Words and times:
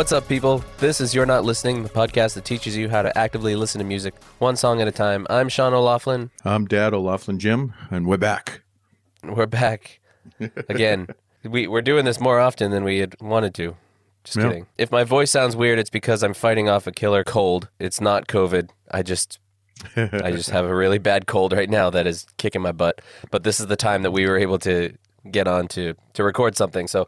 What's 0.00 0.12
up, 0.12 0.26
people? 0.28 0.64
This 0.78 0.98
is 0.98 1.14
You're 1.14 1.26
Not 1.26 1.44
Listening, 1.44 1.82
the 1.82 1.90
podcast 1.90 2.32
that 2.32 2.46
teaches 2.46 2.74
you 2.74 2.88
how 2.88 3.02
to 3.02 3.18
actively 3.18 3.54
listen 3.54 3.80
to 3.80 3.84
music 3.84 4.14
one 4.38 4.56
song 4.56 4.80
at 4.80 4.88
a 4.88 4.90
time. 4.90 5.26
I'm 5.28 5.50
Sean 5.50 5.74
O'Laughlin. 5.74 6.30
I'm 6.42 6.64
Dad 6.64 6.94
O'Laughlin 6.94 7.38
Jim, 7.38 7.74
and 7.90 8.06
we're 8.06 8.16
back. 8.16 8.62
We're 9.22 9.44
back 9.44 10.00
again. 10.70 11.08
we, 11.44 11.66
we're 11.66 11.82
doing 11.82 12.06
this 12.06 12.18
more 12.18 12.40
often 12.40 12.70
than 12.70 12.82
we 12.82 13.00
had 13.00 13.14
wanted 13.20 13.52
to. 13.56 13.76
Just 14.24 14.38
Yeah. 14.38 14.44
kidding. 14.44 14.66
If 14.78 14.90
my 14.90 15.04
voice 15.04 15.30
sounds 15.30 15.54
weird, 15.54 15.78
it's 15.78 15.90
because 15.90 16.22
I'm 16.22 16.32
fighting 16.32 16.66
off 16.66 16.86
a 16.86 16.92
killer 16.92 17.22
cold. 17.22 17.68
It's 17.78 18.00
not 18.00 18.26
COVID. 18.26 18.70
I 18.90 19.02
just 19.02 19.38
I 19.96 20.30
just 20.30 20.48
have 20.48 20.64
a 20.64 20.74
really 20.74 20.98
bad 20.98 21.26
cold 21.26 21.52
right 21.52 21.68
now 21.68 21.90
that 21.90 22.06
is 22.06 22.24
kicking 22.38 22.62
my 22.62 22.72
butt. 22.72 23.02
But 23.30 23.44
this 23.44 23.60
is 23.60 23.66
the 23.66 23.76
time 23.76 24.00
that 24.04 24.12
we 24.12 24.26
were 24.26 24.38
able 24.38 24.58
to 24.60 24.94
get 25.30 25.46
on 25.46 25.68
to 25.68 25.92
to 26.14 26.24
record 26.24 26.56
something. 26.56 26.88
So 26.88 27.06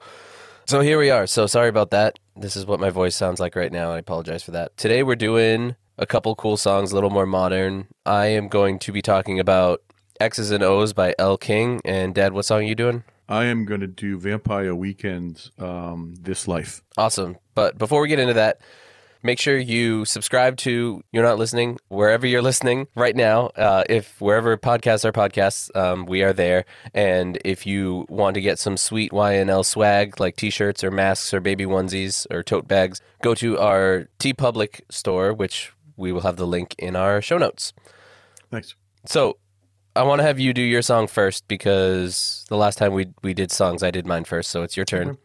so 0.66 0.80
here 0.80 0.98
we 0.98 1.08
are. 1.08 1.26
So 1.26 1.46
sorry 1.46 1.70
about 1.70 1.90
that. 1.92 2.18
This 2.36 2.56
is 2.56 2.64
what 2.64 2.80
my 2.80 2.90
voice 2.90 3.14
sounds 3.14 3.40
like 3.40 3.54
right 3.54 3.70
now. 3.70 3.92
I 3.92 3.98
apologize 3.98 4.42
for 4.42 4.52
that. 4.52 4.76
Today 4.76 5.02
we're 5.02 5.16
doing 5.16 5.76
a 5.98 6.06
couple 6.06 6.34
cool 6.34 6.56
songs, 6.56 6.90
a 6.90 6.94
little 6.94 7.10
more 7.10 7.26
modern. 7.26 7.88
I 8.06 8.26
am 8.26 8.48
going 8.48 8.78
to 8.80 8.92
be 8.92 9.02
talking 9.02 9.38
about 9.38 9.82
Ex's 10.18 10.50
and 10.50 10.62
Oh's 10.62 10.92
by 10.92 11.14
Elle 11.18 11.36
King. 11.36 11.80
And 11.84 12.14
Dad, 12.14 12.32
what 12.32 12.46
song 12.46 12.60
are 12.60 12.66
you 12.66 12.74
doing? 12.74 13.04
I 13.28 13.44
am 13.44 13.64
going 13.64 13.80
to 13.80 13.86
do 13.86 14.18
Vampire 14.18 14.74
Weekend's 14.74 15.50
um, 15.58 16.14
This 16.20 16.48
Life. 16.48 16.82
Awesome. 16.96 17.36
But 17.54 17.76
before 17.76 18.00
we 18.00 18.08
get 18.08 18.18
into 18.18 18.34
that, 18.34 18.60
make 19.22 19.38
sure 19.38 19.58
you 19.58 20.04
subscribe 20.04 20.56
to 20.58 21.02
You're 21.12 21.22
Not 21.22 21.38
Listening 21.38 21.78
wherever 21.88 22.26
you're 22.26 22.42
listening 22.42 22.88
right 22.94 23.14
now. 23.14 23.46
Uh, 23.56 23.84
if 23.88 24.20
wherever 24.20 24.56
podcasts 24.56 25.04
are 25.04 25.12
podcasts, 25.12 25.74
um, 25.76 26.06
we 26.06 26.22
are 26.22 26.32
there. 26.32 26.64
And 26.94 27.38
if 27.44 27.66
you 27.66 28.06
want 28.08 28.34
to 28.34 28.40
get 28.40 28.58
some 28.58 28.76
sweet 28.76 29.12
YNL 29.12 29.64
swag 29.64 30.20
like 30.20 30.36
t 30.36 30.50
shirts 30.50 30.82
or 30.82 30.90
masks 30.90 31.32
or 31.32 31.40
baby 31.40 31.64
onesies 31.64 32.26
or 32.30 32.42
tote 32.42 32.68
bags, 32.68 33.00
go 33.22 33.34
to 33.34 33.58
our 33.58 34.08
TeePublic 34.18 34.80
store, 34.90 35.32
which 35.32 35.72
we 35.96 36.12
will 36.12 36.22
have 36.22 36.36
the 36.36 36.46
link 36.46 36.74
in 36.78 36.96
our 36.96 37.22
show 37.22 37.38
notes. 37.38 37.72
Thanks. 38.50 38.74
So 39.06 39.38
I 39.94 40.02
want 40.04 40.20
to 40.20 40.22
have 40.24 40.40
you 40.40 40.54
do 40.54 40.62
your 40.62 40.82
song 40.82 41.06
first 41.06 41.46
because 41.48 42.44
the 42.48 42.56
last 42.56 42.78
time 42.78 42.92
we, 42.92 43.08
we 43.22 43.34
did 43.34 43.50
songs, 43.50 43.82
I 43.82 43.90
did 43.90 44.06
mine 44.06 44.24
first. 44.24 44.50
So 44.50 44.62
it's 44.62 44.76
your 44.76 44.86
turn. 44.86 45.18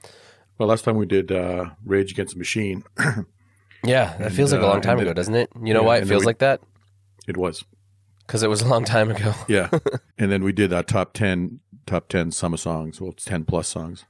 Well, 0.57 0.69
last 0.69 0.83
time 0.83 0.97
we 0.97 1.05
did 1.05 1.31
uh, 1.31 1.69
Rage 1.85 2.11
Against 2.11 2.33
the 2.33 2.39
Machine, 2.39 2.83
Yeah, 3.83 4.15
that 4.17 4.31
feels 4.31 4.51
like 4.51 4.61
a 4.61 4.65
uh, 4.65 4.69
long 4.69 4.81
time 4.81 4.97
ago, 4.99 5.07
then- 5.07 5.15
doesn't 5.15 5.35
it? 5.35 5.49
You 5.63 5.73
know 5.73 5.81
yeah, 5.81 5.87
why 5.87 5.97
it 5.97 6.07
feels 6.07 6.21
we- 6.23 6.27
like 6.27 6.39
that? 6.39 6.61
it 7.27 7.37
was. 7.37 7.63
Because 8.25 8.43
it 8.43 8.49
was 8.49 8.61
a 8.61 8.67
long 8.67 8.83
time 8.85 9.09
ago. 9.11 9.33
Yeah. 9.47 9.69
and 10.17 10.31
then 10.31 10.43
we 10.43 10.51
did 10.51 10.73
our 10.73 10.83
top 10.83 11.13
10, 11.13 11.59
top 11.85 12.09
10 12.09 12.31
summer 12.31 12.57
songs, 12.57 12.99
well, 12.99 13.13
10 13.13 13.45
plus 13.45 13.67
songs. 13.69 14.05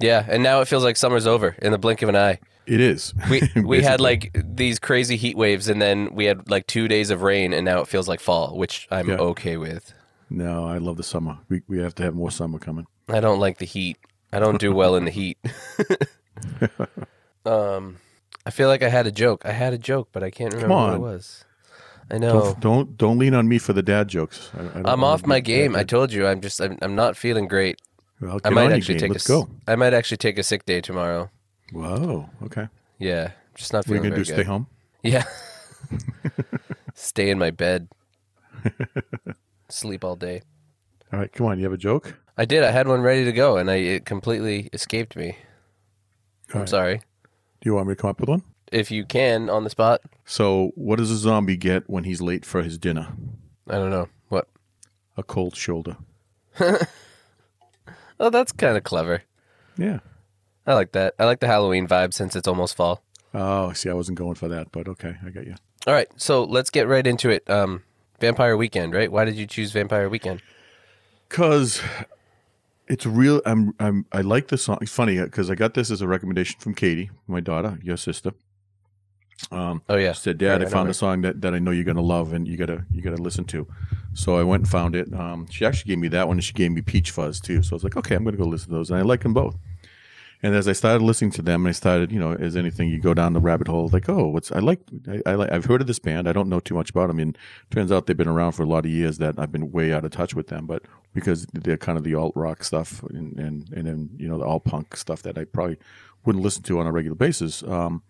Yeah, 0.00 0.24
and 0.28 0.42
now 0.42 0.60
it 0.62 0.68
feels 0.68 0.82
like 0.84 0.96
summer's 0.96 1.26
over 1.26 1.56
in 1.60 1.72
the 1.72 1.78
blink 1.78 2.00
of 2.00 2.08
an 2.08 2.16
eye. 2.16 2.38
It 2.66 2.80
is. 2.80 3.12
We 3.28 3.42
we 3.62 3.82
had 3.82 4.00
like 4.00 4.30
these 4.34 4.78
crazy 4.78 5.16
heat 5.16 5.36
waves, 5.36 5.68
and 5.68 5.82
then 5.82 6.14
we 6.14 6.24
had 6.24 6.48
like 6.48 6.66
two 6.66 6.88
days 6.88 7.10
of 7.10 7.20
rain, 7.22 7.52
and 7.52 7.64
now 7.66 7.80
it 7.80 7.88
feels 7.88 8.08
like 8.08 8.20
fall, 8.20 8.56
which 8.56 8.86
I'm 8.90 9.08
Yeah. 9.10 9.16
okay 9.16 9.56
with. 9.58 9.92
No, 10.30 10.64
I 10.64 10.78
love 10.78 10.96
the 10.96 11.02
summer. 11.02 11.38
We, 11.50 11.60
we 11.68 11.80
have 11.80 11.94
to 11.96 12.02
have 12.04 12.14
more 12.14 12.30
summer 12.30 12.58
coming. 12.58 12.86
I 13.08 13.20
don't 13.20 13.40
like 13.40 13.58
the 13.58 13.66
heat. 13.66 13.98
I 14.32 14.38
don't 14.38 14.58
do 14.60 14.72
well 14.72 14.94
in 14.96 15.04
the 15.04 15.10
heat. 15.10 15.36
um, 17.44 17.96
I 18.46 18.50
feel 18.50 18.68
like 18.68 18.82
I 18.82 18.88
had 18.88 19.06
a 19.06 19.12
joke. 19.12 19.42
I 19.44 19.52
had 19.52 19.72
a 19.72 19.78
joke, 19.78 20.08
but 20.12 20.22
I 20.22 20.30
can't 20.30 20.52
remember 20.54 20.74
what 20.74 20.88
it 20.92 20.94
on. 20.94 21.00
was. 21.00 21.44
I 22.10 22.18
know. 22.18 22.40
Don't, 22.42 22.60
don't 22.60 22.96
don't 22.96 23.18
lean 23.18 23.34
on 23.34 23.48
me 23.48 23.58
for 23.58 23.72
the 23.72 23.82
dad 23.82 24.08
jokes. 24.08 24.50
I, 24.58 24.80
I'm 24.92 25.04
off 25.04 25.26
my 25.26 25.40
game. 25.40 25.76
I 25.76 25.84
told 25.84 26.12
you. 26.12 26.26
I'm 26.26 26.40
just. 26.40 26.60
I'm, 26.60 26.76
I'm 26.82 26.94
not 26.96 27.16
feeling 27.16 27.46
great. 27.46 27.80
Well, 28.20 28.40
I 28.44 28.48
get 28.48 28.52
might 28.54 28.64
your 28.64 28.72
actually 28.74 28.94
game. 28.94 29.00
take 29.02 29.10
Let's 29.12 29.26
a. 29.26 29.28
go. 29.28 29.48
I 29.68 29.76
might 29.76 29.94
actually 29.94 30.16
take 30.16 30.38
a 30.38 30.42
sick 30.42 30.64
day 30.66 30.80
tomorrow. 30.80 31.30
Whoa. 31.72 32.28
Okay. 32.44 32.68
Yeah, 32.98 33.32
just 33.54 33.72
not 33.72 33.86
What 33.86 33.92
are 33.92 33.96
you 33.96 34.02
feeling 34.02 34.10
to 34.10 34.16
do? 34.16 34.24
very 34.24 34.24
Stay 34.24 34.36
good. 34.36 34.46
home? 34.46 34.66
Yeah. 35.02 35.24
Stay 36.94 37.30
in 37.30 37.38
my 37.38 37.50
bed. 37.50 37.88
Sleep 39.68 40.04
all 40.04 40.16
day. 40.16 40.42
All 41.12 41.18
right. 41.20 41.32
Come 41.32 41.46
on. 41.46 41.58
You 41.58 41.64
have 41.64 41.72
a 41.72 41.78
joke? 41.78 42.18
I 42.36 42.44
did. 42.44 42.64
I 42.64 42.70
had 42.72 42.88
one 42.88 43.00
ready 43.02 43.24
to 43.24 43.32
go, 43.32 43.56
and 43.56 43.70
I 43.70 43.76
it 43.76 44.04
completely 44.04 44.68
escaped 44.72 45.14
me. 45.16 45.36
All 46.50 46.56
I'm 46.56 46.60
right. 46.60 46.68
sorry. 46.68 47.00
Do 47.60 47.68
you 47.68 47.74
want 47.74 47.88
me 47.88 47.94
to 47.94 48.00
come 48.00 48.10
up 48.10 48.20
with 48.20 48.28
one? 48.28 48.42
If 48.72 48.90
you 48.90 49.04
can 49.04 49.50
on 49.50 49.64
the 49.64 49.70
spot, 49.70 50.00
So, 50.24 50.70
what 50.76 50.96
does 50.96 51.10
a 51.10 51.16
zombie 51.16 51.56
get 51.56 51.90
when 51.90 52.04
he's 52.04 52.20
late 52.22 52.44
for 52.44 52.62
his 52.62 52.78
dinner? 52.78 53.08
I 53.68 53.74
don't 53.74 53.90
know 53.90 54.08
what. 54.28 54.48
A 55.16 55.22
cold 55.22 55.56
shoulder. 55.56 55.96
Oh, 58.22 58.28
that's 58.28 58.52
kind 58.52 58.76
of 58.76 58.84
clever. 58.84 59.22
Yeah. 59.78 60.00
I 60.66 60.74
like 60.74 60.92
that. 60.92 61.14
I 61.18 61.24
like 61.24 61.40
the 61.40 61.46
Halloween 61.46 61.88
vibe 61.88 62.12
since 62.12 62.36
it's 62.36 62.46
almost 62.46 62.76
fall. 62.76 63.02
Oh, 63.32 63.72
see, 63.72 63.88
I 63.88 63.94
wasn't 63.94 64.18
going 64.18 64.34
for 64.34 64.46
that, 64.48 64.70
but 64.72 64.86
okay, 64.88 65.16
I 65.24 65.30
got 65.30 65.46
you. 65.46 65.54
All 65.86 65.94
right, 65.94 66.08
so 66.16 66.44
let's 66.44 66.68
get 66.68 66.86
right 66.86 67.06
into 67.06 67.30
it. 67.30 67.48
Um, 67.48 67.82
Vampire 68.20 68.58
Weekend, 68.58 68.92
right? 68.92 69.10
Why 69.10 69.24
did 69.24 69.36
you 69.36 69.46
choose 69.46 69.72
Vampire 69.72 70.10
Weekend? 70.10 70.42
Cause 71.30 71.80
it's 72.90 73.06
real. 73.06 73.40
I'm. 73.46 73.72
I'm. 73.78 74.04
I 74.12 74.20
like 74.20 74.48
the 74.48 74.58
song. 74.58 74.78
It's 74.82 74.92
funny 74.92 75.18
because 75.20 75.50
I 75.50 75.54
got 75.54 75.74
this 75.74 75.90
as 75.90 76.02
a 76.02 76.08
recommendation 76.08 76.60
from 76.60 76.74
Katie, 76.74 77.10
my 77.26 77.40
daughter, 77.40 77.78
your 77.82 77.96
sister. 77.96 78.32
Um, 79.50 79.82
Oh 79.88 79.96
yeah, 79.96 80.12
she 80.12 80.20
said, 80.20 80.38
"Dad, 80.38 80.60
Right, 80.60 80.62
I 80.62 80.66
I 80.66 80.68
found 80.68 80.90
a 80.90 80.94
song 80.94 81.22
that, 81.22 81.40
that 81.40 81.54
I 81.54 81.58
know 81.58 81.70
you're 81.70 81.84
gonna 81.84 82.02
love 82.02 82.34
and 82.34 82.46
you 82.46 82.58
gotta 82.58 82.84
you 82.90 83.00
gotta 83.00 83.22
listen 83.22 83.44
to." 83.46 83.66
So 84.12 84.36
I 84.36 84.42
went 84.42 84.62
and 84.62 84.70
found 84.70 84.94
it. 84.94 85.12
Um, 85.14 85.46
she 85.50 85.64
actually 85.64 85.88
gave 85.90 85.98
me 85.98 86.08
that 86.08 86.28
one, 86.28 86.36
and 86.36 86.44
she 86.44 86.52
gave 86.52 86.72
me 86.72 86.82
Peach 86.82 87.10
Fuzz 87.10 87.40
too. 87.40 87.62
So 87.62 87.72
I 87.72 87.76
was 87.76 87.84
like, 87.84 87.96
"Okay, 87.96 88.14
I'm 88.14 88.24
gonna 88.24 88.36
go 88.36 88.44
listen 88.44 88.68
to 88.68 88.74
those," 88.74 88.90
and 88.90 88.98
I 88.98 89.02
like 89.02 89.22
them 89.22 89.32
both. 89.32 89.56
And 90.42 90.54
as 90.54 90.66
I 90.66 90.72
started 90.72 91.04
listening 91.04 91.32
to 91.32 91.42
them, 91.42 91.62
and 91.62 91.68
I 91.68 91.72
started, 91.72 92.10
you 92.10 92.18
know, 92.18 92.32
as 92.32 92.56
anything, 92.56 92.88
you 92.88 92.98
go 92.98 93.12
down 93.12 93.34
the 93.34 93.40
rabbit 93.40 93.68
hole. 93.68 93.90
Like, 93.92 94.08
oh, 94.08 94.28
what's 94.28 94.50
I 94.50 94.58
like? 94.60 94.80
I, 95.06 95.20
I 95.26 95.34
like. 95.34 95.52
I've 95.52 95.66
heard 95.66 95.82
of 95.82 95.86
this 95.86 95.98
band. 95.98 96.28
I 96.28 96.32
don't 96.32 96.48
know 96.48 96.60
too 96.60 96.74
much 96.74 96.90
about 96.90 97.08
them. 97.08 97.18
And 97.18 97.36
turns 97.70 97.92
out 97.92 98.06
they've 98.06 98.16
been 98.16 98.28
around 98.28 98.52
for 98.52 98.62
a 98.62 98.66
lot 98.66 98.84
of 98.86 98.90
years. 98.90 99.18
That 99.18 99.38
I've 99.38 99.52
been 99.52 99.70
way 99.70 99.92
out 99.92 100.04
of 100.04 100.10
touch 100.10 100.34
with 100.34 100.48
them, 100.48 100.66
but 100.66 100.82
because 101.14 101.46
they're 101.52 101.76
kind 101.76 101.98
of 101.98 102.04
the 102.04 102.14
alt 102.14 102.32
rock 102.36 102.62
stuff 102.64 103.02
and 103.04 103.38
and 103.38 103.68
and 103.72 103.86
then 103.86 104.10
you 104.16 104.28
know 104.28 104.38
the 104.38 104.44
alt 104.44 104.64
punk 104.64 104.96
stuff 104.96 105.22
that 105.22 105.36
I 105.38 105.44
probably 105.44 105.76
wouldn't 106.24 106.44
listen 106.44 106.62
to 106.64 106.78
on 106.80 106.86
a 106.86 106.92
regular 106.92 107.16
basis. 107.16 107.62
Um, 107.62 108.02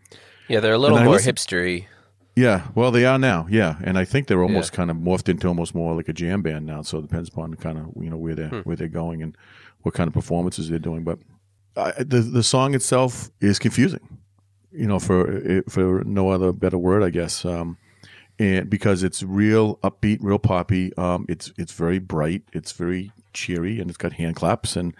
yeah, 0.49 0.61
they're 0.61 0.75
a 0.75 0.78
little 0.78 0.99
more 0.99 1.15
listen- 1.15 1.34
hipstery. 1.34 1.87
yeah, 2.37 2.66
well, 2.75 2.91
they 2.91 3.05
are 3.05 3.19
now. 3.19 3.47
Yeah, 3.50 3.77
and 3.84 3.97
I 3.99 4.05
think 4.05 4.27
they're 4.27 4.43
almost 4.43 4.72
kind 4.72 4.91
of 4.91 4.97
morphed 4.97 5.28
into 5.28 5.47
almost 5.49 5.75
more 5.75 5.94
like 5.94 6.09
a 6.09 6.12
jam 6.12 6.43
band 6.43 6.66
now. 6.66 6.83
So 6.83 6.99
it 6.99 7.03
depends 7.03 7.28
upon 7.28 7.55
kind 7.55 7.78
of 7.78 7.87
you 8.03 8.11
know 8.11 8.16
where 8.16 8.34
they're 8.34 8.49
Hmm. 8.49 8.61
where 8.61 8.77
they're 8.77 8.88
going 8.88 9.22
and 9.22 9.37
what 9.82 9.94
kind 9.94 10.09
of 10.09 10.15
performances 10.15 10.69
they're 10.69 10.78
doing. 10.78 11.05
But 11.05 11.19
I, 11.77 11.93
the 12.03 12.21
the 12.21 12.43
song 12.43 12.75
itself 12.75 13.31
is 13.41 13.59
confusing, 13.61 14.19
you 14.72 14.87
know, 14.88 14.99
for 14.99 15.62
for 15.69 16.03
no 16.05 16.31
other 16.31 16.53
better 16.53 16.78
word, 16.78 17.03
I 17.05 17.11
guess. 17.11 17.44
Um, 17.44 17.78
and 18.41 18.71
because 18.71 19.03
it's 19.03 19.23
real 19.23 19.77
upbeat, 19.84 20.19
real 20.23 20.39
poppy. 20.39 20.97
Um, 20.97 21.27
it's 21.28 21.53
it's 21.59 21.73
very 21.73 21.99
bright. 21.99 22.43
It's 22.53 22.73
very 22.73 23.12
cheery, 23.34 23.78
and 23.78 23.91
it's 23.91 23.99
got 23.99 24.15
hand 24.15 24.37
claps, 24.37 24.77
and 24.77 24.95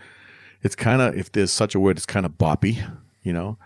it's 0.63 0.77
kind 0.77 1.01
of 1.01 1.17
if 1.17 1.33
there's 1.33 1.51
such 1.51 1.75
a 1.75 1.81
word, 1.81 1.97
it's 1.97 2.07
kind 2.07 2.27
of 2.27 2.33
boppy, 2.33 2.87
you 3.23 3.33
know. 3.33 3.57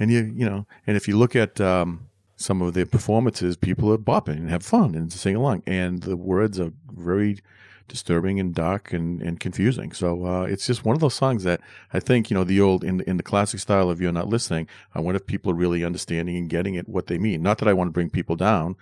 And 0.00 0.10
you 0.10 0.32
you 0.34 0.44
know, 0.44 0.66
and 0.84 0.96
if 0.96 1.06
you 1.06 1.16
look 1.16 1.36
at 1.36 1.60
um, 1.60 2.08
some 2.36 2.60
of 2.60 2.74
their 2.74 2.86
performances, 2.86 3.56
people 3.56 3.92
are 3.92 3.98
bopping 3.98 4.38
and 4.38 4.50
have 4.50 4.64
fun 4.64 4.96
and 4.96 5.12
sing 5.12 5.36
along, 5.36 5.62
and 5.64 6.02
the 6.02 6.16
words 6.16 6.58
are 6.58 6.72
very 6.92 7.38
disturbing 7.86 8.38
and 8.38 8.54
dark 8.54 8.92
and, 8.92 9.20
and 9.20 9.40
confusing. 9.40 9.92
So 9.92 10.24
uh, 10.24 10.42
it's 10.42 10.66
just 10.66 10.84
one 10.84 10.94
of 10.94 11.00
those 11.00 11.14
songs 11.14 11.44
that 11.44 11.60
I 11.92 12.00
think 12.00 12.30
you 12.30 12.34
know 12.34 12.44
the 12.44 12.60
old 12.60 12.82
in 12.82 12.96
the, 12.96 13.08
in 13.08 13.16
the 13.16 13.22
classic 13.22 13.60
style 13.60 13.90
of 13.90 14.00
"You're 14.00 14.10
Not 14.10 14.28
Listening." 14.28 14.66
I 14.92 14.98
wonder 14.98 15.18
if 15.18 15.26
people 15.26 15.52
are 15.52 15.54
really 15.54 15.84
understanding 15.84 16.36
and 16.36 16.48
getting 16.48 16.74
it 16.74 16.88
what 16.88 17.06
they 17.06 17.18
mean. 17.18 17.42
Not 17.42 17.58
that 17.58 17.68
I 17.68 17.74
want 17.74 17.86
to 17.86 17.92
bring 17.92 18.10
people 18.10 18.34
down. 18.34 18.74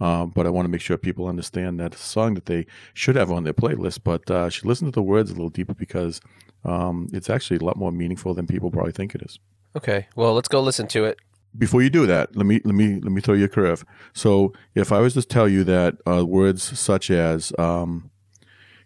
Um, 0.00 0.30
but 0.30 0.46
I 0.46 0.50
want 0.50 0.66
to 0.66 0.70
make 0.70 0.82
sure 0.82 0.96
people 0.98 1.26
understand 1.26 1.80
that 1.80 1.94
song 1.94 2.34
that 2.34 2.46
they 2.46 2.66
should 2.92 3.16
have 3.16 3.30
on 3.30 3.44
their 3.44 3.54
playlist, 3.54 4.00
but 4.04 4.30
uh, 4.30 4.50
should 4.50 4.66
listen 4.66 4.86
to 4.86 4.92
the 4.92 5.02
words 5.02 5.30
a 5.30 5.34
little 5.34 5.48
deeper 5.48 5.74
because 5.74 6.20
um, 6.64 7.08
it's 7.12 7.30
actually 7.30 7.56
a 7.58 7.64
lot 7.64 7.76
more 7.76 7.92
meaningful 7.92 8.34
than 8.34 8.46
people 8.46 8.70
probably 8.70 8.92
think 8.92 9.14
it 9.14 9.22
is 9.22 9.38
Okay, 9.76 10.06
well, 10.16 10.32
let's 10.32 10.48
go 10.48 10.60
listen 10.62 10.86
to 10.88 11.04
it. 11.04 11.18
before 11.56 11.82
you 11.82 11.90
do 11.90 12.06
that, 12.06 12.34
let 12.34 12.46
me 12.46 12.60
let 12.64 12.74
me 12.74 12.94
let 13.00 13.12
me 13.12 13.20
throw 13.20 13.34
you 13.34 13.44
a 13.44 13.48
curve. 13.48 13.84
So 14.14 14.52
if 14.74 14.90
I 14.90 15.00
was 15.00 15.14
to 15.14 15.22
tell 15.22 15.48
you 15.48 15.64
that 15.64 15.96
uh, 16.06 16.24
words 16.24 16.78
such 16.78 17.10
as 17.10 17.52
um, 17.58 18.10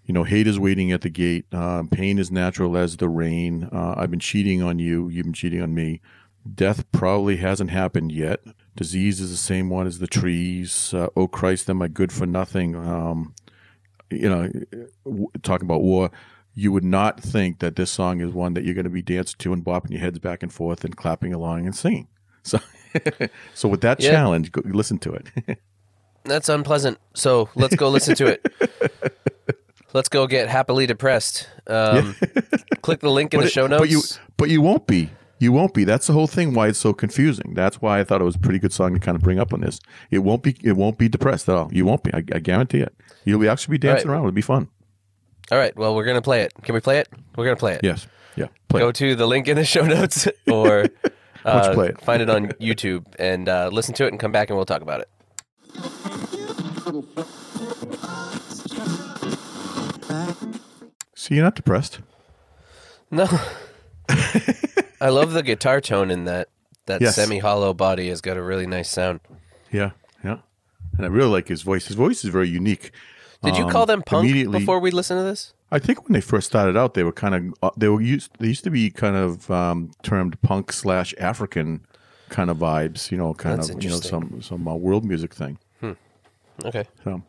you 0.05 0.13
know, 0.13 0.25
hate 0.25 0.49
is 0.49 0.59
waiting 0.59 0.91
at 0.91 1.03
the 1.03 1.11
gate, 1.11 1.47
uh, 1.53 1.85
pain 1.91 2.19
is 2.19 2.33
natural 2.33 2.77
as 2.77 2.97
the 2.97 3.09
rain, 3.09 3.69
uh, 3.71 3.95
I've 3.97 4.11
been 4.11 4.19
cheating 4.19 4.63
on 4.63 4.81
you, 4.81 5.09
you've 5.09 5.27
been 5.27 5.33
cheating 5.33 5.63
on 5.63 5.73
me, 5.73 6.01
death 6.53 6.91
probably 6.91 7.37
hasn't 7.37 7.71
happened 7.71 8.11
yet, 8.11 8.41
disease 8.76 9.20
is 9.20 9.31
the 9.31 9.37
same 9.37 9.69
one 9.70 9.87
as 9.87 9.99
the 9.99 10.06
trees, 10.06 10.94
uh, 10.94 11.08
oh 11.17 11.28
Christ, 11.28 11.69
am 11.70 11.82
I 11.82 11.88
good 11.88 12.12
for 12.12 12.26
nothing? 12.26 12.75
Um, 12.76 13.34
you 14.11 14.28
know, 14.28 14.50
w- 15.05 15.28
talking 15.43 15.67
about 15.67 15.82
war, 15.82 16.11
you 16.55 16.72
would 16.72 16.84
not 16.84 17.20
think 17.20 17.61
that 17.61 17.76
this 17.76 17.90
song 17.90 18.20
is 18.20 18.32
one 18.32 18.55
that 18.55 18.64
you're 18.64 18.75
going 18.75 18.84
to 18.84 18.90
be 18.90 19.02
dancing 19.02 19.37
to 19.38 19.52
and 19.52 19.64
bopping 19.64 19.90
your 19.90 20.00
heads 20.00 20.19
back 20.19 20.43
and 20.43 20.52
forth 20.52 20.84
and 20.84 20.96
clapping 20.96 21.32
along 21.32 21.67
and 21.67 21.75
singing. 21.76 22.08
So, 22.43 22.58
so 23.55 23.69
with 23.69 23.82
that 23.82 24.00
Yeah. 24.00 24.11
challenge, 24.11 24.50
go, 24.50 24.62
listen 24.64 24.99
to 25.00 25.12
it. 25.12 25.28
That's 26.25 26.49
unpleasant. 26.49 26.99
So 27.14 27.49
let's 27.55 27.76
go 27.76 27.88
listen 27.90 28.14
to 28.17 28.26
it. 28.26 28.46
Let's 29.93 30.08
go 30.08 30.26
get 30.28 30.49
happily 30.49 30.87
depressed. 30.87 31.49
Um, 31.67 32.14
click 32.81 33.00
the 33.00 33.11
link 33.11 33.34
in 33.34 33.40
But 33.40 33.44
the 33.44 33.50
show 33.50 33.67
notes. 33.67 33.81
But 33.81 33.88
you, 33.90 34.02
but 34.37 34.49
you 34.49 34.62
won't 34.62 34.87
be. 34.87 35.11
You 35.41 35.53
won't 35.53 35.73
be. 35.73 35.85
That's 35.85 36.07
the 36.07 36.13
whole 36.13 36.27
thing. 36.27 36.53
Why 36.53 36.69
it's 36.69 36.79
so 36.79 36.93
confusing. 36.93 37.55
That's 37.55 37.81
why 37.81 37.99
I 37.99 38.05
thought 38.05 38.21
it 38.21 38.25
was 38.25 38.37
a 38.37 38.39
pretty 38.39 38.59
good 38.59 38.75
song 38.75 38.93
to 38.93 39.01
kind 39.01 39.17
of 39.17 39.23
bring 39.23 39.39
up 39.41 39.55
on 39.55 39.63
this. 39.63 39.81
It 40.11 40.19
won't 40.19 40.43
be. 40.43 40.55
It 40.63 40.73
won't 40.77 40.99
be 40.99 41.09
depressed 41.09 41.49
at 41.49 41.55
all. 41.57 41.71
You 41.73 41.87
won't 41.87 42.03
be. 42.03 42.13
I, 42.13 42.19
I 42.19 42.39
guarantee 42.41 42.81
it. 42.81 42.95
You'll 43.25 43.41
be 43.41 43.49
actually 43.49 43.73
be 43.79 43.79
dancing 43.79 44.09
Right. 44.09 44.15
around. 44.17 44.25
It'll 44.25 44.33
be 44.33 44.43
fun. 44.43 44.69
All 45.51 45.57
right. 45.59 45.75
Well, 45.77 45.95
we're 45.97 46.05
gonna 46.05 46.21
play 46.23 46.43
it. 46.43 46.53
Can 46.63 46.75
we 46.75 46.81
play 46.81 46.99
it? 46.99 47.09
We're 47.37 47.45
gonna 47.47 47.57
play 47.57 47.73
it. 47.73 47.81
Yes. 47.83 48.07
Yeah. 48.37 48.49
Play. 48.69 48.81
Go 48.81 48.89
it. 48.91 48.97
to 48.97 49.17
the 49.17 49.27
link 49.27 49.49
in 49.49 49.57
the 49.57 49.65
show 49.65 49.87
notes 49.87 50.29
or 50.53 50.87
uh, 51.47 51.73
play 51.73 51.89
it. 51.89 52.01
find 52.03 52.21
it 52.21 52.29
on 52.29 52.49
YouTube 52.61 53.07
and 53.19 53.49
uh, 53.49 53.71
listen 53.73 53.95
to 53.95 54.05
it 54.05 54.09
and 54.09 54.21
come 54.21 54.33
back 54.33 54.51
and 54.51 54.57
we'll 54.59 54.67
talk 54.67 54.83
about 54.83 55.01
it. 55.01 55.09
See, 61.15 61.35
you're 61.35 61.45
not 61.45 61.55
depressed. 61.55 62.01
No. 63.11 63.27
I 65.00 65.08
love 65.08 65.32
the 65.32 65.43
guitar 65.43 65.81
tone 65.81 66.11
in 66.11 66.25
that. 66.25 66.49
That 66.87 67.00
Yes. 67.00 67.14
semi 67.14 67.38
hollow 67.38 67.73
body 67.73 68.08
has 68.08 68.20
got 68.20 68.37
a 68.37 68.43
really 68.43 68.67
nice 68.67 68.91
sound. 68.91 69.20
Yeah. 69.70 69.91
Yeah. 70.25 70.38
And 70.97 71.06
I 71.06 71.08
really 71.08 71.31
like 71.31 71.47
his 71.49 71.62
voice. 71.62 71.87
His 71.87 71.94
voice 71.97 72.25
is 72.25 72.31
very 72.31 72.49
unique. 72.49 72.91
Did 73.44 73.56
you 73.56 73.64
Um, 73.64 73.70
call 73.70 73.87
them 73.87 74.02
punk 74.02 74.25
immediately- 74.25 74.58
before 74.58 74.81
we 74.81 74.91
listen 74.91 75.17
to 75.17 75.23
this? 75.23 75.52
I 75.70 75.79
think 75.79 76.02
when 76.05 76.14
they 76.14 76.20
first 76.20 76.49
started 76.49 76.76
out, 76.76 76.94
they 76.94 77.05
were 77.05 77.12
kind 77.12 77.35
of 77.35 77.55
uh, 77.62 77.70
they 77.76 77.88
were 77.88 78.00
used. 78.00 78.32
They 78.41 78.49
used 78.49 78.64
to 78.64 78.70
be 78.70 78.91
kind 78.91 79.14
of 79.14 79.49
um, 79.52 79.93
termed 80.02 80.41
punk 80.43 80.73
slash 80.73 81.14
African 81.19 81.87
kind 82.29 82.50
of 82.50 82.56
vibes. 82.58 83.12
You 83.12 83.19
know, 83.19 83.35
kind 83.35 83.58
That's 83.58 83.69
of 83.70 83.82
you 83.82 83.88
know 83.91 83.96
interesting. 83.96 84.41
some 84.41 84.43
some 84.43 84.67
uh, 84.69 84.75
world 84.75 85.05
music 85.05 85.32
thing. 85.32 85.58
Okay. 86.64 86.85
So, 87.05 87.23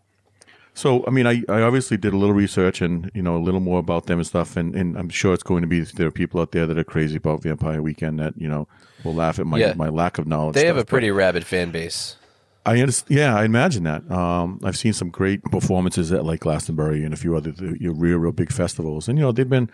so 0.74 1.04
I 1.06 1.10
mean, 1.12 1.28
I, 1.28 1.44
I 1.50 1.62
obviously 1.62 1.98
did 1.98 2.14
a 2.14 2.18
little 2.18 2.34
research 2.36 2.82
and 2.82 3.12
you 3.14 3.22
know 3.22 3.36
a 3.36 3.44
little 3.44 3.60
more 3.60 3.80
about 3.80 4.06
them 4.06 4.20
and 4.20 4.28
stuff, 4.28 4.56
and, 4.58 4.76
and 4.76 4.98
I'm 4.98 5.10
sure 5.10 5.34
it's 5.34 5.44
going 5.44 5.62
to 5.62 5.68
be 5.68 5.82
there 5.82 6.08
are 6.08 6.12
people 6.12 6.40
out 6.42 6.52
there 6.52 6.66
that 6.66 6.78
are 6.78 6.84
crazy 6.84 7.18
about 7.18 7.44
Vampire 7.44 7.82
Weekend 7.82 8.20
that 8.20 8.34
you 8.38 8.48
know 8.48 8.68
will 9.04 9.14
laugh 9.16 9.40
at 9.40 9.46
my 9.48 9.58
Yeah. 9.58 9.74
my 9.76 9.90
lack 9.90 10.18
of 10.18 10.28
knowledge. 10.28 10.56
They 10.56 10.66
have 10.68 10.76
stuff, 10.78 10.84
a 10.84 10.88
pretty 10.88 11.12
rabid 11.12 11.46
fan 11.46 11.72
base. 11.72 12.16
I 12.66 12.80
understand. 12.80 13.18
Yeah, 13.20 13.36
I 13.36 13.44
imagine 13.46 13.84
that. 13.86 14.10
Um, 14.12 14.60
I've 14.64 14.78
seen 14.78 14.94
some 14.94 15.10
great 15.10 15.44
performances 15.46 16.12
at 16.12 16.24
like 16.26 16.42
Glastonbury 16.42 17.04
and 17.04 17.14
a 17.14 17.18
few 17.18 17.36
other 17.36 17.52
the, 17.52 17.76
your 17.82 17.94
real 17.94 18.18
real 18.20 18.32
big 18.32 18.52
festivals, 18.52 19.08
and 19.10 19.18
you 19.18 19.24
know 19.26 19.32
they've 19.32 19.50
been 19.50 19.70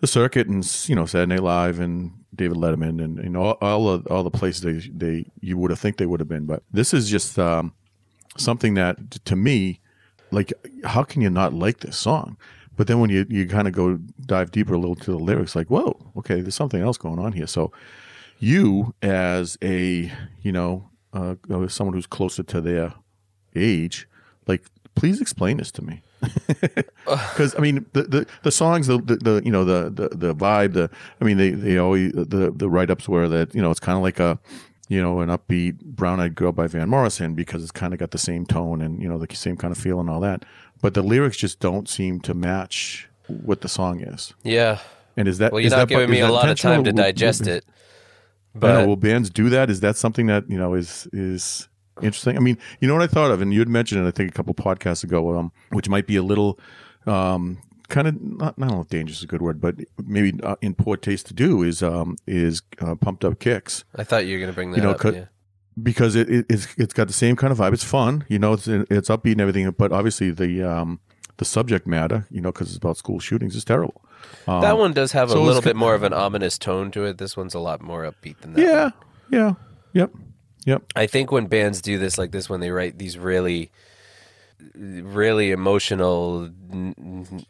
the 0.00 0.06
circuit 0.06 0.46
and 0.46 0.64
you 0.88 0.94
know 0.94 1.06
Saturday 1.06 1.34
Night 1.34 1.42
Live 1.42 1.80
and 1.80 2.12
David 2.34 2.56
Letterman 2.56 3.02
and 3.04 3.18
you 3.18 3.28
know 3.30 3.42
all, 3.42 3.58
all 3.60 3.98
the 3.98 4.08
all 4.10 4.22
the 4.22 4.30
places 4.30 4.62
they 4.62 4.88
they 4.94 5.26
you 5.40 5.58
would 5.58 5.70
have 5.70 5.80
think 5.80 5.96
they 5.96 6.06
would 6.06 6.20
have 6.20 6.28
been, 6.28 6.46
but 6.46 6.62
this 6.72 6.94
is 6.94 7.10
just 7.10 7.36
um, 7.38 7.72
something 8.38 8.74
that 8.74 9.10
to 9.24 9.34
me, 9.34 9.79
like, 10.32 10.52
how 10.84 11.02
can 11.02 11.22
you 11.22 11.30
not 11.30 11.52
like 11.52 11.80
this 11.80 11.96
song? 11.96 12.36
But 12.76 12.86
then 12.86 13.00
when 13.00 13.10
you 13.10 13.26
you 13.28 13.46
kind 13.46 13.68
of 13.68 13.74
go 13.74 13.98
dive 14.24 14.50
deeper 14.52 14.74
a 14.74 14.78
little 14.78 14.96
to 14.96 15.10
the 15.10 15.18
lyrics, 15.18 15.54
like, 15.54 15.68
whoa, 15.68 16.12
okay, 16.16 16.40
there's 16.40 16.54
something 16.54 16.80
else 16.80 16.96
going 16.96 17.18
on 17.18 17.32
here. 17.32 17.46
So 17.46 17.72
you 18.40 18.94
as 19.02 19.56
a 19.62 20.10
you 20.42 20.50
know 20.50 20.90
uh, 21.12 21.34
uh, 21.50 21.68
someone 21.68 21.94
who's 21.94 22.06
closer 22.06 22.42
to 22.42 22.60
their 22.60 22.94
age 23.54 24.08
like 24.46 24.64
please 24.94 25.20
explain 25.20 25.58
this 25.58 25.70
to 25.70 25.82
me 25.82 26.02
because 27.04 27.54
i 27.56 27.60
mean 27.60 27.84
the, 27.92 28.02
the 28.02 28.26
the 28.42 28.50
songs 28.50 28.86
the, 28.86 28.98
the 28.98 29.16
the 29.16 29.42
you 29.44 29.52
know 29.52 29.64
the 29.64 29.90
the 29.90 30.08
the 30.16 30.34
vibe 30.34 30.72
the 30.72 30.90
i 31.20 31.24
mean 31.24 31.36
they 31.36 31.50
they 31.50 31.76
always 31.78 32.12
the 32.12 32.52
the 32.54 32.68
write-ups 32.68 33.08
were 33.08 33.28
that 33.28 33.54
you 33.54 33.62
know 33.62 33.70
it's 33.70 33.80
kind 33.80 33.96
of 33.96 34.02
like 34.02 34.18
a 34.18 34.38
you 34.90 35.00
know 35.00 35.20
an 35.20 35.28
upbeat 35.30 35.80
brown-eyed 35.82 36.34
girl 36.34 36.52
by 36.52 36.66
van 36.66 36.88
morrison 36.88 37.34
because 37.34 37.62
it's 37.62 37.70
kind 37.72 37.92
of 37.94 37.98
got 37.98 38.10
the 38.10 38.18
same 38.18 38.44
tone 38.44 38.82
and 38.82 39.00
you 39.02 39.08
know 39.08 39.16
the 39.18 39.34
same 39.34 39.56
kind 39.56 39.70
of 39.72 39.78
feel 39.78 39.98
and 40.00 40.10
all 40.10 40.20
that 40.20 40.44
but 40.82 40.92
the 40.94 41.02
lyrics 41.02 41.36
just 41.36 41.60
don't 41.60 41.88
seem 41.88 42.20
to 42.20 42.34
match 42.34 43.08
what 43.28 43.60
the 43.62 43.68
song 43.68 44.00
is 44.00 44.34
Yeah. 44.42 44.78
and 45.16 45.28
is 45.28 45.38
that 45.38 45.52
Well, 45.52 45.60
you're 45.60 45.70
not 45.70 45.88
that- 45.88 45.88
giving 45.88 46.10
me 46.10 46.20
a 46.20 46.28
lot 46.28 46.48
of 46.50 46.58
time 46.58 46.82
to 46.84 46.90
will- 46.90 46.96
digest 46.96 47.46
it. 47.46 47.64
But. 48.52 48.84
Will 48.88 48.96
bands 48.96 49.30
do 49.30 49.48
that? 49.50 49.70
Is 49.70 49.78
that 49.78 49.96
something 49.96 50.26
that 50.26 50.50
you 50.50 50.58
know 50.58 50.74
is 50.74 51.06
is 51.12 51.68
interesting? 52.02 52.36
I 52.36 52.40
mean, 52.40 52.58
you 52.80 52.88
know 52.88 52.94
what 52.94 53.04
I 53.04 53.06
thought 53.06 53.30
of, 53.30 53.40
and 53.40 53.52
you 53.54 53.60
had 53.60 53.68
mentioned 53.68 54.04
it, 54.04 54.08
I 54.08 54.10
think, 54.10 54.28
a 54.28 54.32
couple 54.32 54.52
podcasts 54.54 55.04
ago, 55.04 55.38
um, 55.38 55.52
which 55.70 55.88
might 55.88 56.08
be 56.08 56.16
a 56.16 56.22
little 56.24 56.58
um, 57.06 57.58
kind 57.90 58.08
of 58.08 58.20
not, 58.20 58.54
I 58.56 58.60
don't 58.62 58.70
know 58.76 58.80
if 58.80 58.88
dangerous 58.88 59.18
is 59.18 59.24
a 59.24 59.26
good 59.26 59.42
word, 59.42 59.60
but 59.60 59.74
maybe 60.04 60.38
uh, 60.42 60.56
in 60.62 60.74
poor 60.74 60.96
taste 60.96 61.26
to 61.26 61.34
do 61.34 61.62
is 61.62 61.82
um, 61.82 62.16
is 62.26 62.62
uh, 62.80 62.94
pumped 62.94 63.24
up 63.24 63.38
kicks 63.38 63.84
I 63.96 64.04
thought 64.04 64.24
you 64.26 64.34
were 64.36 64.40
going 64.40 64.50
to 64.50 64.54
bring 64.54 64.70
that 64.70 64.76
you 64.78 64.82
know, 64.82 64.92
up. 64.92 65.04
yeah. 65.14 65.24
because 65.82 66.16
it, 66.16 66.30
it 66.30 66.46
it's 66.48 66.66
it's 66.78 66.94
got 66.94 67.06
the 67.08 67.12
same 67.12 67.36
kind 67.36 67.52
of 67.52 67.58
vibe. 67.58 67.72
It's 67.74 67.84
fun, 67.84 68.24
you 68.28 68.38
know, 68.38 68.54
it's 68.54 68.66
it's 68.68 69.08
upbeat 69.10 69.32
and 69.32 69.40
everything, 69.40 69.70
but 69.72 69.92
obviously 69.92 70.30
the 70.30 70.62
um, 70.62 71.00
the 71.36 71.44
subject 71.44 71.86
matter, 71.86 72.26
you 72.30 72.40
know, 72.40 72.52
because 72.52 72.68
it's 72.68 72.76
about 72.76 72.96
school 72.96 73.18
shootings, 73.20 73.54
is 73.56 73.64
terrible. 73.64 74.02
Um, 74.46 74.60
That 74.60 74.76
one 74.78 74.92
does 74.92 75.12
have 75.12 75.28
a 75.28 75.32
so 75.32 75.38
it's 75.38 75.46
little 75.46 75.62
bit 75.62 75.76
more 75.76 75.94
of 75.94 76.02
an 76.02 76.12
ominous 76.12 76.58
tone 76.58 76.90
to 76.92 77.04
it. 77.04 77.18
This 77.18 77.36
one's 77.36 77.54
a 77.54 77.58
lot 77.60 77.80
more 77.80 78.02
upbeat 78.04 78.38
than 78.40 78.52
that. 78.54 78.62
yeah, 78.62 78.82
one. 78.82 78.92
yeah, 79.30 79.52
yep, 79.94 80.10
yep. 80.66 80.82
I 80.94 81.06
think 81.06 81.32
when 81.32 81.46
bands 81.46 81.80
do 81.80 81.98
this 81.98 82.18
like 82.18 82.30
this, 82.30 82.50
when 82.50 82.60
they 82.60 82.70
write 82.70 82.98
these 82.98 83.16
really, 83.16 83.70
really 84.74 85.50
emotional, 85.50 86.44
n- 86.70 86.94
n- 86.98 87.46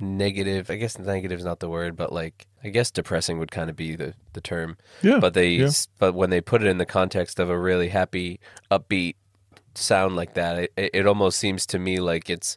negative. 0.00 0.70
I 0.70 0.76
guess 0.76 0.98
negative 0.98 1.38
is 1.38 1.44
not 1.44 1.60
the 1.60 1.68
word, 1.68 1.96
but 1.96 2.12
like 2.12 2.46
I 2.64 2.68
guess 2.68 2.90
depressing 2.90 3.38
would 3.38 3.50
kind 3.50 3.70
of 3.70 3.76
be 3.76 3.96
the 3.96 4.14
the 4.32 4.40
term. 4.40 4.76
Yeah, 5.02 5.18
But 5.20 5.34
they, 5.34 5.50
yeah. 5.50 5.70
but 5.98 6.14
when 6.14 6.30
they 6.30 6.40
put 6.40 6.62
it 6.62 6.68
in 6.68 6.78
the 6.78 6.86
context 6.86 7.38
of 7.38 7.48
a 7.50 7.58
really 7.58 7.88
happy, 7.88 8.40
upbeat 8.70 9.14
sound 9.74 10.16
like 10.16 10.34
that, 10.34 10.58
it, 10.58 10.72
it 10.76 11.06
almost 11.06 11.38
seems 11.38 11.66
to 11.66 11.78
me 11.78 12.00
like 12.00 12.28
it's 12.30 12.56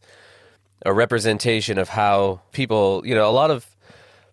a 0.85 0.93
representation 0.93 1.77
of 1.77 1.89
how 1.89 2.41
people, 2.51 3.01
you 3.05 3.13
know, 3.13 3.29
a 3.29 3.31
lot 3.31 3.51
of, 3.51 3.75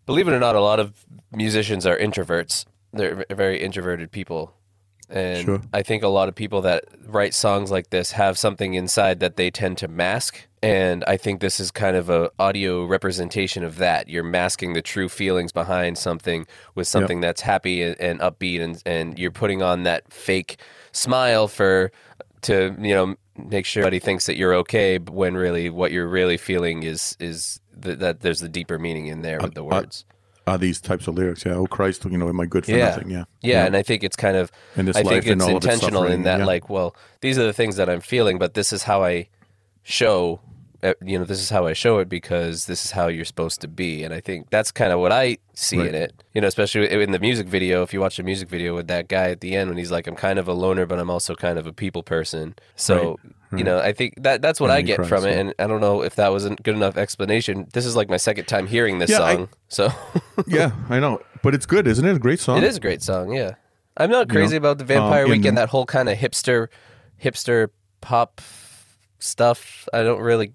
believe 0.06 0.28
it 0.28 0.32
or 0.32 0.38
not, 0.38 0.54
a 0.54 0.60
lot 0.60 0.78
of 0.78 1.04
musicians 1.32 1.84
are 1.84 1.98
introverts. 1.98 2.64
They're 2.92 3.24
very 3.30 3.60
introverted 3.60 4.12
people. 4.12 4.54
And 5.08 5.44
Sure. 5.44 5.60
I 5.72 5.82
think 5.82 6.02
a 6.02 6.08
lot 6.08 6.28
of 6.28 6.34
people 6.34 6.62
that 6.62 6.84
write 7.06 7.32
songs 7.32 7.70
like 7.70 7.90
this 7.90 8.12
have 8.12 8.36
something 8.38 8.74
inside 8.74 9.20
that 9.20 9.36
they 9.36 9.50
tend 9.50 9.78
to 9.78 9.88
mask. 9.88 10.46
And 10.62 11.04
I 11.06 11.16
think 11.16 11.40
this 11.40 11.60
is 11.60 11.70
kind 11.70 11.96
of 11.96 12.10
a 12.10 12.30
audio 12.40 12.84
representation 12.84 13.62
of 13.62 13.78
that. 13.78 14.08
You're 14.08 14.24
masking 14.24 14.72
the 14.72 14.82
true 14.82 15.08
feelings 15.08 15.52
behind 15.52 15.96
something 15.96 16.46
with 16.74 16.88
something 16.88 17.20
that's 17.20 17.40
happy 17.40 17.82
and, 17.82 18.00
and 18.00 18.20
upbeat, 18.20 18.60
and, 18.60 18.82
and 18.84 19.18
you're 19.18 19.30
putting 19.30 19.62
on 19.62 19.84
that 19.84 20.12
fake 20.12 20.58
smile 20.90 21.46
for 21.46 21.92
to 22.42 22.74
you 22.80 22.94
know 22.94 23.14
make 23.36 23.66
sure 23.66 23.82
everybody 23.82 23.98
thinks 24.00 24.26
that 24.26 24.36
you're 24.36 24.54
okay, 24.54 24.98
but 24.98 25.14
when 25.14 25.36
really 25.36 25.70
what 25.70 25.92
you're 25.92 26.08
really 26.08 26.36
feeling 26.36 26.82
is 26.82 27.16
is 27.20 27.60
th- 27.80 27.98
that 27.98 28.20
there's 28.20 28.40
the 28.40 28.48
deeper 28.48 28.78
meaning 28.78 29.06
in 29.06 29.22
there 29.22 29.38
with 29.40 29.54
the 29.54 29.62
words. 29.64 30.04
Are 30.46 30.58
these 30.58 30.80
types 30.80 31.08
of 31.08 31.16
lyrics? 31.16 31.44
Yeah. 31.44 31.54
Oh 31.54 31.66
Christ, 31.66 32.04
you 32.04 32.16
know, 32.16 32.28
am 32.28 32.40
I 32.40 32.46
good 32.46 32.64
for 32.66 32.70
Yeah. 32.72 32.90
nothing? 32.90 33.10
Yeah. 33.10 33.24
Yeah, 33.42 33.66
and 33.66 33.76
I 33.76 33.82
think 33.82 34.04
it's 34.04 34.16
kind 34.16 34.36
of 34.36 34.52
And 34.76 34.86
this 34.86 34.96
I 34.96 35.02
think 35.02 35.26
it's 35.26 35.42
all 35.42 35.50
of 35.50 35.56
its 35.56 35.66
intentional 35.66 36.04
in 36.04 36.22
that 36.22 36.38
yeah. 36.40 36.44
like, 36.44 36.70
well, 36.70 36.94
these 37.20 37.36
are 37.38 37.44
the 37.44 37.52
things 37.52 37.76
that 37.76 37.88
I'm 37.90 38.00
feeling, 38.00 38.38
but 38.38 38.54
this 38.54 38.72
is 38.72 38.84
how 38.84 39.02
I 39.02 39.28
show 39.82 40.40
you 41.04 41.18
know, 41.18 41.24
this 41.24 41.40
is 41.40 41.50
how 41.50 41.66
I 41.66 41.72
show 41.72 41.98
it 41.98 42.08
because 42.08 42.66
this 42.66 42.84
is 42.84 42.90
how 42.90 43.08
you're 43.08 43.24
supposed 43.24 43.60
to 43.62 43.68
be. 43.68 44.04
And 44.04 44.12
I 44.14 44.20
think 44.20 44.50
that's 44.50 44.70
kind 44.72 44.92
of 44.92 45.00
what 45.00 45.12
I 45.12 45.38
see 45.54 45.78
Right. 45.78 45.88
in 45.88 45.94
it. 45.94 46.22
You 46.34 46.40
know, 46.40 46.46
especially 46.48 46.90
in 46.90 47.12
the 47.12 47.18
music 47.18 47.46
video, 47.48 47.82
if 47.82 47.92
you 47.94 48.00
watch 48.00 48.16
the 48.16 48.22
music 48.22 48.48
video 48.48 48.74
with 48.74 48.88
that 48.88 49.08
guy 49.08 49.30
at 49.30 49.40
the 49.40 49.54
end 49.56 49.68
when 49.70 49.78
he's 49.78 49.90
like 49.90 50.06
I'm 50.06 50.16
kind 50.16 50.38
of 50.38 50.48
a 50.48 50.52
loner 50.52 50.86
but 50.86 50.98
I'm 50.98 51.10
also 51.10 51.34
kind 51.34 51.58
of 51.58 51.66
a 51.66 51.72
people 51.72 52.02
person. 52.02 52.54
So, 52.74 53.18
you 53.56 53.64
know, 53.64 53.78
I 53.78 53.92
think 53.92 54.14
that 54.22 54.42
that's 54.42 54.60
what 54.60 54.70
And 54.70 54.78
I 54.78 54.82
get 54.82 54.96
cries, 54.96 55.08
from 55.08 55.24
it 55.24 55.32
yeah. 55.32 55.38
and 55.40 55.54
I 55.58 55.66
don't 55.66 55.80
know 55.80 56.02
if 56.02 56.16
that 56.16 56.28
was 56.32 56.44
a 56.44 56.50
good 56.56 56.74
enough 56.74 56.96
explanation. 56.96 57.66
This 57.72 57.86
is 57.86 57.96
like 57.96 58.08
my 58.08 58.16
second 58.18 58.46
time 58.46 58.66
hearing 58.66 58.98
this 58.98 59.10
Yeah, 59.10 59.22
I- 59.22 59.34
song. 59.36 59.48
so 59.68 59.88
yeah, 60.46 60.72
I 60.90 61.00
know, 61.00 61.20
but 61.42 61.54
it's 61.54 61.66
good, 61.66 61.86
isn't 61.86 62.04
it? 62.04 62.16
A 62.16 62.18
great 62.18 62.40
song. 62.40 62.58
It 62.58 62.64
is 62.64 62.76
a 62.76 62.80
great 62.80 63.02
song, 63.02 63.32
yeah. 63.32 63.54
I'm 63.96 64.10
not 64.10 64.28
crazy 64.28 64.56
about 64.56 64.76
the 64.78 64.84
Vampire 64.84 65.24
um, 65.24 65.30
Weekend, 65.30 65.56
that 65.56 65.70
whole 65.70 65.86
kind 65.86 66.08
of 66.10 66.18
hipster 66.18 66.68
hipster 67.22 67.68
pop 68.02 68.42
stuff. 69.18 69.88
I 69.92 70.02
don't 70.02 70.20
really 70.20 70.52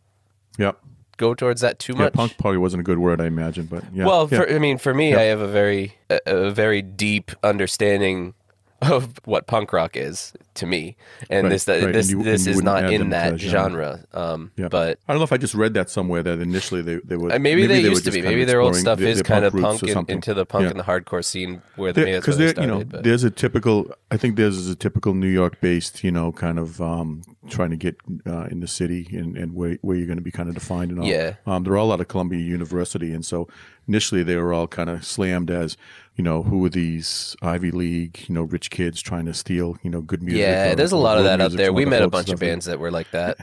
Yeah, 0.62 0.72
go 1.18 1.34
towards 1.34 1.62
that 1.62 1.80
too 1.80 1.94
yeah. 1.94 2.00
much. 2.00 2.14
Punk 2.14 2.38
probably 2.38 2.58
wasn't 2.58 2.82
a 2.82 2.84
good 2.84 2.98
word, 2.98 3.22
I 3.22 3.26
imagine, 3.26 3.66
but 3.66 3.84
yeah. 3.94 4.06
well, 4.06 4.28
yeah. 4.32 4.40
for, 4.40 4.50
I 4.50 4.60
mean, 4.60 4.78
for 4.78 4.94
me, 4.94 5.16
I 5.16 5.24
have 5.24 5.40
a 5.40 5.48
very 5.48 5.94
a, 6.10 6.20
a 6.26 6.52
very 6.52 6.82
deep 6.82 7.32
understanding 7.44 8.34
of 8.82 9.20
what 9.26 9.48
punk 9.48 9.74
rock 9.74 9.96
is 9.96 10.34
to 10.56 10.66
me, 10.66 10.96
and 11.30 11.46
Right, 11.46 11.50
this 11.52 11.66
that 11.66 11.84
right, 11.84 11.94
this 11.94 12.10
and 12.12 12.20
you- 12.20 12.24
this 12.26 12.48
is 12.48 12.56
wouldn't 12.58 12.92
in 12.92 13.10
that 13.12 13.40
genre. 13.40 14.06
Um, 14.14 14.52
Yeah. 14.58 14.68
But 14.70 15.00
I 15.08 15.14
don't 15.14 15.20
know 15.20 15.24
if 15.24 15.32
I 15.32 15.38
just 15.38 15.54
read 15.54 15.74
that 15.76 15.90
somewhere 15.90 16.24
that 16.24 16.40
initially 16.40 16.82
they 16.82 16.96
they 16.98 17.16
were 17.16 17.32
uh, 17.32 17.40
maybe, 17.40 17.68
they 17.68 17.84
were 17.84 17.90
used 17.90 18.06
to 18.06 18.12
be. 18.12 18.22
Maybe 18.22 18.44
their 18.44 18.60
old 18.60 18.76
stuff 18.76 19.00
is 19.02 19.22
kind 19.22 19.46
of 19.46 19.54
punk 19.54 19.84
in, 19.84 20.06
into 20.08 20.34
the 20.34 20.46
punk 20.46 20.64
Yeah. 20.64 20.72
and 20.72 20.80
the 20.80 20.84
hardcore 20.84 21.24
scene 21.24 21.62
where 21.76 21.94
the 21.94 22.04
because 22.06 22.38
they 22.38 22.48
you 22.60 22.68
know, 22.68 22.84
but- 22.84 23.04
there's 23.04 23.24
a 23.24 23.30
typical. 23.32 23.94
I 24.10 24.18
think 24.18 24.36
there's 24.36 24.58
is 24.58 24.70
a 24.70 24.76
typical 24.76 25.14
New 25.14 25.28
York 25.30 25.62
based, 25.62 26.04
you 26.04 26.12
know, 26.12 26.32
kind 26.34 26.60
of 26.60 26.82
um, 26.82 27.22
trying 27.50 27.70
to 27.70 27.78
get 27.78 27.96
uh, 28.28 28.46
in 28.52 28.60
the 28.60 28.68
city 28.68 29.08
and, 29.14 29.38
and 29.38 29.56
where 29.56 29.78
where 29.82 29.96
you're 29.96 30.08
going 30.08 30.18
to 30.18 30.24
be 30.24 30.32
kind 30.32 30.50
of 30.50 30.56
defined 30.56 30.92
and 30.92 31.00
all. 31.00 31.06
Yeah. 31.06 31.36
Um, 31.46 31.64
they're 31.64 31.78
all 31.78 31.92
out 31.94 32.02
of 32.02 32.08
Columbia 32.10 32.40
University, 32.40 33.14
and 33.14 33.26
so 33.26 33.48
initially 33.88 34.24
they 34.24 34.36
were 34.36 34.54
all 34.54 34.68
kind 34.68 34.90
of 34.90 35.06
slammed 35.06 35.52
as, 35.52 35.78
you 36.16 36.24
know, 36.24 36.44
who 36.44 36.64
are 36.66 36.70
these 36.70 37.36
Ivy 37.42 37.72
League, 37.72 38.26
you 38.28 38.36
know, 38.36 38.44
rich 38.44 38.70
kids 38.70 39.02
trying 39.02 39.26
to 39.26 39.34
steal, 39.34 39.78
you 39.84 39.90
know, 39.90 40.02
good 40.02 40.22
music. 40.22 40.42
yeah, 40.42 40.72
or- 40.72 40.76
there's 40.76 40.92
a 40.92 40.98
lot 40.98 41.18
of 41.18 41.24
that 41.26 41.42
out 41.42 41.52
there. 41.52 41.74
We 41.74 41.86
met 41.86 42.02
a 42.02 42.10
bunch 42.10 42.30
of 42.30 42.40
bands 42.40 42.66
that 42.66 42.80
were 42.80 42.92
like 42.92 43.12
that. 43.12 43.38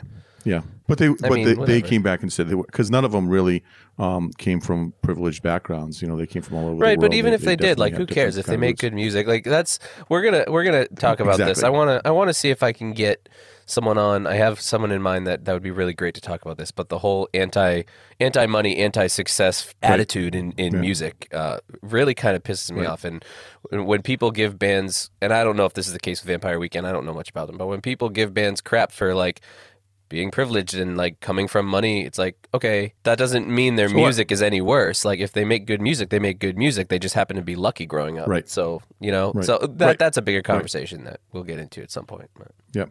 Yeah. 0.44 0.62
But 0.86 0.96
they, 0.96 1.08
but 1.08 1.32
mean, 1.32 1.44
they, 1.44 1.54
they 1.54 1.82
came 1.82 2.02
back 2.02 2.22
and 2.22 2.32
said 2.32 2.48
they 2.48 2.54
were 2.54 2.64
because 2.64 2.90
none 2.90 3.04
of 3.04 3.12
them 3.12 3.28
really 3.28 3.62
um, 3.98 4.30
came 4.38 4.60
from 4.60 4.94
privileged 5.02 5.42
backgrounds. 5.42 6.00
You 6.00 6.08
know, 6.08 6.16
they 6.16 6.26
came 6.26 6.40
from 6.40 6.56
all 6.56 6.66
over. 6.68 6.76
the 6.76 6.80
right 6.80 6.98
but 6.98 7.12
even 7.12 7.34
if 7.34 7.42
they, 7.42 7.56
did 7.56 7.78
like 7.78 7.94
who 7.94 8.06
cares 8.06 8.38
if 8.38 8.46
they 8.46 8.56
make 8.56 8.78
good 8.78 8.94
music 8.94 9.26
like 9.26 9.44
that's 9.44 9.78
we're 10.08 10.22
gonna 10.22 10.44
we're 10.48 10.64
gonna 10.64 10.86
talk 10.88 11.20
about 11.20 11.38
this 11.38 11.62
i 11.62 11.68
want 11.68 11.88
to 11.88 12.06
i 12.06 12.10
want 12.10 12.28
to 12.28 12.34
see 12.34 12.50
if 12.50 12.62
i 12.62 12.72
can 12.72 12.92
get 12.92 13.28
someone 13.68 13.98
on 13.98 14.26
i 14.26 14.34
have 14.34 14.58
someone 14.60 14.90
in 14.90 15.02
mind 15.02 15.26
that 15.26 15.44
that 15.44 15.52
would 15.52 15.62
be 15.62 15.70
really 15.70 15.92
great 15.92 16.14
to 16.14 16.20
talk 16.22 16.40
about 16.42 16.56
this 16.56 16.70
but 16.70 16.88
the 16.88 16.98
whole 16.98 17.28
anti 17.34 17.82
anti 18.18 18.46
money 18.46 18.76
anti 18.78 19.06
success 19.06 19.74
attitude 19.82 20.34
in 20.34 20.52
in 20.52 20.80
music 20.80 21.28
uh, 21.32 21.58
really 21.82 22.14
kind 22.14 22.34
of 22.34 22.42
pisses 22.42 22.72
me 22.74 22.84
off 22.86 23.04
and 23.04 23.22
when- 23.70 24.00
people 24.02 24.30
give 24.30 24.58
bands 24.58 25.10
and 25.20 25.32
i 25.34 25.44
don't 25.44 25.56
know 25.56 25.66
if 25.66 25.74
this 25.74 25.86
is 25.86 25.92
the 25.92 25.98
case 26.00 26.20
with 26.22 26.26
vampire 26.28 26.58
weekend 26.58 26.86
i 26.86 26.92
don't 26.92 27.04
know 27.04 27.12
much 27.12 27.28
about 27.28 27.46
them 27.46 27.58
but 27.58 27.66
when 27.66 27.80
people 27.82 28.08
give 28.08 28.32
bands 28.32 28.60
crap 28.62 28.90
for 28.90 29.14
like 29.14 29.40
being 30.08 30.30
privileged 30.30 30.74
and 30.74 30.96
like 30.96 31.20
coming 31.20 31.46
from 31.46 31.66
money 31.66 32.06
it's 32.06 32.16
like 32.18 32.48
okay 32.54 32.94
that 33.02 33.18
doesn't 33.18 33.46
mean 33.46 33.76
their 33.76 33.88
what? 33.88 33.96
music 33.96 34.32
is 34.32 34.40
any 34.40 34.62
worse 34.62 35.04
like 35.04 35.18
if 35.20 35.32
they 35.32 35.44
make 35.44 35.66
good 35.66 35.82
music 35.82 36.08
they 36.08 36.18
make 36.18 36.38
good 36.38 36.56
music 36.56 36.88
they 36.88 36.98
just 36.98 37.14
happen 37.14 37.36
to 37.36 37.42
be 37.42 37.54
lucky 37.54 37.84
growing 37.84 38.18
up 38.18 38.26
Right. 38.26 38.48
so 38.48 38.80
you 39.00 39.10
know 39.12 39.32
Right. 39.34 39.44
so 39.44 39.58
that 39.58 39.86
Right. 39.86 39.98
that's 39.98 40.16
a 40.16 40.22
bigger 40.22 40.40
conversation 40.40 41.04
that 41.04 41.20
we'll 41.32 41.42
get 41.44 41.58
into 41.58 41.82
at 41.82 41.90
some 41.90 42.06
point 42.06 42.30
but 42.38 42.52
Yep. 42.72 42.88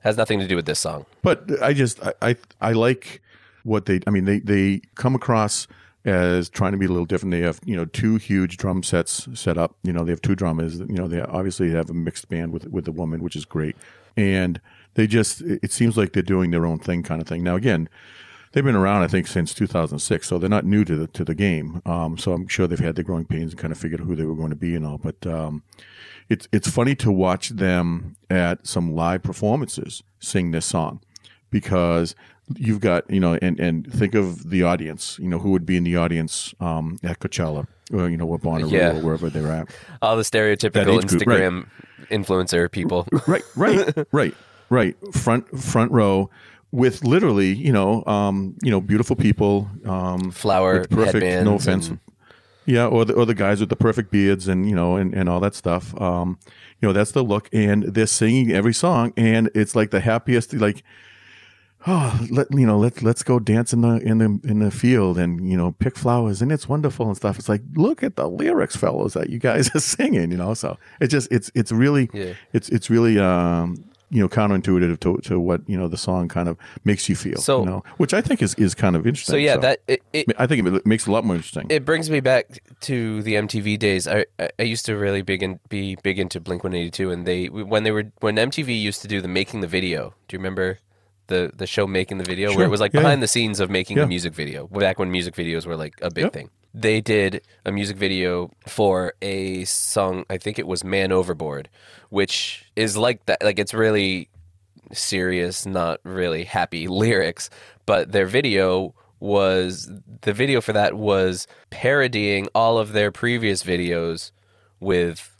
Has 0.00 0.16
nothing 0.16 0.38
to 0.40 0.46
do 0.46 0.56
with 0.56 0.66
this 0.66 0.78
song 0.78 1.06
But 1.22 1.62
I 1.62 1.72
just 1.72 2.02
I, 2.04 2.14
I 2.22 2.36
I 2.60 2.72
like 2.72 3.22
what 3.64 3.86
they 3.86 4.00
I 4.06 4.10
mean 4.10 4.24
they 4.24 4.40
they 4.40 4.80
come 4.94 5.14
across 5.14 5.66
as 6.04 6.48
trying 6.48 6.72
to 6.72 6.78
be 6.78 6.86
a 6.86 6.88
little 6.88 7.04
different. 7.04 7.30
They 7.32 7.40
have 7.40 7.60
you 7.64 7.76
know 7.76 7.84
two 7.84 8.16
huge 8.16 8.56
drum 8.56 8.82
sets 8.82 9.28
set 9.34 9.58
up. 9.58 9.76
You 9.82 9.92
know 9.92 10.04
they 10.04 10.12
have 10.12 10.22
two 10.22 10.34
drummers. 10.34 10.78
You 10.78 10.96
know 10.96 11.08
they 11.08 11.20
obviously 11.20 11.70
have 11.72 11.90
a 11.90 11.94
mixed 11.94 12.28
band 12.28 12.52
with 12.52 12.66
with 12.68 12.88
a 12.88 12.92
woman, 12.92 13.22
which 13.22 13.36
is 13.36 13.44
great. 13.44 13.76
And 14.16 14.60
they 14.94 15.06
just 15.06 15.42
it 15.42 15.60
it 15.62 15.72
seems 15.72 15.96
like 15.96 16.12
they're 16.12 16.22
doing 16.22 16.50
their 16.50 16.66
own 16.66 16.78
thing 16.78 17.02
kind 17.02 17.20
of 17.20 17.28
thing. 17.28 17.42
Now 17.42 17.56
again. 17.56 17.88
They've 18.52 18.64
been 18.64 18.74
around, 18.74 19.02
I 19.02 19.06
think, 19.08 19.28
since 19.28 19.54
2006, 19.54 20.26
so 20.26 20.36
they're 20.38 20.50
not 20.50 20.64
new 20.64 20.84
to 20.84 20.96
the 20.96 21.06
to 21.08 21.24
the 21.24 21.34
game. 21.34 21.80
Um, 21.86 22.18
so 22.18 22.32
I'm 22.32 22.48
sure 22.48 22.66
they've 22.66 22.78
had 22.78 22.96
their 22.96 23.04
growing 23.04 23.24
pains 23.24 23.52
and 23.52 23.60
kind 23.60 23.72
of 23.72 23.78
figured 23.78 24.00
out 24.00 24.06
who 24.06 24.16
they 24.16 24.24
were 24.24 24.34
going 24.34 24.50
to 24.50 24.56
be 24.56 24.74
and 24.74 24.84
all. 24.84 24.98
But 24.98 25.24
um, 25.26 25.62
it's 26.28 26.48
it's 26.52 26.68
funny 26.68 26.94
to 26.96 27.12
watch 27.12 27.50
them 27.50 28.16
at 28.28 28.66
some 28.66 28.94
live 28.94 29.22
performances 29.22 30.02
sing 30.18 30.50
this 30.50 30.66
song 30.66 31.00
because 31.50 32.14
you've 32.56 32.80
got 32.80 33.08
you 33.08 33.20
know 33.20 33.38
and 33.40 33.60
and 33.60 33.92
think 33.92 34.14
of 34.16 34.50
the 34.50 34.62
audience 34.64 35.18
you 35.20 35.28
know 35.28 35.38
who 35.38 35.50
would 35.50 35.64
be 35.64 35.76
in 35.76 35.84
the 35.84 35.96
audience 35.96 36.52
um, 36.60 36.98
at 37.04 37.20
Coachella 37.20 37.66
or 37.92 38.08
you 38.08 38.16
know 38.16 38.26
or 38.26 38.38
Bonnaroo 38.38 38.70
Yeah. 38.72 38.96
or 38.96 39.00
wherever 39.02 39.30
they're 39.30 39.52
at 39.52 39.68
all 40.02 40.16
the 40.16 40.22
stereotypical 40.22 40.84
group, 40.84 41.26
right. 41.26 41.40
instagram 41.40 41.66
influencer 42.10 42.70
people 42.70 43.06
right 43.28 43.42
right 43.54 43.94
right 44.12 44.34
right 44.68 44.96
front 45.14 45.46
front 45.60 45.92
row 45.92 46.28
with 46.72 47.04
literally 47.04 47.52
you 47.52 47.72
know 47.72 48.04
um, 48.06 48.54
you 48.62 48.70
know 48.70 48.80
beautiful 48.80 49.16
people 49.16 49.68
um, 49.84 50.30
flower 50.30 50.84
perfect 50.86 51.24
no 51.44 51.54
offense 51.56 51.88
and- 51.88 51.98
yeah 52.66 52.86
or 52.86 53.04
the, 53.04 53.12
or 53.14 53.26
the 53.26 53.34
guys 53.34 53.58
with 53.58 53.68
the 53.70 53.76
perfect 53.76 54.10
beards 54.12 54.46
and 54.46 54.68
you 54.68 54.74
know 54.74 54.94
and, 54.96 55.12
and 55.14 55.28
all 55.28 55.40
that 55.40 55.54
stuff 55.54 55.98
um, 56.00 56.38
you 56.80 56.86
know 56.86 56.92
that's 56.92 57.12
the 57.12 57.22
look 57.24 57.48
and 57.52 57.82
they're 57.84 58.06
singing 58.06 58.52
every 58.52 58.72
song 58.74 59.12
and 59.16 59.50
it's 59.54 59.74
like 59.74 59.90
the 59.90 60.00
happiest 60.00 60.52
like 60.54 60.84
oh 61.86 62.26
let 62.30 62.46
you 62.52 62.66
know 62.66 62.78
let's 62.78 63.02
let's 63.02 63.22
go 63.22 63.38
dance 63.38 63.72
in 63.72 63.80
the 63.80 63.96
in 64.02 64.18
the 64.18 64.38
in 64.48 64.58
the 64.58 64.70
field 64.70 65.16
and 65.18 65.48
you 65.50 65.56
know 65.56 65.72
pick 65.78 65.96
flowers 65.96 66.42
and 66.42 66.52
it's 66.52 66.68
wonderful 66.68 67.06
and 67.08 67.16
stuff 67.16 67.38
it's 67.38 67.48
like 67.48 67.62
look 67.74 68.02
at 68.02 68.16
the 68.16 68.28
lyrics 68.28 68.76
fellows 68.76 69.14
that 69.14 69.30
you 69.30 69.38
guys 69.38 69.70
are 69.74 69.80
singing 69.80 70.30
you 70.30 70.36
know 70.36 70.52
so 70.52 70.76
it 71.00 71.06
just 71.08 71.26
it's 71.32 71.50
it's 71.54 71.72
really 71.72 72.10
Yeah. 72.12 72.34
it's 72.52 72.68
it's 72.68 72.90
really 72.90 73.18
um 73.18 73.82
you 74.12 74.20
know 74.20 74.28
counterintuitive 74.28 74.98
to, 75.00 75.16
to 75.18 75.38
what 75.38 75.60
you 75.68 75.76
know 75.78 75.86
the 75.88 75.96
song 75.96 76.26
kind 76.28 76.48
of 76.48 76.56
makes 76.84 77.08
you 77.08 77.14
feel 77.14 77.38
So- 77.38 77.60
you 77.60 77.66
know 77.66 77.84
which 77.96 78.12
i 78.12 78.20
think 78.20 78.42
is 78.42 78.54
is 78.56 78.74
kind 78.74 78.96
of 78.96 79.06
interesting 79.06 79.34
so 79.34 79.36
yeah 79.36 79.56
that 79.58 79.80
it, 79.86 80.02
it, 80.12 80.26
i 80.38 80.46
think 80.46 80.66
it 80.66 80.84
makes 80.86 81.06
it 81.06 81.10
a 81.10 81.12
lot 81.12 81.24
more 81.24 81.36
interesting 81.36 81.66
it 81.70 81.84
brings 81.84 82.10
me 82.10 82.18
back 82.20 82.60
to 82.80 83.22
the 83.22 83.34
MTV 83.34 83.78
days. 83.78 84.08
I 84.08 84.26
I- 84.38 84.62
used 84.62 84.84
to 84.86 84.96
really 84.96 85.22
big 85.22 85.42
in, 85.42 85.60
be 85.68 85.96
big 86.02 86.18
into 86.18 86.40
Blink 86.40 86.64
One 86.64 86.74
Eighty 86.74 86.90
Two, 86.90 87.10
and 87.10 87.26
they 87.26 87.46
when 87.48 87.82
they 87.84 87.90
were 87.90 88.04
when 88.20 88.36
MTV 88.36 88.68
used 88.80 89.02
to 89.02 89.08
do 89.08 89.20
the 89.20 89.28
making 89.28 89.60
the 89.60 89.66
video. 89.66 90.14
Do 90.28 90.34
you 90.34 90.38
remember 90.38 90.78
the 91.26 91.50
the 91.54 91.66
show 91.66 91.86
making 91.86 92.18
the 92.18 92.24
video 92.24 92.54
where 92.56 92.66
it 92.66 92.70
was 92.70 92.80
like 92.80 92.92
Yeah, 92.94 93.00
behind 93.02 93.22
the 93.22 93.28
scenes 93.28 93.60
of 93.60 93.70
making 93.70 93.96
Yeah. 93.98 94.04
a 94.04 94.06
music 94.06 94.32
video 94.34 94.66
back 94.66 94.98
when 94.98 95.10
music 95.10 95.34
videos 95.34 95.66
were 95.66 95.76
like 95.76 95.94
a 96.02 96.10
big 96.10 96.24
Yep. 96.24 96.32
thing. 96.32 96.50
They 96.72 97.00
did 97.00 97.42
a 97.64 97.72
music 97.72 97.96
video 97.96 98.50
for 98.66 99.14
a 99.22 99.64
song. 99.64 100.24
I 100.30 100.38
think 100.38 100.58
it 100.58 100.66
was 100.66 100.84
"Man 100.84 101.10
Overboard," 101.12 101.68
which 102.10 102.64
is 102.76 102.96
like 102.96 103.26
that. 103.26 103.42
Like 103.42 103.58
it's 103.58 103.74
really 103.74 104.28
serious, 104.92 105.66
not 105.66 106.00
really 106.04 106.44
happy 106.44 106.86
lyrics, 107.02 107.50
but 107.86 108.12
their 108.12 108.26
video 108.26 108.94
was 109.18 109.90
the 110.22 110.32
video 110.32 110.60
for 110.60 110.72
that 110.72 110.94
was 110.94 111.46
parodying 111.70 112.48
all 112.54 112.78
of 112.78 112.92
their 112.92 113.10
previous 113.12 113.62
videos 113.62 114.30
with 114.80 115.30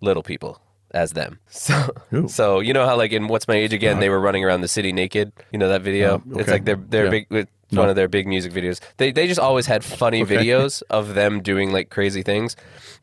little 0.00 0.22
people 0.22 0.60
as 0.92 1.12
them. 1.12 1.38
So 1.50 1.90
Ooh. 2.14 2.28
so 2.28 2.60
you 2.60 2.72
know 2.72 2.86
how 2.86 2.96
like 2.96 3.12
in 3.12 3.26
What's 3.28 3.48
My 3.48 3.56
Age 3.56 3.72
Again 3.72 4.00
they 4.00 4.08
were 4.08 4.20
running 4.20 4.44
around 4.44 4.60
the 4.60 4.68
city 4.68 4.92
naked? 4.92 5.32
You 5.50 5.58
know 5.58 5.68
that 5.70 5.82
video? 5.82 6.16
Uh, 6.16 6.20
It's 6.32 6.38
okay. 6.42 6.52
like 6.52 6.64
their 6.64 6.76
their 6.76 7.04
Yeah. 7.04 7.10
big 7.30 7.48
it's 7.68 7.76
one 7.76 7.88
of 7.88 7.96
their 7.96 8.08
big 8.08 8.26
music 8.26 8.52
videos. 8.52 8.80
They 8.96 9.12
they 9.12 9.26
just 9.26 9.40
always 9.40 9.66
had 9.66 9.84
funny 9.84 10.22
Okay. 10.22 10.36
videos 10.36 10.82
of 10.90 11.14
them 11.14 11.40
doing 11.42 11.72
like 11.72 11.90
crazy 11.90 12.22
things. 12.22 12.56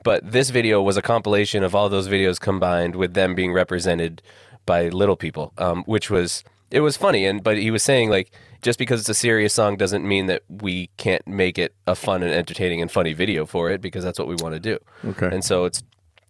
But 0.04 0.32
this 0.32 0.50
video 0.50 0.82
was 0.82 0.98
a 0.98 1.02
compilation 1.02 1.64
of 1.64 1.74
all 1.76 1.90
those 1.90 2.08
videos 2.08 2.40
combined 2.40 2.96
with 2.96 3.14
them 3.14 3.36
being 3.36 3.54
represented 3.54 4.22
by 4.66 4.90
little 4.90 5.16
people, 5.16 5.54
um, 5.58 5.84
which 5.86 6.10
was 6.10 6.44
it 6.72 6.80
was 6.82 6.98
funny. 6.98 7.26
And 7.26 7.44
but 7.44 7.58
he 7.58 7.70
was 7.72 7.84
saying 7.84 8.10
like 8.10 8.32
just 8.64 8.80
because 8.80 9.00
it's 9.00 9.10
a 9.10 9.14
serious 9.14 9.54
song 9.54 9.78
doesn't 9.78 10.04
mean 10.08 10.26
that 10.26 10.42
we 10.50 10.90
can't 10.98 11.26
make 11.28 11.60
it 11.60 11.76
a 11.86 11.94
fun 11.94 12.24
and 12.24 12.34
entertaining 12.34 12.82
and 12.82 12.92
funny 12.92 13.14
video 13.14 13.46
for 13.46 13.70
it 13.70 13.80
because 13.82 14.04
that's 14.04 14.18
what 14.18 14.28
we 14.28 14.36
want 14.42 14.56
to 14.56 14.60
do. 14.60 14.80
Okay. 15.10 15.30
And 15.32 15.44
so 15.44 15.66
it's 15.66 15.84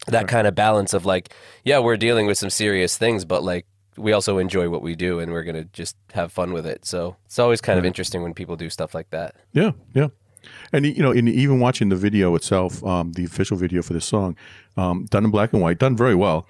that 0.07 0.27
kind 0.27 0.45
of 0.45 0.53
balance 0.53 0.93
of 0.93 1.05
like, 1.05 1.33
yeah, 1.63 1.79
we're 1.79 1.95
dealing 1.97 2.27
with 2.27 2.37
some 2.37 2.49
serious 2.49 2.97
things, 2.97 3.23
but 3.23 3.41
like 3.43 3.65
we 3.97 4.11
also 4.11 4.37
enjoy 4.37 4.69
what 4.69 4.81
we 4.81 4.95
do 4.95 5.19
and 5.19 5.31
we're 5.31 5.43
gonna 5.43 5.65
just 5.65 5.95
have 6.13 6.31
fun 6.31 6.53
with 6.53 6.65
it. 6.65 6.85
So 6.85 7.15
it's 7.25 7.39
always 7.39 7.61
kind 7.61 7.79
of 7.79 7.85
interesting 7.85 8.21
when 8.21 8.33
people 8.33 8.55
do 8.55 8.69
stuff 8.69 8.93
like 8.93 9.09
that. 9.11 9.35
Yeah, 9.53 9.71
yeah. 9.93 10.07
And 10.71 10.85
you 10.85 11.01
know, 11.01 11.11
in 11.11 11.27
even 11.27 11.59
watching 11.59 11.89
the 11.89 11.95
video 11.95 12.35
itself, 12.35 12.83
um, 12.83 13.13
the 13.13 13.25
official 13.25 13.57
video 13.57 13.81
for 13.81 13.93
this 13.93 14.05
song, 14.05 14.35
um, 14.77 15.05
done 15.05 15.25
in 15.25 15.31
black 15.31 15.53
and 15.53 15.61
white, 15.61 15.79
done 15.79 15.95
very 15.95 16.15
well. 16.15 16.47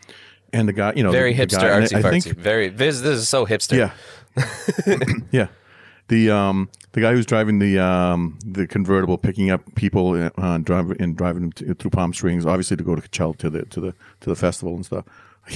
And 0.54 0.68
the 0.68 0.74
guy, 0.74 0.94
you 0.96 1.04
know, 1.04 1.12
Very 1.12 1.34
the, 1.34 1.46
the 1.46 1.56
hipster, 1.58 1.62
guy, 1.62 1.82
artsy 1.82 1.96
I 1.96 2.02
fartsy. 2.02 2.24
think, 2.24 2.38
Very 2.38 2.70
this 2.70 3.02
this 3.02 3.18
is 3.20 3.30
so 3.30 3.46
hipster. 3.46 3.78
yeah, 3.78 5.16
yeah. 5.32 5.48
The 6.08 6.30
um, 6.30 6.70
the 6.92 7.02
guy 7.02 7.14
who's 7.14 7.26
driving 7.26 7.60
the 7.60 7.80
um, 7.80 8.38
the 8.46 8.68
convertible, 8.68 9.18
picking 9.18 9.50
up 9.50 9.62
people 9.76 10.30
uh, 10.38 10.58
driving 10.60 10.96
and 11.02 11.18
driving 11.18 11.42
them 11.42 11.52
to, 11.54 11.74
through 11.74 11.92
Palm 11.92 12.14
Springs, 12.14 12.46
obviously 12.46 12.78
to 12.78 12.84
go 12.84 12.96
to 12.96 13.02
Coachella 13.02 13.36
to 13.38 13.50
the 13.50 13.66
to 13.66 13.82
the 13.82 13.92
to 14.22 14.30
the 14.30 14.36
festival 14.36 14.76
and 14.76 14.86
stuff. 14.86 15.06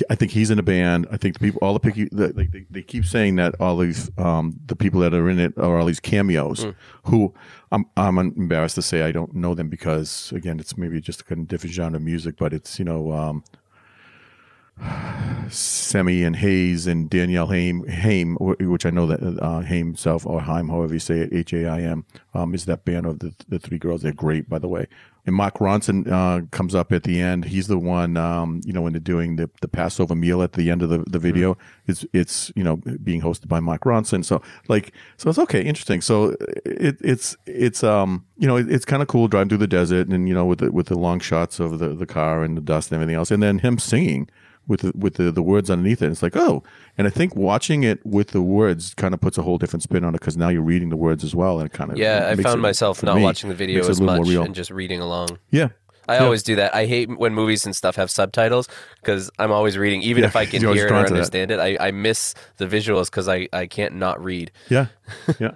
I 0.09 0.15
think 0.15 0.31
he's 0.31 0.51
in 0.51 0.59
a 0.59 0.63
band. 0.63 1.07
I 1.11 1.17
think 1.17 1.33
the 1.33 1.39
people, 1.39 1.59
all 1.63 1.73
the 1.73 1.79
picky, 1.79 2.09
the, 2.11 2.31
like 2.33 2.51
they, 2.51 2.65
they 2.69 2.83
keep 2.83 3.05
saying 3.05 3.37
that 3.37 3.59
all 3.59 3.77
these 3.77 4.11
um, 4.17 4.59
the 4.67 4.75
people 4.75 5.01
that 5.01 5.13
are 5.13 5.29
in 5.29 5.39
it 5.39 5.57
are 5.57 5.79
all 5.79 5.85
these 5.85 5.99
cameos. 5.99 6.67
Who 7.05 7.33
I'm 7.71 7.85
I'm 7.97 8.17
embarrassed 8.19 8.75
to 8.75 8.81
say 8.83 9.01
I 9.01 9.11
don't 9.11 9.33
know 9.33 9.55
them 9.55 9.67
because 9.67 10.31
again 10.31 10.59
it's 10.59 10.77
maybe 10.77 11.01
just 11.01 11.21
a 11.21 11.23
kind 11.23 11.41
of 11.41 11.47
different 11.47 11.73
genre 11.73 11.97
of 11.97 12.03
music, 12.03 12.35
but 12.37 12.53
it's 12.53 12.77
you 12.77 12.85
know 12.85 13.11
um, 13.11 13.43
Semi 15.49 16.23
and 16.23 16.35
Hayes 16.35 16.87
and 16.87 17.09
Danielle 17.09 17.47
Haim, 17.47 17.87
Haim, 17.87 18.35
which 18.35 18.85
I 18.85 18.91
know 18.91 19.07
that 19.07 19.39
uh, 19.41 19.61
Haim 19.61 19.87
himself 19.87 20.25
or 20.25 20.41
Haim, 20.41 20.69
however 20.69 20.93
you 20.93 20.99
say 20.99 21.19
it, 21.19 21.33
H 21.33 21.53
A 21.53 21.67
I 21.67 21.81
M, 21.81 22.05
um, 22.33 22.53
is 22.53 22.65
that 22.65 22.85
band 22.85 23.05
of 23.05 23.19
the 23.19 23.33
the 23.47 23.59
three 23.59 23.79
girls. 23.79 24.03
They're 24.03 24.13
great, 24.13 24.47
by 24.47 24.59
the 24.59 24.67
way. 24.67 24.87
And 25.25 25.35
Mark 25.35 25.55
Ronson 25.55 26.09
uh, 26.11 26.45
comes 26.51 26.73
up 26.73 26.91
at 26.91 27.03
the 27.03 27.21
end. 27.21 27.45
He's 27.45 27.67
the 27.67 27.77
one, 27.77 28.17
um, 28.17 28.61
you 28.65 28.73
know, 28.73 28.81
when 28.81 28.93
they're 28.93 28.99
doing 28.99 29.35
the, 29.35 29.49
the 29.61 29.67
Passover 29.67 30.15
meal 30.15 30.41
at 30.41 30.53
the 30.53 30.71
end 30.71 30.81
of 30.81 30.89
the, 30.89 31.03
the 31.07 31.19
video. 31.19 31.57
It's 31.87 32.05
it's 32.13 32.51
you 32.55 32.63
know 32.63 32.77
being 32.77 33.21
hosted 33.21 33.47
by 33.47 33.59
Mark 33.59 33.83
Ronson. 33.83 34.23
So 34.23 34.41
like, 34.67 34.93
so 35.17 35.29
it's 35.29 35.39
okay, 35.39 35.61
interesting. 35.61 36.01
So 36.01 36.35
it, 36.65 36.97
it's 37.01 37.35
it's 37.45 37.83
um 37.83 38.25
you 38.37 38.47
know 38.47 38.57
it, 38.57 38.71
it's 38.71 38.85
kind 38.85 39.01
of 39.01 39.07
cool 39.07 39.27
driving 39.27 39.49
through 39.49 39.59
the 39.59 39.67
desert 39.67 40.07
and 40.07 40.27
you 40.27 40.33
know 40.33 40.45
with 40.45 40.59
the 40.59 40.71
with 40.71 40.87
the 40.87 40.97
long 40.97 41.19
shots 41.19 41.59
of 41.59 41.79
the 41.79 41.89
the 41.89 42.05
car 42.05 42.43
and 42.43 42.57
the 42.57 42.61
dust 42.61 42.91
and 42.91 42.95
everything 42.95 43.15
else, 43.15 43.31
and 43.31 43.43
then 43.43 43.59
him 43.59 43.77
singing 43.77 44.29
with 44.69 44.81
the, 44.81 44.93
with 44.95 45.15
the, 45.15 45.31
the 45.33 45.41
words 45.41 45.69
underneath 45.69 46.01
it. 46.01 46.09
It's 46.11 46.23
like, 46.23 46.37
oh, 46.37 46.63
and 46.97 47.05
I 47.05 47.09
think 47.09 47.35
watching 47.35 47.83
it 47.83 47.99
with 48.05 48.29
the 48.29 48.41
words 48.41 48.93
kind 48.93 49.13
of 49.13 49.19
puts 49.19 49.37
a 49.37 49.41
whole 49.41 49.57
different 49.57 49.83
spin 49.83 50.05
on 50.05 50.15
it 50.15 50.19
because 50.21 50.37
now 50.37 50.47
you're 50.47 50.61
reading 50.61 50.87
the 50.89 50.95
words 50.95 51.23
as 51.25 51.35
well, 51.35 51.59
and 51.59 51.65
it 51.69 51.73
kind 51.73 51.91
of 51.91 51.97
Yeah, 51.97 52.27
I 52.29 52.35
found 52.41 52.59
it- 52.59 52.61
myself 52.61 53.03
not 53.03 53.17
me, 53.17 53.23
watching 53.23 53.49
the 53.49 53.55
video 53.55 53.81
as 53.81 53.99
a 53.99 54.03
little 54.03 54.23
more 54.23 54.25
much 54.25 54.45
and 54.45 54.55
just 54.55 54.71
reading 54.71 55.01
along. 55.01 55.39
yeah, 55.51 55.69
I 56.07 56.15
Yeah. 56.15 56.23
always 56.23 56.41
do 56.43 56.55
that. 56.55 56.73
I 56.73 56.85
hate 56.85 57.09
when 57.19 57.33
movies 57.33 57.65
and 57.65 57.75
stuff 57.75 57.95
have 57.97 58.09
subtitles 58.09 58.67
because 59.01 59.29
I'm 59.37 59.51
always 59.51 59.77
reading, 59.77 60.01
even 60.03 60.21
Yeah, 60.23 60.29
if 60.29 60.35
I 60.35 60.45
can 60.45 60.61
hear 60.61 60.71
it 60.71 60.75
or 60.85 60.87
to 60.87 60.93
that. 60.93 61.05
understand 61.07 61.51
it. 61.51 61.59
I, 61.59 61.77
I 61.79 61.91
miss 61.91 62.33
the 62.57 62.65
visuals 62.65 63.11
because 63.11 63.27
I, 63.27 63.47
I 63.53 63.65
can't 63.67 63.95
not 63.95 64.23
read. 64.23 64.51
yeah, 64.69 64.87
yeah. 65.39 65.51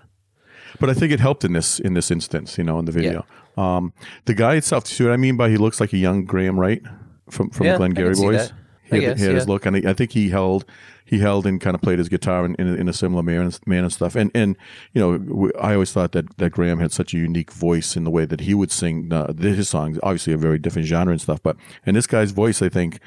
But 0.79 0.89
I 0.89 0.93
think 0.95 1.11
it 1.11 1.19
helped 1.19 1.45
in 1.45 1.53
this 1.53 1.79
in 1.79 1.93
this 1.93 2.09
instance, 2.11 2.57
you 2.57 2.63
know, 2.63 2.79
in 2.79 2.85
the 2.85 2.91
video. 2.91 3.25
Um, 3.55 3.93
the 4.25 4.33
guy 4.33 4.55
itself, 4.55 4.87
see 4.87 5.03
what 5.03 5.13
I 5.13 5.17
mean 5.17 5.37
by 5.37 5.49
he 5.49 5.57
looks 5.57 5.79
like 5.79 5.93
a 5.93 5.97
young 5.97 6.25
Graham 6.25 6.59
Wright 6.59 6.81
from 7.29 7.51
from 7.51 7.67
Yeah, 7.67 7.77
Glenn 7.77 7.91
I 7.91 7.93
can 7.93 8.03
Gary 8.03 8.15
see 8.15 8.21
Boys. 8.23 8.51
He 8.93 9.05
I 9.05 9.09
had, 9.09 9.17
guess, 9.17 9.25
had 9.25 9.35
his 9.35 9.45
yeah. 9.45 9.51
look, 9.51 9.65
and 9.65 9.75
I, 9.75 9.91
I 9.91 9.93
think 9.93 10.11
he 10.11 10.29
held 10.29 10.65
he 11.05 11.19
held 11.19 11.45
and 11.45 11.59
kind 11.59 11.75
of 11.75 11.81
played 11.81 11.99
his 11.99 12.09
guitar 12.09 12.45
in, 12.45 12.55
in, 12.55 12.67
in 12.75 12.87
a 12.87 12.93
similar 12.93 13.21
manner, 13.21 13.51
manner 13.65 13.83
and 13.83 13.93
stuff. 13.93 14.15
And 14.15 14.31
and 14.33 14.57
you 14.93 15.01
know, 15.01 15.51
I 15.59 15.73
always 15.73 15.91
thought 15.91 16.13
that 16.13 16.37
that 16.37 16.51
Graham 16.51 16.79
had 16.79 16.91
such 16.91 17.13
a 17.13 17.17
unique 17.17 17.51
voice 17.51 17.95
in 17.95 18.03
the 18.03 18.09
way 18.09 18.25
that 18.25 18.41
he 18.41 18.53
would 18.53 18.71
sing 18.71 19.11
uh, 19.11 19.33
his 19.33 19.69
songs. 19.69 19.99
Obviously, 20.01 20.33
a 20.33 20.37
very 20.37 20.57
different 20.57 20.87
genre 20.87 21.11
and 21.11 21.21
stuff, 21.21 21.41
but 21.43 21.57
and 21.85 21.95
this 21.95 22.07
guy's 22.07 22.31
voice, 22.31 22.61
I 22.61 22.69
think, 22.69 22.99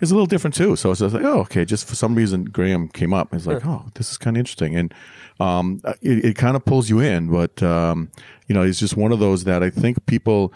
is 0.00 0.10
a 0.10 0.14
little 0.14 0.26
different 0.26 0.54
too. 0.54 0.76
So 0.76 0.90
it's 0.90 1.00
just 1.00 1.14
like, 1.14 1.24
oh, 1.24 1.40
okay, 1.40 1.64
just 1.64 1.88
for 1.88 1.94
some 1.94 2.14
reason, 2.14 2.44
Graham 2.44 2.88
came 2.88 3.14
up. 3.14 3.34
It's 3.34 3.46
like, 3.46 3.64
oh, 3.66 3.86
this 3.94 4.10
is 4.10 4.18
kind 4.18 4.36
of 4.36 4.40
interesting, 4.40 4.76
and 4.76 4.94
um, 5.40 5.80
it, 6.02 6.24
it 6.24 6.36
kind 6.36 6.56
of 6.56 6.64
pulls 6.64 6.90
you 6.90 7.00
in. 7.00 7.30
But 7.30 7.62
um, 7.62 8.10
you 8.46 8.54
know, 8.54 8.62
he's 8.62 8.78
just 8.78 8.96
one 8.96 9.12
of 9.12 9.20
those 9.20 9.44
that 9.44 9.62
I 9.62 9.70
think 9.70 10.04
people 10.06 10.52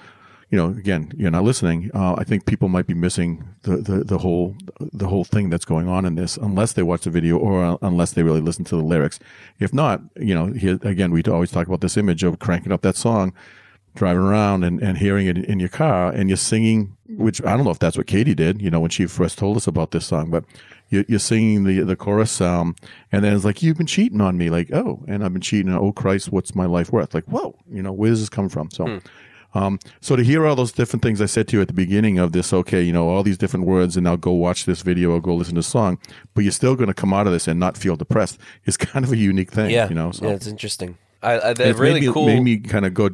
you 0.53 0.59
know, 0.59 0.67
again, 0.67 1.11
you're 1.17 1.31
not 1.31 1.45
listening. 1.45 1.91
Uh, 1.95 2.15
I 2.19 2.25
think 2.25 2.45
people 2.45 2.69
might 2.69 2.87
be 2.87 2.93
missing 2.93 3.43
the, 3.63 3.79
the, 3.79 4.05
the 4.05 4.19
whole 4.19 4.55
the 4.93 5.09
whole 5.09 5.25
thing 5.25 5.49
that's 5.49 5.65
going 5.65 5.89
on 5.89 6.05
in 6.05 6.15
this, 6.15 6.37
unless 6.37 6.75
they 6.75 6.83
watch 6.83 7.05
the 7.05 7.11
video 7.11 7.39
or 7.39 7.79
unless 7.81 8.13
they 8.13 8.23
really 8.23 8.43
listen 8.43 8.63
to 8.67 8.77
the 8.77 8.83
lyrics. 8.83 9.19
If 9.59 9.73
not, 9.73 10.03
you 10.15 10.35
know, 10.35 10.49
here, 10.49 10.79
again, 10.83 11.11
we 11.11 11.23
always 11.23 11.51
talk 11.51 11.69
about 11.69 11.81
this 11.81 11.97
image 11.97 12.23
of 12.23 12.39
cranking 12.39 12.71
up 12.71 12.83
that 12.83 12.97
song, 12.97 13.33
driving 13.95 14.21
around 14.21 14.63
and, 14.63 14.79
and 14.83 14.99
hearing 14.99 15.27
it 15.27 15.39
in 15.39 15.59
your 15.59 15.71
car, 15.71 16.13
and 16.13 16.29
you're 16.29 16.37
singing. 16.37 16.99
Which 17.09 17.43
I 17.43 17.57
don't 17.57 17.65
know 17.65 17.71
if 17.71 17.79
that's 17.79 17.97
what 17.97 18.07
Katie 18.07 18.35
did, 18.35 18.61
you 18.61 18.71
know, 18.71 18.81
when 18.81 18.91
she 18.91 19.07
first 19.07 19.39
told 19.39 19.57
us 19.57 19.67
about 19.67 19.91
this 19.93 20.05
song, 20.05 20.31
but 20.31 20.45
you're, 20.91 21.05
you're 21.09 21.19
singing 21.19 21.65
the 21.65 21.81
the 21.81 21.97
chorus, 21.97 22.43
um, 22.43 22.77
and 23.11 23.25
then 23.25 23.35
it's 23.35 23.47
like 23.47 23.63
you've 23.63 23.79
been 23.79 23.87
cheating 23.87 24.21
on 24.21 24.37
me, 24.37 24.51
like 24.51 24.71
oh, 24.71 25.03
and 25.09 25.25
I've 25.25 25.33
been 25.33 25.41
cheating. 25.41 25.73
Oh 25.73 25.93
Christ, 25.93 26.31
what's 26.31 26.55
my 26.55 26.67
life 26.67 26.93
worth? 26.93 27.15
Like 27.15 27.25
whoa, 27.25 27.57
you 27.71 27.83
know, 27.83 27.93
where 27.93 28.11
does 28.11 28.21
this 28.21 28.29
come 28.29 28.51
from? 28.51 28.71
So. 28.71 29.01
Um, 29.55 29.79
so 30.01 30.17
to 30.17 30.23
hear 30.23 30.47
all 30.47 30.57
those 30.57 30.73
different 30.73 31.03
things 31.03 31.21
I 31.21 31.27
said 31.27 31.49
to 31.49 31.57
you 31.57 31.63
at 31.63 31.69
the 31.69 31.75
beginning 31.75 32.19
of 32.19 32.33
this, 32.33 32.53
okay, 32.53 32.83
you 32.83 32.93
know, 32.93 33.09
all 33.09 33.23
these 33.23 33.39
different 33.39 33.67
words, 33.67 33.97
and 33.97 34.05
now 34.05 34.17
go 34.17 34.33
watch 34.33 34.65
this 34.65 34.83
video 34.83 35.13
or 35.13 35.21
go 35.21 35.35
listen 35.35 35.55
to 35.55 35.59
the 35.61 35.65
song, 35.65 35.99
but 36.35 36.43
you're 36.43 36.53
still 36.53 36.75
going 36.75 36.89
to 36.89 36.95
come 36.95 37.13
out 37.13 37.27
of 37.27 37.33
this 37.33 37.47
and 37.49 37.61
not 37.61 37.77
feel 37.77 37.97
depressed. 37.97 38.39
Is 38.65 38.77
kind 38.93 39.05
of 39.05 39.13
a 39.13 39.17
unique 39.17 39.53
thing, 39.53 39.71
Yeah, 39.71 39.89
you 39.89 39.95
know. 39.95 40.13
So 40.13 40.27
yeah, 40.27 40.33
it's 40.33 40.47
interesting. 40.47 40.97
I, 41.23 41.35
I 41.39 41.51
really 41.53 41.93
made 42.01 42.07
me, 42.09 42.13
cool. 42.13 42.27
Made 42.27 42.41
me 42.43 42.59
kind 42.59 42.85
of 42.85 42.95
go. 42.95 43.09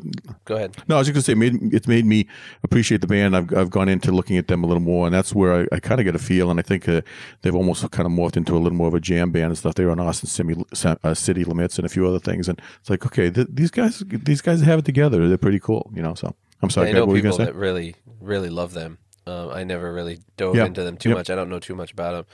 Go 0.47 0.57
ahead. 0.57 0.77
No, 0.89 0.97
I 0.97 0.99
was 0.99 1.09
just 1.09 1.15
going 1.15 1.23
to 1.23 1.23
say, 1.23 1.35
made, 1.35 1.75
it's 1.75 1.87
made 1.87 2.07
me 2.07 2.27
appreciate 2.63 3.01
the 3.03 3.07
band. 3.07 3.37
I've 3.37 3.55
I've 3.55 3.71
gone 3.71 3.89
into 3.89 4.13
looking 4.13 4.39
at 4.39 4.49
them 4.49 4.65
a 4.65 4.67
little 4.67 4.81
more, 4.83 5.07
and 5.07 5.15
that's 5.15 5.35
where 5.35 5.63
I, 5.63 5.77
I 5.77 5.81
kind 5.81 6.01
of 6.01 6.05
get 6.05 6.15
a 6.15 6.19
feel. 6.19 6.51
And 6.51 6.59
I 6.59 6.63
think 6.63 6.89
uh, 6.89 7.03
they've 7.43 7.55
almost 7.55 7.89
kind 7.91 8.07
of 8.07 8.13
morphed 8.13 8.37
into 8.37 8.57
a 8.57 8.59
little 8.59 8.77
more 8.79 8.89
of 8.89 8.95
a 8.95 9.01
jam 9.01 9.31
band 9.31 9.47
and 9.47 9.59
stuff. 9.59 9.75
They 9.75 9.85
were 9.85 9.91
on 9.91 10.01
Austin 10.01 10.29
Simi, 10.29 10.57
uh, 11.05 11.15
City 11.15 11.45
Limits 11.45 11.77
and 11.79 11.85
a 11.85 11.89
few 11.89 12.07
other 12.07 12.19
things, 12.19 12.49
and 12.49 12.61
it's 12.81 12.89
like, 12.89 13.05
okay, 13.05 13.31
th- 13.31 13.49
these 13.51 13.71
guys 13.71 14.03
these 14.09 14.41
guys 14.41 14.63
have 14.63 14.79
it 14.79 14.85
together. 14.85 15.29
They're 15.29 15.37
pretty 15.39 15.61
cool, 15.61 15.91
you 15.95 16.03
know. 16.03 16.15
So 16.15 16.35
I'm 16.63 16.71
sorry, 16.71 16.89
I 16.89 16.93
know 16.93 17.01
what 17.01 17.09
were 17.11 17.17
you 17.17 17.23
people 17.23 17.39
that 17.39 17.55
really, 17.55 17.95
really 18.21 18.49
love 18.51 18.73
them. 18.73 18.99
Um, 19.27 19.51
I 19.51 19.65
never 19.65 19.93
really 19.93 20.21
dove 20.39 20.57
Yeah. 20.57 20.65
into 20.65 20.83
them 20.83 20.97
too 20.97 21.11
Yep. 21.11 21.19
much. 21.19 21.31
I 21.31 21.35
don't 21.35 21.51
know 21.51 21.59
too 21.59 21.75
much 21.75 21.93
about 21.93 22.13
them. 22.13 22.25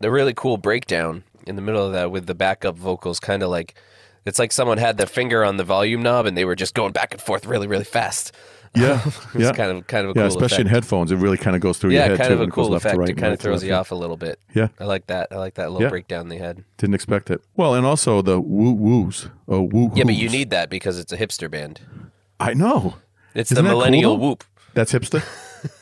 The 0.00 0.10
really 0.12 0.32
cool 0.32 0.56
breakdown 0.58 1.24
in 1.46 1.56
the 1.56 1.62
middle 1.62 1.84
of 1.84 1.92
that 1.92 2.12
with 2.12 2.26
the 2.26 2.34
backup 2.36 2.76
vocals, 2.76 3.18
kind 3.18 3.42
of 3.42 3.50
like 3.50 3.74
it's 4.28 4.38
like 4.38 4.52
someone 4.52 4.78
had 4.78 4.96
their 4.98 5.06
finger 5.06 5.44
on 5.44 5.56
the 5.56 5.64
volume 5.64 6.02
knob 6.02 6.26
and 6.26 6.36
they 6.36 6.44
were 6.44 6.54
just 6.56 6.74
going 6.74 6.92
back 6.92 7.12
and 7.12 7.20
forth 7.20 7.46
really, 7.46 7.66
really 7.66 7.84
fast. 7.84 8.32
Yeah, 8.76 9.00
It's 9.06 9.34
yeah. 9.34 9.52
kind 9.52 9.78
of 9.78 9.86
kind 9.86 10.06
of 10.06 10.14
a 10.14 10.20
yeah, 10.20 10.28
cool 10.28 10.36
especially 10.36 10.60
in 10.62 10.66
headphones, 10.68 11.10
it 11.10 11.16
really 11.16 11.38
kind 11.38 11.56
of 11.56 11.62
goes 11.62 11.78
through 11.78 11.92
your 11.92 12.02
head. 12.02 12.10
yeah, 12.12 12.16
kind 12.18 12.28
too. 12.28 12.34
of 12.34 12.40
a 12.42 12.50
cool 12.50 12.74
effect. 12.74 12.98
right 12.98 13.08
it 13.08 13.16
kind 13.16 13.32
of 13.32 13.40
throws 13.40 13.64
you 13.64 13.72
off 13.72 13.90
a 13.90 13.94
little 13.94 14.18
bit. 14.18 14.38
Yeah. 14.54 14.68
I 14.78 14.84
like 14.84 15.06
that. 15.06 15.28
I 15.32 15.36
like 15.36 15.54
that 15.54 15.70
little 15.72 15.82
Yeah. 15.82 15.88
breakdown 15.88 16.28
they 16.28 16.36
had. 16.36 16.64
Didn't 16.76 16.94
expect 16.94 17.30
it. 17.30 17.40
Well, 17.56 17.74
and 17.74 17.86
also 17.86 18.20
the 18.20 18.38
woo 18.40 18.72
woos. 18.72 19.30
Oh, 19.48 19.62
woo. 19.62 19.90
Yeah, 19.94 20.04
but 20.04 20.14
you 20.14 20.28
need 20.28 20.50
that 20.50 20.68
because 20.68 20.98
it's 20.98 21.12
a 21.12 21.16
hipster 21.16 21.50
band. 21.50 21.80
I 22.38 22.52
know. 22.54 22.96
It's 23.34 23.50
Isn't 23.50 23.64
the 23.64 23.68
that 23.68 23.72
cool, 23.72 23.78
millennial 23.80 24.16
whoop. 24.18 24.44
That's 24.74 24.92
hipster. 24.92 25.24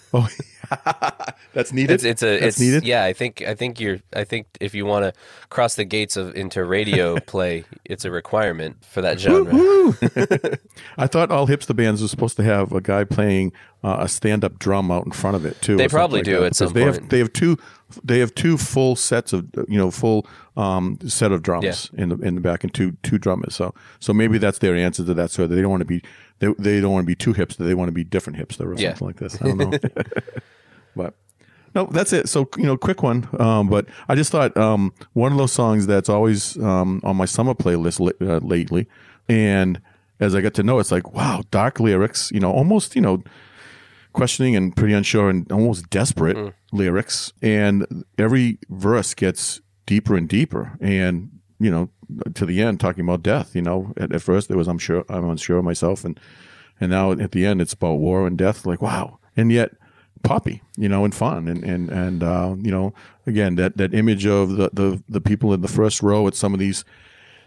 oh, 0.15 0.29
that's 1.53 1.73
needed. 1.73 1.95
It's 1.95 2.05
it's 2.05 2.23
a 2.23 2.39
That's 2.39 2.47
it's 2.57 2.61
needed. 2.61 2.85
yeah. 2.85 3.05
I 3.05 3.13
think 3.13 3.43
I 3.43 3.55
think 3.55 3.81
you're 3.81 3.99
I 4.15 4.25
think 4.25 4.47
if 4.61 4.75
you 4.75 4.87
want 4.87 5.05
to 5.05 5.21
cross 5.49 5.75
the 5.75 5.85
gates 5.85 6.17
of 6.17 6.35
into 6.35 6.65
radio 6.65 7.19
play, 7.27 7.65
it's 7.85 8.05
a 8.05 8.11
requirement 8.11 8.85
for 8.85 9.01
that 9.03 9.19
genre. 9.21 9.53
I 10.99 11.07
thought 11.07 11.31
all 11.31 11.47
hipster 11.47 11.75
bands 11.75 12.03
were 12.03 12.09
supposed 12.09 12.37
to 12.37 12.43
have 12.43 12.73
a 12.73 12.81
guy 12.81 13.05
playing 13.05 13.53
uh, 13.85 13.99
a 14.01 14.09
stand-up 14.09 14.59
drum 14.59 14.91
out 14.91 15.05
in 15.05 15.13
front 15.13 15.37
of 15.37 15.45
it 15.45 15.61
too. 15.63 15.77
They 15.77 15.89
probably 15.89 16.21
like 16.21 16.25
do 16.25 16.41
that, 16.41 16.47
at 16.47 16.57
some 16.57 16.73
they 16.73 16.83
point. 16.83 16.95
Have, 16.97 17.09
they 17.09 17.19
have 17.19 17.33
two. 17.33 17.57
They 18.03 18.19
have 18.19 18.35
two 18.35 18.59
full 18.59 18.97
sets 18.97 19.33
of 19.33 19.47
you 19.69 19.79
know 19.79 19.93
full 19.93 20.27
um, 20.57 20.99
set 21.07 21.31
of 21.31 21.43
drums 21.43 21.91
in 21.95 22.09
the 22.09 22.19
in 22.19 22.35
the 22.35 22.41
back 22.41 22.65
and 22.65 22.75
two 22.75 22.97
two 23.05 23.17
drummers. 23.19 23.55
So 23.55 23.75
so 24.01 24.13
maybe 24.13 24.39
that's 24.39 24.59
their 24.59 24.75
answer 24.75 25.05
to 25.05 25.15
that. 25.15 25.31
So 25.31 25.47
they 25.47 25.61
don't 25.61 25.71
want 25.71 25.83
to 25.83 25.87
be 25.87 26.03
they, 26.39 26.49
they 26.59 26.81
don't 26.81 26.93
want 26.93 27.05
to 27.05 27.07
be 27.07 27.15
too 27.15 27.33
hipster. 27.35 27.59
They 27.67 27.75
want 27.75 27.89
to 27.89 27.93
be 27.93 28.05
different 28.05 28.39
hipster 28.39 28.67
or 28.67 28.75
Yeah. 28.75 28.91
something 28.91 29.07
like 29.09 29.17
this. 29.17 29.41
I 29.41 29.47
don't 29.47 29.59
know. 29.59 29.79
but 30.97 31.15
no, 31.75 31.87
that's 31.87 32.13
it. 32.13 32.29
So 32.29 32.49
you 32.57 32.65
know, 32.65 32.77
quick 32.77 33.03
one. 33.03 33.29
Um, 33.39 33.69
but 33.69 33.87
I 34.09 34.15
just 34.15 34.31
thought 34.33 34.57
um, 34.57 34.93
one 35.13 35.33
of 35.33 35.39
those 35.39 35.53
songs 35.53 35.87
that's 35.87 36.09
always 36.09 36.57
um, 36.59 37.01
on 37.05 37.17
my 37.17 37.27
summer 37.27 37.55
playlist 37.55 38.01
li- 38.01 38.27
uh, 38.27 38.39
lately, 38.39 38.87
and 39.29 39.81
as 40.21 40.35
I 40.35 40.41
got 40.41 40.55
to 40.55 40.63
know, 40.63 40.79
it's 40.79 40.91
like 40.91 41.13
wow, 41.13 41.43
dark 41.51 41.79
lyrics. 41.81 42.31
You 42.33 42.41
know, 42.41 42.51
almost 42.51 42.97
you 42.97 43.03
know, 43.03 43.23
questioning 44.13 44.57
and 44.57 44.75
pretty 44.75 44.95
unsure 44.95 45.29
and 45.29 45.51
almost 45.53 45.91
desperate 45.91 46.37
Mm. 46.37 46.53
lyrics, 46.73 47.33
and 47.43 48.05
every 48.19 48.59
verse 48.71 49.13
gets 49.15 49.61
deeper 49.85 50.17
and 50.17 50.29
deeper, 50.29 50.79
and 50.81 51.31
you 51.59 51.71
know, 51.71 51.91
to 52.35 52.47
the 52.47 52.63
end, 52.63 52.81
talking 52.81 53.05
about 53.05 53.23
death. 53.23 53.55
You 53.55 53.63
know, 53.63 53.93
at, 53.97 54.13
at 54.13 54.23
first 54.23 54.51
it 54.51 54.57
was 54.57 54.69
I'm 54.69 54.79
sure 54.79 55.05
I'm 55.09 55.29
unsure 55.29 55.59
of 55.59 55.65
myself, 55.65 56.05
and 56.05 56.19
and 56.81 56.91
now 56.91 57.13
at 57.13 57.33
the 57.33 57.47
end 57.47 57.61
it's 57.61 57.73
about 57.73 57.95
war 57.95 58.27
and 58.27 58.37
death. 58.39 58.67
Like 58.67 58.83
wow, 58.83 59.19
and 59.37 59.51
yet 59.53 59.73
poppy, 60.23 60.63
you 60.77 60.89
know, 60.89 61.05
and 61.05 61.15
fun, 61.15 61.49
and 61.49 61.63
and 61.65 61.91
and 61.91 62.23
uh, 62.23 62.55
you 62.59 62.71
know, 62.71 62.93
again 63.27 63.55
that 63.57 63.77
that 63.77 63.95
image 63.95 64.27
of 64.27 64.57
the, 64.57 64.71
the 64.73 65.03
the 65.09 65.21
people 65.21 65.53
in 65.55 65.61
the 65.61 65.69
first 65.69 66.03
row 66.03 66.27
at 66.27 66.35
some 66.35 66.53
of 66.55 66.61
these 66.61 66.85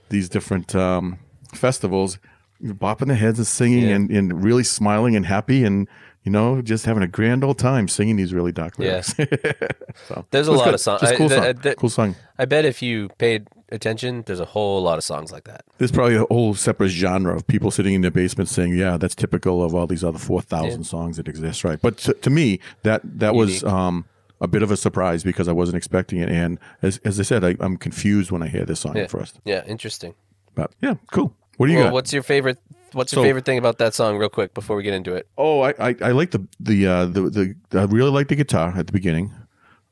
these 0.10 0.28
different 0.30 0.76
um, 0.76 1.20
festivals, 1.54 2.18
bopping 2.64 3.08
their 3.08 3.16
heads 3.18 3.38
and 3.40 3.48
singing 3.48 3.88
Yeah. 3.90 3.96
and, 3.96 4.10
and 4.10 4.44
really 4.44 4.64
smiling 4.64 5.16
and 5.16 5.26
happy 5.26 5.64
and 5.64 5.88
you 6.24 6.32
know 6.32 6.62
just 6.62 6.86
having 6.86 7.04
a 7.04 7.08
grand 7.08 7.44
old 7.44 7.60
time 7.60 7.88
singing 7.88 8.16
these 8.16 8.34
really 8.34 8.52
dark 8.52 8.80
lyrics. 8.80 9.14
so 10.08 10.26
There's 10.32 10.48
a 10.48 10.52
lot 10.52 10.66
good. 10.66 10.74
of 10.74 10.80
songs. 10.80 11.02
Cool 11.16 11.30
song. 11.30 11.54
cool 11.78 11.90
song. 11.90 12.16
I 12.38 12.46
bet 12.46 12.66
if 12.66 12.82
you 12.82 13.10
paid 13.18 13.48
attention, 13.72 14.24
there's 14.26 14.40
a 14.40 14.46
whole 14.46 14.82
lot 14.82 14.98
of 14.98 15.04
songs 15.04 15.32
like 15.32 15.44
that. 15.46 15.64
There's 15.78 15.92
probably 15.92 16.16
a 16.16 16.26
whole 16.26 16.54
separate 16.56 16.90
genre 16.90 17.36
of 17.36 17.46
people 17.48 17.72
sitting 17.72 17.94
in 17.94 18.02
their 18.02 18.12
basement 18.12 18.50
saying, 18.50 18.76
"Yeah, 18.78 18.98
that's 18.98 19.16
typical 19.16 19.64
of 19.64 19.74
all 19.76 19.88
these 19.88 20.04
other 20.04 20.20
four 20.20 20.42
thousand 20.42 20.84
songs 20.86 21.18
that 21.18 21.28
exist." 21.28 21.64
Right, 21.64 21.80
but 21.82 21.98
to, 22.00 22.14
to 22.14 22.30
me, 22.30 22.60
that 22.84 23.02
that 23.04 23.36
was 23.36 23.64
um, 23.64 24.06
a 24.42 24.48
bit 24.48 24.64
of 24.64 24.72
a 24.72 24.78
surprise 24.78 25.24
because 25.24 25.48
I 25.48 25.52
wasn't 25.54 25.78
expecting 25.78 26.20
it, 26.20 26.30
and 26.30 26.60
as, 26.82 26.98
as 27.04 27.20
I 27.20 27.24
said, 27.24 27.44
I, 27.44 27.56
I'm 27.60 27.78
confused 27.78 28.32
when 28.32 28.42
I 28.44 28.48
hear 28.48 28.66
this 28.66 28.80
song 28.82 28.96
Yeah. 28.96 29.04
at 29.04 29.12
first. 29.12 29.40
Yeah, 29.46 29.64
interesting. 29.66 30.16
But 30.56 30.72
yeah, 30.82 30.96
cool. 31.12 31.36
What 31.58 31.68
do 31.68 31.74
you 31.74 31.80
Well, 31.80 31.88
got? 31.88 31.94
what's 31.94 32.14
your 32.14 32.24
favorite? 32.24 32.58
What's 32.94 33.14
your 33.14 33.20
So- 33.22 33.24
favorite 33.28 33.46
thing 33.46 33.58
about 33.60 33.78
that 33.78 33.94
song, 33.94 34.18
real 34.18 34.30
quick, 34.30 34.54
before 34.56 34.76
we 34.76 34.82
get 34.84 34.94
into 34.96 35.14
it? 35.14 35.28
Oh, 35.38 35.62
I, 35.62 35.74
I, 35.80 35.96
I 36.02 36.12
like 36.12 36.32
the 36.32 36.48
the, 36.60 36.88
uh, 36.88 37.06
the 37.06 37.56
the 37.70 37.80
I 37.80 37.84
really 37.84 38.10
like 38.12 38.30
the 38.30 38.36
guitar 38.36 38.74
at 38.76 38.88
the 38.88 38.94
beginning, 38.94 39.32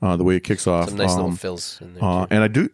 uh, 0.02 0.18
the 0.18 0.24
way 0.24 0.36
it 0.38 0.44
kicks 0.44 0.66
off. 0.66 0.90
Some 0.90 0.98
nice 0.98 1.12
little 1.14 1.28
Um, 1.30 1.36
fills 1.36 1.80
in 1.82 1.94
there. 1.94 2.04
uh, 2.04 2.26
and 2.32 2.42
I 2.44 2.48
do, 2.48 2.70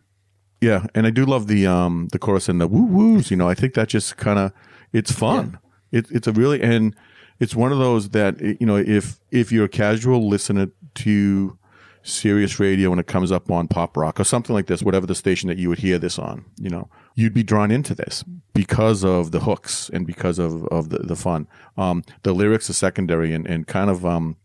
yeah, 0.64 0.86
and 0.96 1.06
I 1.06 1.10
do 1.10 1.26
love 1.26 1.48
the 1.48 1.68
um 1.68 2.08
the 2.12 2.20
chorus 2.20 2.48
and 2.48 2.62
the 2.62 2.68
woo 2.68 2.86
woos. 2.86 3.30
You 3.30 3.38
know, 3.38 3.50
I 3.50 3.54
think 3.54 3.74
that 3.74 3.90
just 3.90 4.16
kind 4.16 4.40
of 4.40 4.54
it's 4.94 5.12
fun. 5.12 5.60
It, 5.92 6.10
it's 6.10 6.28
a 6.28 6.32
really 6.32 6.62
and 6.62 6.96
it's 7.40 7.54
one 7.54 7.74
of 7.74 7.80
those 7.80 8.10
that 8.10 8.40
you 8.40 8.66
know 8.66 8.78
if 8.78 9.20
if 9.30 9.52
you're 9.52 9.66
a 9.66 9.70
casual 9.70 10.30
listener 10.30 10.68
to 10.96 11.58
Sirius 12.04 12.60
radio 12.60 12.90
when 12.90 13.00
it 13.00 13.08
comes 13.08 13.32
up 13.32 13.52
on 13.52 13.68
pop 13.68 13.98
rock 13.98 14.20
or 14.20 14.24
something 14.24 14.54
like 14.54 14.68
this, 14.68 14.82
whatever 14.82 15.06
the 15.06 15.16
station 15.16 15.50
that 15.50 15.58
you 15.58 15.68
would 15.70 15.80
hear 15.80 15.98
this 15.98 16.20
on, 16.20 16.46
you 16.60 16.70
know, 16.70 16.90
you'd 17.16 17.34
be 17.34 17.44
drawn 17.44 17.72
into 17.72 17.96
this 17.96 18.24
because 18.54 19.06
of 19.06 19.32
the 19.32 19.40
hooks 19.40 19.90
and 19.94 20.06
because 20.06 20.38
of, 20.38 20.66
of 20.68 20.90
the, 20.90 21.00
the 21.00 21.16
fun. 21.16 21.48
Um, 21.78 22.04
the 22.24 22.34
lyrics 22.34 22.70
are 22.70 22.74
secondary 22.74 23.34
and, 23.34 23.48
and 23.48 23.68
kind 23.68 23.90
of, 23.90 24.06
um, 24.06 24.36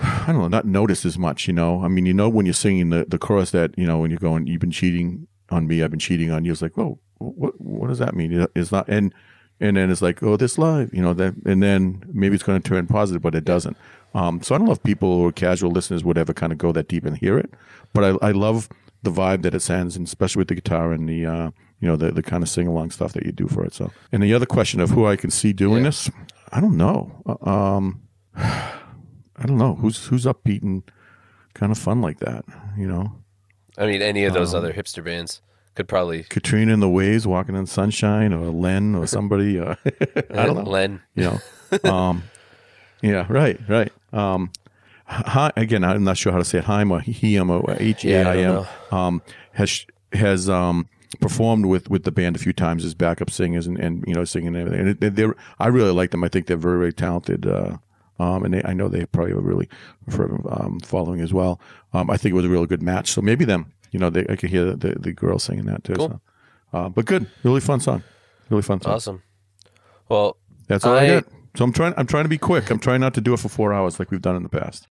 I 0.02 0.24
don't 0.28 0.38
know, 0.38 0.48
not 0.48 0.66
noticed 0.66 1.04
as 1.04 1.18
much, 1.18 1.46
you 1.46 1.52
know. 1.54 1.82
I 1.82 1.88
mean, 1.88 2.06
you 2.06 2.14
know, 2.14 2.28
when 2.28 2.46
you're 2.46 2.52
singing 2.52 2.90
the, 2.90 3.04
the 3.08 3.18
chorus 3.18 3.50
that, 3.52 3.76
you 3.78 3.86
know, 3.86 3.98
when 3.98 4.10
you're 4.10 4.18
going, 4.18 4.46
you've 4.46 4.60
been 4.60 4.70
cheating 4.70 5.26
on 5.50 5.66
me, 5.66 5.82
I've 5.82 5.90
been 5.90 5.98
cheating 6.00 6.30
on 6.30 6.44
you. 6.44 6.52
It's 6.52 6.62
like, 6.62 6.76
whoa, 6.76 6.98
what, 7.18 7.60
what 7.60 7.88
does 7.88 7.98
that 7.98 8.14
mean? 8.14 8.46
It's 8.54 8.72
not, 8.72 8.88
and, 8.88 9.12
and 9.60 9.76
then 9.76 9.90
it's 9.90 10.00
like, 10.02 10.22
oh, 10.22 10.36
this 10.36 10.56
live, 10.58 10.92
you 10.94 11.02
know, 11.02 11.12
that, 11.14 11.34
and 11.44 11.62
then 11.62 12.02
maybe 12.12 12.34
it's 12.34 12.44
going 12.44 12.60
to 12.60 12.66
turn 12.68 12.86
positive, 12.86 13.20
but 13.22 13.34
it 13.34 13.44
doesn't. 13.44 13.76
Um, 14.14 14.42
so 14.42 14.54
I 14.54 14.58
don't 14.58 14.66
know 14.66 14.72
if 14.72 14.82
people 14.82 15.08
or 15.08 15.30
casual 15.32 15.70
listeners 15.70 16.02
would 16.02 16.16
ever 16.18 16.32
kind 16.32 16.50
of 16.52 16.58
go 16.58 16.72
that 16.72 16.88
deep 16.88 17.04
and 17.04 17.16
hear 17.18 17.38
it, 17.38 17.50
but 17.92 18.02
I, 18.22 18.28
I 18.28 18.30
love 18.32 18.68
the 19.02 19.10
vibe 19.10 19.42
that 19.42 19.54
it 19.54 19.60
sends, 19.60 19.96
and 19.96 20.06
especially 20.06 20.40
with 20.40 20.48
the 20.48 20.54
guitar 20.54 20.92
and 20.92 21.08
the, 21.08 21.26
uh, 21.26 21.50
you 21.80 21.88
know, 21.88 21.96
the, 21.96 22.10
the 22.10 22.22
kind 22.22 22.42
of 22.42 22.48
sing 22.48 22.66
along 22.66 22.90
stuff 22.90 23.12
that 23.14 23.24
you 23.24 23.32
do 23.32 23.48
for 23.48 23.64
it. 23.64 23.72
So, 23.74 23.92
and 24.12 24.22
the 24.22 24.34
other 24.34 24.46
question 24.46 24.80
of 24.80 24.90
who 24.90 25.06
I 25.06 25.16
can 25.16 25.30
see 25.30 25.52
doing 25.52 25.78
Yeah. 25.84 25.88
this, 25.90 26.10
I 26.52 26.60
don't 26.60 26.76
know. 26.76 27.22
Uh, 27.26 27.50
Um, 27.50 28.02
I 29.40 29.46
don't 29.46 29.58
know 29.58 29.74
who's 29.74 30.06
who's 30.06 30.24
upbeat 30.26 30.62
and 30.62 30.82
kind 31.54 31.72
of 31.72 31.78
fun 31.78 32.00
like 32.00 32.20
that. 32.20 32.44
You 32.76 32.86
know, 32.86 33.12
I 33.78 33.86
mean, 33.86 34.02
any 34.02 34.24
of 34.24 34.32
um, 34.32 34.38
those 34.38 34.54
other 34.54 34.72
hipster 34.72 35.02
bands 35.02 35.40
could 35.74 35.88
probably. 35.88 36.24
Katrina 36.24 36.72
and 36.72 36.82
the 36.82 36.88
Waves, 36.88 37.26
Walking 37.26 37.56
in 37.56 37.66
Sunshine, 37.66 38.32
or 38.32 38.50
Len, 38.50 38.94
or 38.94 39.06
somebody. 39.06 39.58
Uh, 39.58 39.74
I 39.84 40.46
don't 40.46 40.56
know. 40.56 40.70
Len. 40.70 41.00
You 41.14 41.40
know, 41.82 41.90
um, 41.90 42.22
yeah, 43.02 43.26
right, 43.28 43.58
right. 43.68 43.92
Um, 44.12 44.52
Hi, 45.12 45.50
again, 45.56 45.82
I'm 45.82 46.04
not 46.04 46.16
sure 46.16 46.30
how 46.30 46.38
to 46.38 46.44
say 46.44 46.58
it. 46.58 46.64
Haim 46.64 46.92
or 46.92 47.00
Heim 47.00 47.50
or 47.50 47.76
H 47.80 48.04
A 48.04 48.22
I 48.22 48.36
M 48.36 48.66
um, 48.92 49.22
has 49.54 49.84
has 50.12 50.48
um, 50.48 50.88
performed 51.20 51.66
with, 51.66 51.90
with 51.90 52.04
the 52.04 52.12
band 52.12 52.36
a 52.36 52.38
few 52.38 52.52
times 52.52 52.84
as 52.84 52.94
backup 52.94 53.28
singers 53.28 53.66
and, 53.66 53.76
and 53.78 54.04
you 54.06 54.14
know 54.14 54.24
singing 54.24 54.54
and 54.54 54.56
everything. 54.56 54.88
And 54.88 55.00
they, 55.00 55.08
they're 55.08 55.34
I 55.58 55.66
really 55.66 55.90
like 55.90 56.12
them. 56.12 56.22
I 56.22 56.28
think 56.28 56.46
they're 56.46 56.56
very 56.56 56.78
very 56.78 56.92
talented. 56.92 57.44
Uh, 57.44 57.78
um, 58.20 58.44
and 58.44 58.54
they, 58.54 58.62
I 58.64 58.72
know 58.74 58.88
they 58.88 59.06
probably 59.06 59.30
have 59.32 59.38
a 59.38 59.42
really 59.42 59.68
fervent 60.08 60.44
um, 60.50 60.78
following 60.80 61.20
as 61.20 61.32
well. 61.32 61.60
Um, 61.92 62.10
I 62.10 62.16
think 62.16 62.32
it 62.32 62.36
was 62.36 62.44
a 62.44 62.48
really 62.48 62.66
good 62.66 62.82
match. 62.82 63.10
So 63.10 63.20
maybe 63.20 63.44
them. 63.44 63.72
You 63.92 63.98
know, 63.98 64.10
they, 64.10 64.24
I 64.28 64.36
could 64.36 64.50
hear 64.50 64.64
the, 64.76 64.94
the 65.00 65.12
girl 65.12 65.38
singing 65.40 65.64
that 65.66 65.82
too. 65.82 65.94
Cool. 65.94 66.08
So. 66.08 66.20
Uh, 66.78 66.88
but 66.88 67.04
good, 67.06 67.26
really 67.42 67.60
fun 67.60 67.80
song. 67.80 68.04
Really 68.48 68.62
fun 68.62 68.80
song. 68.80 68.92
Awesome. 68.94 69.22
Well, 70.08 70.36
That's 70.68 70.84
all 70.84 70.94
I, 70.94 71.00
I- 71.02 71.06
get. 71.06 71.24
So 71.56 71.64
I'm 71.64 71.72
trying. 71.72 71.94
I'm 71.96 72.06
trying 72.06 72.22
to 72.24 72.28
be 72.28 72.38
quick. 72.38 72.70
I'm 72.70 72.78
trying 72.78 73.00
not 73.00 73.14
to 73.14 73.20
do 73.20 73.34
it 73.34 73.40
for 73.40 73.48
four 73.48 73.72
hours 73.72 73.98
like 73.98 74.12
we've 74.12 74.22
done 74.22 74.36
in 74.36 74.44
the 74.44 74.48
past. 74.48 74.86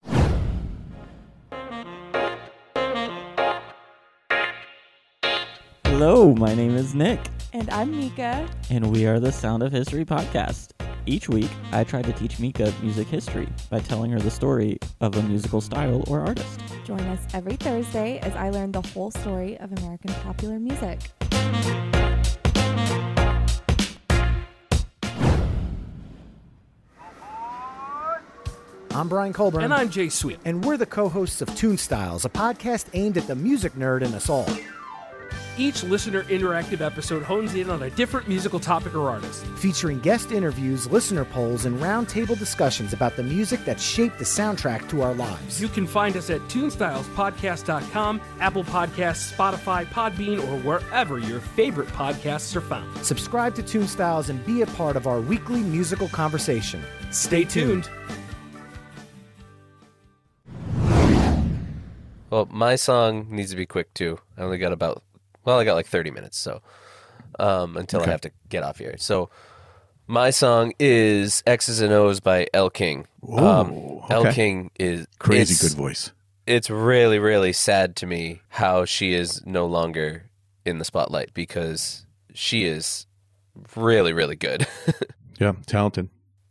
Hello, 5.84 6.34
my 6.34 6.54
name 6.54 6.76
is 6.76 6.94
Nick, 6.94 7.20
And 7.52 7.68
I'm 7.70 7.90
Mika. 7.90 8.48
and 8.70 8.90
we 8.90 9.06
are 9.06 9.18
the 9.18 9.32
Sound 9.32 9.62
of 9.62 9.72
History 9.72 10.04
podcast. 10.04 10.70
Each 11.09 11.27
week, 11.27 11.49
I 11.73 11.85
try 11.85 12.03
to 12.03 12.12
teach 12.12 12.38
Mika 12.38 12.71
music 12.83 13.09
history 13.09 13.49
by 13.71 13.81
telling 13.81 14.11
her 14.11 14.18
the 14.18 14.31
story 14.31 14.79
of 15.01 15.16
a 15.16 15.23
musical 15.23 15.62
style 15.62 16.05
or 16.07 16.21
artist. 16.21 16.61
Join 16.85 17.01
us 17.01 17.18
every 17.33 17.57
Thursday 17.57 18.18
as 18.18 18.37
I 18.37 18.51
learn 18.51 18.73
the 18.73 18.83
whole 18.83 19.11
story 19.11 19.57
of 19.57 19.73
American 19.79 20.12
popular 20.16 20.59
music. 20.59 21.01
I'm 28.90 29.09
Brian 29.09 29.33
Colburn. 29.33 29.64
And 29.64 29.73
I'm 29.73 29.88
Jay 29.88 30.11
Sweet. 30.11 30.40
and 30.44 30.62
we're 30.62 30.77
the 30.77 30.85
co-hosts 30.85 31.40
of 31.40 31.55
Tune 31.57 31.79
Styles, 31.79 32.27
a 32.27 32.29
podcast 32.29 32.87
aimed 32.92 33.16
at 33.16 33.27
the 33.27 33.35
music 33.35 33.73
nerd 33.75 34.03
in 34.03 34.12
us 34.12 34.29
all. 34.29 34.47
Each 35.59 35.83
listener 35.83 36.23
interactive 36.25 36.81
episode 36.81 37.25
hones 37.25 37.57
in 37.57 37.68
on 37.68 37.83
a 37.83 37.90
different 37.90 38.29
musical 38.29 38.61
topic 38.61 38.94
or 38.94 39.11
artist. 39.11 39.44
Featuring 39.57 39.99
guest 39.99 40.31
interviews, 40.31 40.87
listener 40.87 41.25
polls, 41.25 41.64
and 41.64 41.81
roundtable 41.81 42.38
discussions 42.38 42.92
about 42.92 43.16
the 43.16 43.25
music 43.25 43.64
that 43.64 43.81
shaped 43.81 44.21
the 44.21 44.25
soundtrack 44.25 44.88
to 44.88 45.03
our 45.03 45.12
lives. 45.14 45.61
You 45.61 45.66
can 45.66 45.85
find 45.85 46.16
us 46.16 46.31
at 46.31 46.40
TuneStylesPodcast.com, 46.42 48.21
Apple 48.38 48.62
Podcasts, 48.62 49.35
Spotify, 49.35 49.85
Podbean, 49.87 50.38
or 50.38 50.59
wherever 50.61 51.18
your 51.18 51.40
favorite 51.40 51.88
podcasts 51.88 52.55
are 52.55 52.61
found. 52.61 53.05
Subscribe 53.05 53.57
to 53.57 53.62
Tune 53.64 53.88
Styles 53.88 54.29
and 54.29 54.47
be 54.47 54.62
a 54.62 54.66
part 54.66 54.94
of 54.94 55.09
our 55.09 55.21
weekly 55.21 55.61
musical 55.61 56.07
conversation. 56.07 56.85
Stay 57.11 57.42
tuned. 57.42 57.90
well, 62.31 62.47
my 62.53 62.77
song 62.77 63.27
needs 63.29 63.51
to 63.51 63.57
be 63.57 63.66
quick 63.66 63.92
too. 63.94 64.21
I 64.37 64.42
only 64.42 64.59
got 64.59 64.73
about 64.73 65.03
well, 65.48 65.58
I 65.58 65.64
got 65.64 65.74
like 65.74 65.87
30 65.87 66.11
minutes, 66.11 66.38
so 66.38 66.61
um, 67.38 67.76
until 67.78 68.02
I 68.02 68.06
have 68.06 68.20
to 68.20 68.30
get 68.50 68.62
off 68.62 68.78
here. 68.78 68.96
So 68.98 69.30
my 70.06 70.28
song 70.28 70.74
is 70.78 71.42
Ex's 71.46 71.80
and 71.80 71.90
Oh's 71.92 72.20
by 72.20 72.46
Elle 72.52 72.68
King. 72.68 73.06
Um, 73.26 73.72
Ooh, 73.72 74.02
Elle 74.11 74.26
okay. 74.26 74.34
King 74.34 74.70
is 74.78 75.06
Crazy 75.18 75.66
good 75.68 75.76
voice. 75.76 76.12
it's 76.46 76.68
really 76.68 77.18
really 77.18 77.52
sad 77.52 77.96
to 77.96 78.06
me 78.06 78.40
how 78.48 78.84
she 78.84 79.14
is 79.14 79.44
no 79.46 79.64
longer 79.66 80.24
in 80.66 80.78
the 80.78 80.84
spotlight 80.84 81.32
because 81.34 82.04
she 82.34 82.64
is 82.64 83.06
really 83.74 84.12
really 84.12 84.37
good 84.37 84.66
Yeah, 85.40 85.52
talented. 85.66 86.08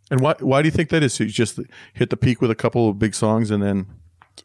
And 0.10 0.21
why 0.21 0.36
why 0.39 0.62
do 0.62 0.67
you 0.67 0.71
think 0.71 0.89
that 0.89 1.03
is? 1.03 1.19
You 1.19 1.27
just 1.27 1.60
hit 1.93 2.10
the 2.10 2.17
peak 2.17 2.41
with 2.41 2.49
a 2.49 2.55
couple 2.55 2.89
of 2.89 2.97
big 2.97 3.13
songs 3.13 3.51
and 3.51 3.62
then 3.62 3.86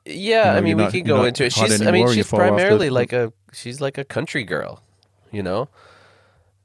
yeah 0.05 0.45
No, 0.53 0.59
i 0.59 0.61
mean 0.61 0.77
we 0.77 0.83
not- 0.85 0.93
can 0.93 1.05
go 1.05 1.25
into 1.25 1.45
it. 1.45 1.53
she's 1.53 1.83
i 1.83 1.91
mean 1.91 2.09
she's 2.09 2.25
off 2.27 2.31
the- 2.31 2.37
primarily 2.37 2.91
like 2.91 3.13
a 3.13 3.33
she's 3.53 3.81
like 3.81 3.99
a 3.99 4.05
country 4.05 4.45
girl 4.45 4.83
you 5.31 5.43
know? 5.43 5.69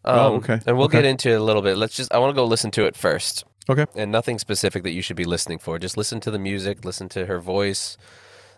Um, 0.05 0.19
Oh, 0.19 0.35
okay. 0.35 0.59
and 0.65 0.77
we'll 0.77 0.85
Okay. 0.87 0.99
get 0.99 1.05
into 1.05 1.29
it 1.31 1.39
a 1.39 1.43
little 1.43 1.61
bit. 1.61 1.77
Let's 1.77 1.95
just 1.95 2.13
i 2.13 2.17
want 2.17 2.31
to 2.31 2.35
go 2.35 2.45
listen 2.45 2.71
to 2.71 2.85
it 2.85 2.95
first. 2.95 3.45
Okay. 3.69 3.85
and 3.95 4.11
nothing 4.11 4.39
specific 4.39 4.83
that 4.83 4.91
you 4.91 5.01
should 5.01 5.17
be 5.17 5.25
listening 5.25 5.57
for. 5.59 5.77
Just 5.79 5.97
listen 5.97 6.19
to 6.21 6.31
the 6.31 6.39
music 6.39 6.85
listen 6.85 7.09
to 7.09 7.25
her 7.25 7.39
voice. 7.39 7.97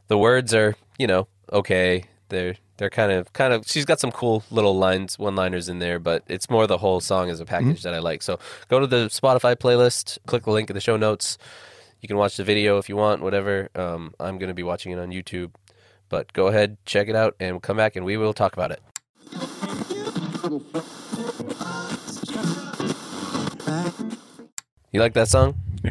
The 0.07 0.17
words 0.17 0.53
are 0.53 0.75
you 0.97 1.07
know 1.07 1.27
okay. 1.51 2.03
They're 2.29 2.55
they're 2.77 2.89
kind 2.91 3.11
of 3.11 3.33
kind 3.33 3.53
of 3.53 3.67
she's 3.67 3.85
got 3.85 3.99
some 3.99 4.11
cool 4.11 4.43
little 4.51 4.77
lines 4.77 5.17
one 5.19 5.35
liners 5.35 5.67
in 5.69 5.79
there 5.79 5.97
but 5.99 6.23
it's 6.27 6.49
more 6.49 6.65
the 6.67 6.77
whole 6.77 6.99
song 7.01 7.29
as 7.29 7.39
a 7.39 7.45
package 7.45 7.81
that 7.83 7.93
i 7.93 7.99
like. 7.99 8.21
So 8.21 8.37
go 8.67 8.79
to 8.79 8.87
the 8.87 9.07
spotify 9.09 9.55
playlist 9.55 10.17
click 10.27 10.43
the 10.43 10.51
link 10.51 10.69
in 10.69 10.75
the 10.75 10.81
show 10.81 10.95
notes 10.97 11.37
you 12.01 12.07
can 12.07 12.17
watch 12.17 12.37
the 12.37 12.43
video 12.43 12.77
if 12.77 12.89
you 12.89 12.95
want 12.95 13.21
whatever 13.21 13.69
um, 13.75 14.13
i'm 14.19 14.37
going 14.37 14.47
to 14.49 14.53
be 14.53 14.63
watching 14.63 14.91
it 14.91 14.99
on 14.99 15.09
youtube 15.09 15.51
but 16.09 16.31
go 16.33 16.47
ahead 16.47 16.77
check 16.85 17.07
it 17.07 17.15
out 17.15 17.35
and 17.39 17.51
we'll 17.53 17.59
come 17.59 17.77
back 17.77 17.95
and 17.95 18.05
we 18.05 18.17
will 18.17 18.33
talk 18.33 18.53
about 18.53 18.71
it 18.71 18.81
you 24.91 24.99
like 24.99 25.13
that 25.13 25.27
song 25.27 25.55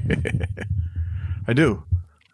I 1.49 1.55
do. 1.55 1.83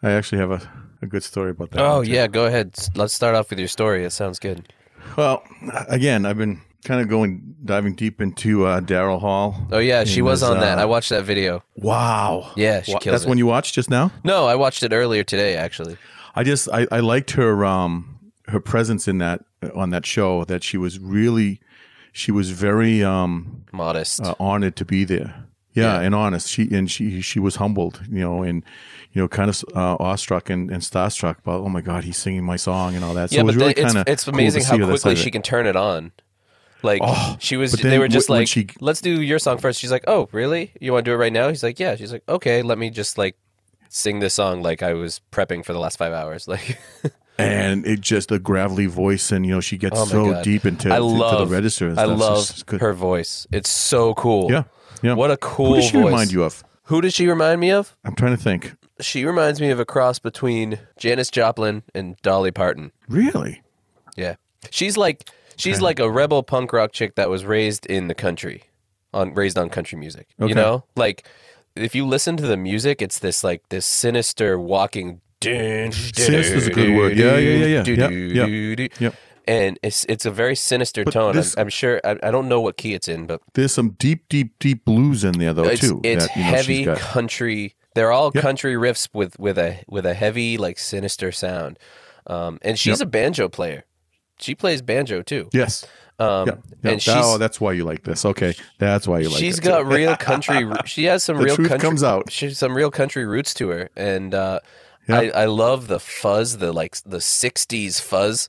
I 0.03 0.11
actually 0.11 0.39
have 0.39 0.51
a, 0.51 0.61
a 1.01 1.07
good 1.07 1.23
story 1.23 1.51
about 1.51 1.71
that. 1.71 1.81
Oh, 1.81 2.01
yeah, 2.01 2.27
go 2.27 2.45
ahead. 2.47 2.75
Let's 2.95 3.13
start 3.13 3.33
off 3.33 3.49
with 3.49 3.59
your 3.59 3.69
story. 3.69 4.03
It 4.03 4.09
sounds 4.09 4.39
good. 4.39 4.73
Well, 5.15 5.41
again, 5.87 6.25
I've 6.25 6.37
been 6.37 6.61
kind 6.85 7.01
of 7.01 7.09
going 7.09 7.55
diving 7.65 7.95
deep 7.95 8.21
into 8.21 8.65
uh, 8.65 8.79
Daryl 8.79 9.19
Hall. 9.19 9.67
Oh 9.71 9.79
yeah, 9.79 10.05
she 10.05 10.21
was 10.21 10.39
his, 10.39 10.49
on 10.49 10.59
that. 10.61 10.77
uh, 10.77 10.81
I 10.81 10.85
watched 10.85 11.09
that 11.09 11.25
video. 11.25 11.63
Wow. 11.75 12.51
Yeah, 12.55 12.81
she 12.81 12.93
kills 12.99 13.03
That's 13.05 13.23
it. 13.25 13.29
when 13.29 13.37
you 13.37 13.45
watched 13.45 13.75
just 13.75 13.89
now. 13.89 14.11
No, 14.23 14.45
I 14.45 14.55
watched 14.55 14.83
it 14.83 14.93
earlier 14.93 15.23
today. 15.23 15.55
Actually, 15.55 15.97
I 16.35 16.43
just 16.43 16.69
I, 16.71 16.87
I 16.91 16.99
liked 17.01 17.31
her 17.31 17.65
um 17.65 18.19
her 18.47 18.59
presence 18.59 19.07
in 19.07 19.17
that 19.17 19.43
on 19.73 19.89
that 19.89 20.05
show. 20.05 20.45
That 20.45 20.63
she 20.63 20.77
was 20.77 20.99
really 20.99 21.59
she 22.13 22.31
was 22.31 22.51
very 22.51 23.03
um 23.03 23.65
modest. 23.73 24.21
uh, 24.21 24.35
honored 24.39 24.75
to 24.77 24.85
be 24.85 25.03
there. 25.03 25.41
Yeah, 25.73 25.99
and 25.99 26.15
honest. 26.15 26.47
She 26.47 26.69
and 26.71 26.89
she 26.89 27.19
she 27.19 27.37
was 27.39 27.57
humbled, 27.57 28.01
you 28.09 28.21
know, 28.21 28.43
and 28.43 28.63
you 29.11 29.21
know, 29.21 29.27
kind 29.27 29.49
of 29.49 29.63
uh, 29.75 29.95
awestruck 29.99 30.49
and, 30.49 30.69
and 30.71 30.81
starstruck 30.81 31.37
But 31.43 31.59
Oh 31.59 31.69
my 31.69 31.81
God, 31.81 32.03
he's 32.03 32.17
singing 32.17 32.43
my 32.43 32.55
song 32.55 32.95
and 32.95 33.03
all 33.03 33.13
that. 33.13 33.29
So 33.29 33.35
yeah, 33.35 33.41
it 33.41 33.45
was 33.45 33.55
but 33.55 33.61
really 33.61 33.73
the- 33.73 33.81
it's 33.81 33.93
kind 33.93 34.07
of 34.07 34.11
it's 34.11 34.27
amazing 34.27 34.63
how 34.63 34.77
quickly 34.77 35.15
she 35.15 35.31
can 35.31 35.41
turn 35.41 35.67
it 35.67 35.75
on. 35.75 36.13
Like 36.83 37.01
Oh, 37.03 37.37
she 37.39 37.57
was, 37.57 37.71
they 37.73 37.97
were 37.99 38.07
just 38.07 38.29
like, 38.29 38.47
she- 38.47 38.67
"Let's 38.79 39.01
do 39.01 39.21
your 39.21 39.39
song 39.39 39.57
first. 39.57 39.79
She's 39.79 39.91
like, 39.91 40.03
"Oh, 40.07 40.29
really? 40.31 40.71
You 40.79 40.93
want 40.93 41.05
to 41.05 41.11
do 41.11 41.13
it 41.15 41.17
right 41.17 41.33
now?" 41.33 41.49
He's 41.49 41.63
like, 41.63 41.79
"Yeah." 41.79 41.95
She's 41.95 42.11
like, 42.13 42.23
"Okay, 42.29 42.61
let 42.61 42.77
me 42.77 42.89
just 42.89 43.17
like 43.17 43.35
sing 43.89 44.19
this 44.19 44.33
song 44.35 44.61
like 44.61 44.83
I 44.83 44.93
was 44.93 45.21
prepping 45.31 45.65
for 45.65 45.73
the 45.73 45.79
last 45.79 45.97
five 45.97 46.13
hours." 46.13 46.47
Like, 46.55 46.77
and 47.37 47.85
it 47.85 47.99
just 47.99 48.31
a 48.31 48.39
gravelly 48.39 48.85
voice, 48.85 49.31
and 49.31 49.45
you 49.45 49.51
know, 49.51 49.59
she 49.61 49.77
gets 49.77 49.99
Oh 49.99 50.05
so 50.05 50.31
God. 50.31 50.43
deep 50.43 50.65
into 50.65 50.89
I 50.93 50.99
love 50.99 51.39
to 51.39 51.45
the 51.45 51.51
register. 51.53 51.89
And 51.89 51.99
I. 51.99 52.05
Love 52.05 52.63
her 52.79 52.93
voice. 52.93 53.45
It's 53.51 53.69
so 53.69 54.13
cool. 54.13 54.49
Yeah, 54.51 54.63
yeah. 55.01 55.13
What 55.15 55.31
a 55.31 55.37
cool 55.37 55.69
Who 55.69 55.75
does 55.81 55.85
she 55.85 55.97
voice. 55.97 56.05
remind 56.05 56.31
you 56.31 56.43
of? 56.43 56.63
Who 56.83 57.01
does 57.01 57.13
she 57.13 57.27
remind 57.27 57.59
me 57.59 57.71
of? 57.71 57.93
I'm 58.05 58.15
trying 58.15 58.37
to 58.37 58.41
think. 58.41 58.73
She 59.01 59.25
reminds 59.25 59.59
me 59.59 59.69
of 59.71 59.79
a 59.81 59.85
cross 59.85 60.17
between 60.19 60.79
Janis 60.97 61.29
Joplin 61.29 61.83
and 61.93 62.15
Dolly 62.21 62.51
Parton. 62.51 62.91
Really? 63.09 63.61
Yeah. 64.15 64.35
She's 64.69 64.95
like 64.95 65.29
she's 65.57 65.81
like 65.81 65.99
a 65.99 66.09
rebel 66.09 66.43
punk 66.43 66.73
rock 66.73 66.91
chick 66.91 67.15
that 67.15 67.29
was 67.29 67.45
raised 67.45 67.85
in 67.85 68.07
the 68.07 68.15
country. 68.15 68.63
On 69.13 69.33
raised 69.33 69.57
on 69.57 69.69
country 69.69 69.97
music. 69.97 70.27
Okay. 70.41 70.49
You 70.49 70.55
know? 70.55 70.83
Like 70.95 71.25
if 71.75 71.95
you 71.95 72.05
listen 72.05 72.35
to 72.37 72.45
the 72.47 72.57
music, 72.57 73.01
it's 73.01 73.19
this 73.19 73.43
like 73.43 73.67
this 73.69 73.85
sinister 73.85 74.59
walking 74.59 75.21
Sinister 75.41 76.33
is 76.55 76.67
a 76.67 76.71
good 76.71 76.95
word. 76.95 77.17
Yeah, 77.17 77.37
yeah, 77.37 77.65
yeah, 77.65 77.83
yeah. 77.85 78.09
Yep, 78.09 78.79
yep, 78.79 78.91
yep. 78.99 79.15
And 79.47 79.77
it's 79.83 80.05
it's 80.09 80.25
a 80.25 80.31
very 80.31 80.55
sinister 80.55 81.03
But 81.05 81.11
tone. 81.13 81.35
this- 81.35 81.55
I'm, 81.55 81.63
I'm 81.63 81.69
sure 81.69 82.01
I, 82.03 82.17
I 82.23 82.31
don't 82.31 82.47
know 82.49 82.61
what 82.61 82.77
key 82.77 82.93
it's 82.93 83.07
in, 83.07 83.27
but 83.27 83.41
There's 83.53 83.73
some 83.73 83.91
deep, 83.91 84.27
deep, 84.27 84.57
deep 84.59 84.85
blues 84.85 85.23
in 85.23 85.37
there 85.37 85.53
though 85.53 85.65
it's, 85.65 85.81
too. 85.81 86.01
it's 86.03 86.27
that, 86.27 86.35
you 86.35 86.43
know, 86.43 86.57
she's 86.63 86.85
heavy 86.85 86.99
country. 86.99 87.75
They're 87.93 88.11
all 88.11 88.31
Yep. 88.33 88.41
country 88.41 88.73
riffs 88.73 89.07
with 89.13 89.37
with 89.39 89.57
a 89.59 89.83
with 89.87 90.05
a 90.05 90.13
heavy 90.15 90.57
like 90.57 90.79
sinister 90.79 91.31
sound. 91.31 91.77
Um, 92.27 92.57
and 92.63 92.77
she's 92.79 92.99
Yep. 92.99 93.07
a 93.07 93.09
banjo 93.11 93.47
player. 93.49 93.85
She 94.39 94.55
plays 94.55 94.81
banjo 94.81 95.21
too. 95.21 95.49
Yes. 95.53 95.85
Um, 96.19 96.47
Yeah. 96.47 96.55
yeah. 96.83 96.91
and 96.91 97.05
oh, 97.09 97.37
that's 97.37 97.59
why 97.59 97.73
you 97.73 97.83
like 97.83 98.03
this. 98.03 98.23
Okay, 98.25 98.53
that's 98.77 99.07
why 99.07 99.19
you 99.19 99.29
like. 99.29 99.37
she's 99.39 99.57
it. 99.59 99.63
got 99.63 99.85
real 99.85 100.15
country. 100.29 100.65
She 100.85 101.05
has 101.05 101.23
some 101.23 101.37
real 101.37 101.55
truth 101.55 101.69
country. 101.69 101.87
comes 101.87 102.03
out. 102.03 102.31
She's 102.31 102.57
some 102.57 102.75
real 102.75 102.91
country 102.91 103.25
roots 103.25 103.53
to 103.55 103.69
her, 103.69 103.89
and 103.95 104.33
uh, 104.33 104.59
Yeah. 105.07 105.19
I, 105.19 105.43
I 105.43 105.45
love 105.45 105.87
the 105.87 105.99
fuzz, 105.99 106.57
the 106.57 106.71
like 106.71 106.95
the 107.05 107.17
'60s 107.17 107.99
fuzz 108.01 108.47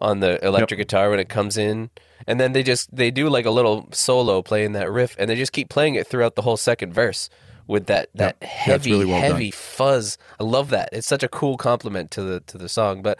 on 0.00 0.20
the 0.20 0.42
electric 0.44 0.78
guitar 0.78 1.10
when 1.10 1.18
it 1.20 1.28
comes 1.28 1.56
in, 1.58 1.90
and 2.26 2.38
then 2.40 2.52
they 2.52 2.62
just 2.62 2.94
they 2.94 3.10
do 3.10 3.28
like 3.28 3.44
a 3.44 3.50
little 3.50 3.88
solo 3.92 4.40
playing 4.42 4.72
that 4.72 4.90
riff, 4.90 5.16
and 5.18 5.28
they 5.28 5.36
just 5.36 5.52
keep 5.52 5.68
playing 5.68 5.96
it 5.96 6.06
throughout 6.06 6.36
the 6.36 6.42
whole 6.42 6.56
second 6.56 6.92
verse 6.94 7.28
with 7.66 7.86
that 7.86 8.08
that 8.14 8.36
Yep. 8.40 8.50
heavy 8.50 8.90
really 8.92 9.04
well 9.06 9.20
done. 9.20 9.30
heavy 9.32 9.50
fuzz. 9.50 10.16
I 10.38 10.44
love 10.44 10.70
that. 10.70 10.88
It's 10.92 11.06
such 11.08 11.22
a 11.24 11.28
cool 11.28 11.56
compliment 11.56 12.10
to 12.12 12.22
the 12.22 12.40
to 12.40 12.56
the 12.58 12.68
song, 12.68 13.02
but. 13.02 13.18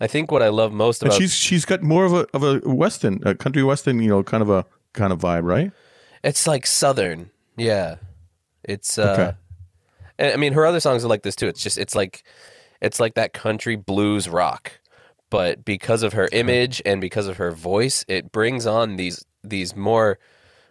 I 0.00 0.06
think 0.06 0.30
what 0.30 0.42
I 0.42 0.48
love 0.48 0.72
most 0.72 1.02
And 1.02 1.08
about 1.10 1.18
she's 1.20 1.32
she's 1.34 1.64
got 1.64 1.82
more 1.82 2.04
of 2.04 2.12
a 2.12 2.26
of 2.34 2.42
a 2.42 2.58
western, 2.68 3.20
a 3.24 3.34
country 3.34 3.62
western, 3.62 4.00
you 4.00 4.08
know, 4.08 4.22
kind 4.22 4.42
of 4.42 4.50
a 4.50 4.64
kind 4.92 5.12
of 5.12 5.20
vibe, 5.20 5.44
right? 5.44 5.72
It's 6.22 6.46
like 6.46 6.66
southern. 6.66 7.30
Yeah. 7.56 7.96
It's 8.64 8.98
uh 8.98 9.12
Okay. 9.12 9.36
and, 10.18 10.32
I 10.32 10.36
mean 10.36 10.52
her 10.52 10.66
other 10.66 10.80
songs 10.80 11.04
are 11.04 11.08
like 11.08 11.22
this 11.22 11.36
too. 11.36 11.46
It's 11.46 11.62
just 11.62 11.78
it's 11.78 11.94
like 11.94 12.24
it's 12.80 13.00
like 13.00 13.14
that 13.14 13.32
country 13.32 13.76
blues 13.76 14.28
rock. 14.28 14.72
But 15.30 15.64
because 15.64 16.02
of 16.02 16.12
her 16.12 16.28
image 16.30 16.80
and 16.86 17.00
because 17.00 17.26
of 17.26 17.38
her 17.38 17.50
voice, 17.50 18.04
it 18.06 18.30
brings 18.32 18.66
on 18.66 18.96
these 18.96 19.24
these 19.42 19.74
more 19.74 20.18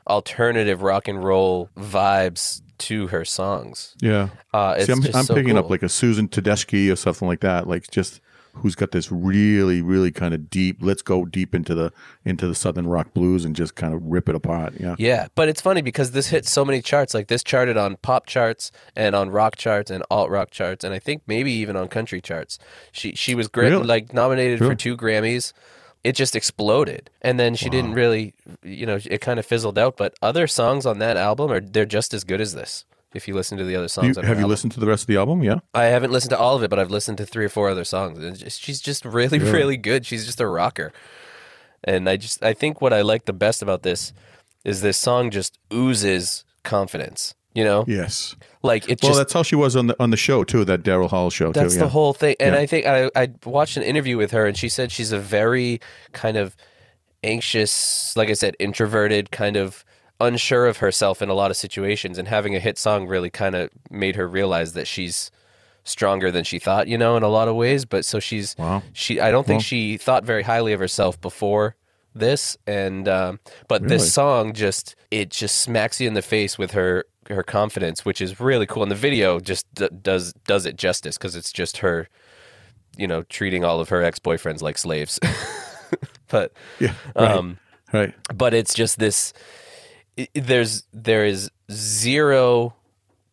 alternative 0.07 0.81
rock 0.81 1.07
and 1.07 1.23
roll 1.23 1.69
vibes 1.75 2.61
to 2.77 3.07
her 3.07 3.25
songs. 3.25 3.95
Yeah. 4.01 4.29
Uh, 4.53 4.75
it's 4.77 4.85
See, 4.85 4.91
I'm, 4.91 5.15
I'm 5.15 5.25
so 5.25 5.33
picking 5.33 5.57
up 5.57 5.69
like 5.69 5.83
a 5.83 5.89
Susan 5.89 6.27
Tedeschi 6.27 6.91
or 6.91 6.95
something 6.95 7.27
like 7.27 7.39
that, 7.41 7.67
like 7.67 7.89
just 7.89 8.21
who's 8.55 8.75
got 8.75 8.91
this 8.91 9.11
really, 9.11 9.81
really 9.81 10.11
kind 10.11 10.33
of 10.33 10.49
deep. 10.49 10.77
Let's 10.81 11.01
go 11.01 11.25
deep 11.25 11.53
into 11.53 11.75
the 11.75 11.91
into 12.23 12.47
the 12.47 12.55
southern 12.55 12.87
rock 12.87 13.13
blues 13.13 13.45
and 13.45 13.55
just 13.55 13.75
kind 13.75 13.93
of 13.93 14.01
rip 14.03 14.27
it 14.29 14.35
apart. 14.35 14.73
Yeah. 14.79 14.95
Yeah, 14.97 15.27
but 15.35 15.49
it's 15.49 15.61
funny 15.61 15.81
because 15.81 16.11
this 16.11 16.27
hit 16.27 16.45
so 16.45 16.65
many 16.65 16.81
charts. 16.81 17.13
Like 17.13 17.27
this 17.27 17.43
charted 17.43 17.77
on 17.77 17.97
pop 17.97 18.25
charts 18.25 18.71
and 18.95 19.15
on 19.15 19.29
rock 19.29 19.55
charts 19.55 19.91
and 19.91 20.03
alt 20.09 20.29
rock 20.29 20.51
charts, 20.51 20.83
and 20.83 20.93
I 20.93 20.99
think 20.99 21.23
maybe 21.27 21.51
even 21.51 21.75
on 21.75 21.87
country 21.87 22.21
charts. 22.21 22.57
She 22.91 23.13
she 23.13 23.35
was 23.35 23.47
great, 23.47 23.69
Really? 23.71 23.85
like 23.85 24.13
nominated 24.13 24.59
for 24.59 24.75
two 24.75 24.97
Grammys. 24.97 25.53
It 26.03 26.13
just 26.15 26.35
exploded, 26.35 27.09
and 27.23 27.39
then 27.39 27.55
she 27.55 27.67
didn't 27.67 27.93
really, 27.93 28.35
you 28.61 28.85
know, 28.85 28.99
it 29.05 29.21
kind 29.21 29.39
of 29.39 29.45
fizzled 29.45 29.79
out. 29.79 29.97
But 29.97 30.13
other 30.21 30.45
songs 30.45 30.85
on 30.85 30.99
that 30.99 31.17
album 31.17 31.51
are 31.51 31.59
they're 31.59 31.85
just 31.85 32.13
as 32.13 32.23
good 32.23 32.39
as 32.39 32.53
this. 32.53 32.85
If 33.15 33.27
you 33.27 33.33
listen 33.33 33.57
to 33.57 33.63
the 33.63 33.75
other 33.75 33.87
songs, 33.87 34.17
you, 34.17 34.21
have 34.23 34.37
you 34.37 34.41
album. 34.43 34.49
listened 34.49 34.73
to 34.73 34.79
the 34.79 34.87
rest 34.87 35.03
of 35.03 35.07
the 35.07 35.17
album? 35.17 35.41
Yeah. 35.43 35.59
I 35.73 35.85
haven't 35.85 36.11
listened 36.11 36.31
to 36.31 36.37
all 36.37 36.55
of 36.55 36.63
it, 36.63 36.69
but 36.69 36.77
I've 36.79 36.91
listened 36.91 37.17
to 37.19 37.25
three 37.25 37.45
or 37.45 37.49
four 37.49 37.69
other 37.69 37.83
songs. 37.85 38.19
And 38.23 38.37
just, 38.37 38.61
she's 38.61 38.81
just 38.81 39.05
really, 39.05 39.39
really 39.39 39.77
good. 39.77 40.05
She's 40.05 40.25
just 40.25 40.41
a 40.41 40.47
rocker. 40.47 40.91
And 41.83 42.09
I 42.09 42.17
just, 42.17 42.43
I 42.43 42.53
think 42.53 42.81
what 42.81 42.93
I 42.93 43.01
like 43.01 43.25
the 43.25 43.33
best 43.33 43.61
about 43.61 43.83
this 43.83 44.11
is 44.63 44.81
this 44.81 44.97
song 44.97 45.29
just 45.31 45.57
oozes 45.73 46.43
confidence. 46.63 47.33
You 47.53 47.63
know, 47.63 47.85
Yes. 47.87 48.35
like 48.63 48.89
it 48.89 48.99
Well, 49.01 49.11
just. 49.11 49.19
that's 49.19 49.31
how 49.33 49.41
she 49.43 49.55
was 49.55 49.77
on 49.77 49.87
the 49.87 49.95
on 49.97 50.09
the 50.09 50.17
show 50.17 50.43
too. 50.43 50.65
That 50.65 50.83
Daryl 50.83 51.09
Hall 51.09 51.29
show 51.29 51.53
That's 51.53 51.71
too. 51.73 51.79
the 51.79 51.85
yeah. 51.85 51.89
whole 51.91 52.13
thing. 52.13 52.35
And 52.37 52.53
Yeah. 52.53 52.59
I 52.61 52.65
think 52.65 52.85
I, 52.85 53.09
I 53.15 53.29
watched 53.45 53.77
an 53.77 53.83
interview 53.83 54.17
with 54.17 54.31
her, 54.31 54.45
and 54.45 54.57
she 54.57 54.67
said 54.67 54.91
she's 54.91 55.13
a 55.13 55.19
very 55.19 55.79
kind 56.11 56.35
of 56.35 56.53
anxious, 57.23 58.15
like 58.17 58.29
I 58.29 58.33
said, 58.33 58.55
introverted, 58.59 59.31
kind 59.31 59.55
of 59.57 59.85
unsure 60.19 60.65
of 60.67 60.77
herself 60.77 61.21
in 61.21 61.29
a 61.29 61.33
lot 61.33 61.51
of 61.51 61.57
situations. 61.57 62.17
And 62.17 62.27
having 62.27 62.55
a 62.55 62.59
hit 62.59 62.77
song 62.77 63.07
really 63.07 63.29
kind 63.29 63.55
of 63.55 63.69
made 63.89 64.15
her 64.15 64.27
realize 64.27 64.73
that 64.73 64.87
she's 64.87 65.31
stronger 65.83 66.31
than 66.31 66.43
she 66.43 66.57
thought, 66.57 66.87
you 66.87 66.97
know, 66.97 67.15
in 67.17 67.23
a 67.23 67.27
lot 67.27 67.47
of 67.47 67.55
ways. 67.55 67.85
But 67.85 68.05
so 68.05 68.19
she's, 68.19 68.55
Wow. 68.57 68.81
she, 68.93 69.19
I 69.19 69.31
don't 69.31 69.45
think 69.45 69.57
Well- 69.59 69.63
she 69.63 69.97
thought 69.97 70.23
very 70.23 70.43
highly 70.43 70.73
of 70.73 70.79
herself 70.79 71.19
before 71.21 71.75
this. 72.15 72.57
And, 72.65 73.07
um, 73.07 73.39
but 73.67 73.81
Really? 73.81 73.97
this 73.97 74.13
song 74.13 74.53
just, 74.53 74.95
it 75.11 75.29
just 75.29 75.59
smacks 75.59 75.99
you 76.01 76.07
in 76.07 76.13
the 76.13 76.21
face 76.21 76.57
with 76.57 76.71
her, 76.71 77.05
her 77.29 77.43
confidence, 77.43 78.05
which 78.05 78.21
is 78.21 78.39
really 78.39 78.65
cool. 78.65 78.83
And 78.83 78.91
the 78.91 78.95
video 78.95 79.39
just 79.39 79.65
d- 79.75 79.89
does, 80.01 80.33
does 80.47 80.65
it 80.65 80.77
justice 80.77 81.17
because 81.17 81.35
it's 81.35 81.51
just 81.51 81.77
her, 81.77 82.07
you 82.97 83.05
know, 83.07 83.23
treating 83.23 83.63
all 83.65 83.79
of 83.81 83.89
her 83.89 84.01
ex 84.01 84.17
boyfriends 84.19 84.61
like 84.61 84.77
slaves. 84.77 85.19
but, 86.29 86.53
Yeah. 86.79 86.93
Right. 87.15 87.31
um, 87.31 87.57
right. 87.93 88.13
but 88.33 88.53
it's 88.53 88.73
just 88.73 88.97
this. 88.99 89.33
There's 90.33 90.83
there 90.93 91.25
is 91.25 91.49
zero 91.71 92.73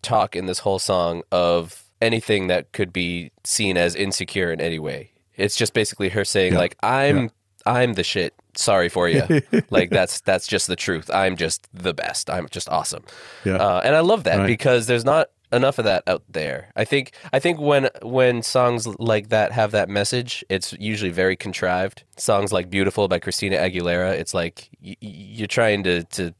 talk 0.03 0.35
in 0.37 0.47
this 0.47 0.61
whole 0.61 0.79
song 0.79 1.23
of 1.31 1.85
anything 2.01 2.49
that 2.49 2.73
could 2.73 2.92
be 2.92 3.31
seen 3.45 3.77
as 3.77 3.95
insecure 3.95 4.51
in 4.53 4.61
any 4.61 4.79
way. 4.79 5.11
It's 5.37 5.57
just 5.57 5.73
basically 5.75 6.09
her 6.11 6.25
saying 6.25 6.55
Yeah. 6.55 6.59
like 6.59 6.77
I'm 6.83 7.25
Yeah. 7.25 7.29
I'm 7.64 7.92
the 7.95 8.03
shit. 8.03 8.35
Sorry 8.57 8.88
for 8.88 9.09
you. 9.09 9.23
like 9.71 9.90
that's 9.90 10.21
that's 10.23 10.47
just 10.49 10.66
the 10.66 10.77
truth. 10.77 11.09
I'm 11.12 11.37
just 11.37 11.68
the 11.73 11.95
best. 11.95 12.29
I'm 12.29 12.49
just 12.51 12.68
awesome. 12.68 13.05
Yeah. 13.45 13.57
Uh, 13.57 13.81
and 13.85 13.95
I 13.95 14.01
love 14.01 14.25
that 14.25 14.38
Right. 14.38 14.47
because 14.47 14.87
there's 14.87 15.05
not 15.05 15.31
enough 15.53 15.79
of 15.79 15.85
that 15.85 16.03
out 16.09 16.23
there. 16.29 16.71
I 16.75 16.85
think 16.85 17.12
I 17.33 17.38
think 17.38 17.61
when 17.61 17.88
when 18.03 18.42
songs 18.42 18.87
like 18.99 19.29
that 19.29 19.53
have 19.53 19.71
that 19.71 19.88
message, 19.88 20.45
it's 20.49 20.73
usually 20.81 21.11
very 21.12 21.37
contrived. 21.37 22.03
Songs 22.16 22.53
like 22.53 22.68
"Beautiful" 22.68 23.07
by 23.07 23.21
Christina 23.21 23.59
Aguilera, 23.59 24.12
it's 24.12 24.35
like 24.35 24.68
y- 24.85 24.97
you're 25.01 25.47
trying 25.47 25.85
to 25.85 26.03
to 26.05 26.35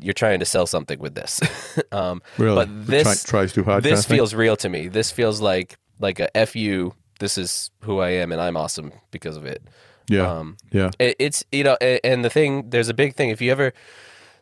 you're 0.00 0.14
trying 0.14 0.38
to 0.40 0.44
sell 0.44 0.66
something 0.66 0.98
with 0.98 1.14
this. 1.14 1.40
um, 1.92 2.22
Really? 2.36 2.54
But 2.54 2.66
Try- 2.66 2.84
this 2.84 3.24
tries 3.24 3.52
too 3.52 3.64
hard 3.64 3.82
kind 3.82 3.92
This 3.92 4.04
of 4.04 4.10
feels 4.10 4.34
real 4.34 4.56
to 4.56 4.68
me. 4.68 4.88
This 4.88 5.10
feels 5.10 5.40
like 5.40 5.76
like 6.00 6.20
a 6.20 6.46
fu. 6.46 6.94
This 7.18 7.36
is 7.36 7.70
who 7.82 7.98
I 7.98 8.10
am, 8.10 8.30
and 8.30 8.40
I'm 8.40 8.56
awesome 8.56 8.92
because 9.10 9.36
of 9.36 9.44
it. 9.44 9.62
Yeah. 10.08 10.30
Um, 10.30 10.56
yeah. 10.70 10.90
it, 10.98 11.16
it's 11.18 11.44
you 11.52 11.64
know, 11.64 11.76
and 11.80 12.24
the 12.24 12.30
thing, 12.30 12.70
there's 12.70 12.88
a 12.88 12.94
big 12.94 13.14
thing. 13.14 13.30
If 13.30 13.40
you 13.40 13.50
ever, 13.50 13.72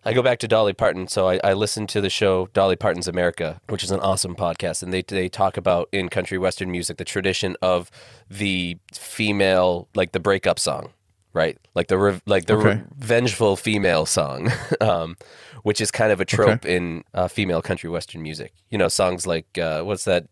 I 0.04 0.12
go 0.12 0.22
back 0.22 0.38
to 0.40 0.48
Dolly 0.48 0.72
Parton, 0.74 1.08
so 1.08 1.28
I, 1.28 1.40
I 1.42 1.52
listen 1.54 1.86
to 1.88 2.00
the 2.00 2.10
show 2.10 2.48
Dolly 2.52 2.76
Parton's 2.76 3.08
America, 3.08 3.60
which 3.68 3.82
is 3.82 3.90
an 3.90 4.00
awesome 4.00 4.36
podcast, 4.36 4.82
and 4.82 4.92
they 4.92 5.02
they 5.02 5.28
talk 5.28 5.56
about 5.56 5.88
in 5.90 6.08
country 6.08 6.38
western 6.38 6.70
music 6.70 6.98
the 6.98 7.04
tradition 7.04 7.56
of 7.62 7.90
the 8.30 8.78
female, 8.92 9.88
like 9.94 10.12
the 10.12 10.20
breakup 10.20 10.58
song, 10.58 10.92
right? 11.36 11.56
Like 11.74 11.86
the 11.88 11.98
re, 11.98 12.20
like 12.26 12.46
the 12.46 12.54
Okay. 12.56 12.82
revengeful 12.98 13.56
female 13.56 14.06
song, 14.06 14.50
um, 14.80 15.16
which 15.62 15.80
is 15.80 15.90
kind 15.92 16.10
of 16.10 16.20
a 16.20 16.24
trope 16.24 16.64
in 16.66 17.04
uh, 17.14 17.28
female 17.28 17.62
country 17.62 17.88
western 17.90 18.22
music. 18.22 18.52
You 18.70 18.78
know, 18.78 18.88
songs 18.88 19.26
like 19.26 19.56
uh, 19.58 19.82
what's 19.82 20.04
that? 20.06 20.26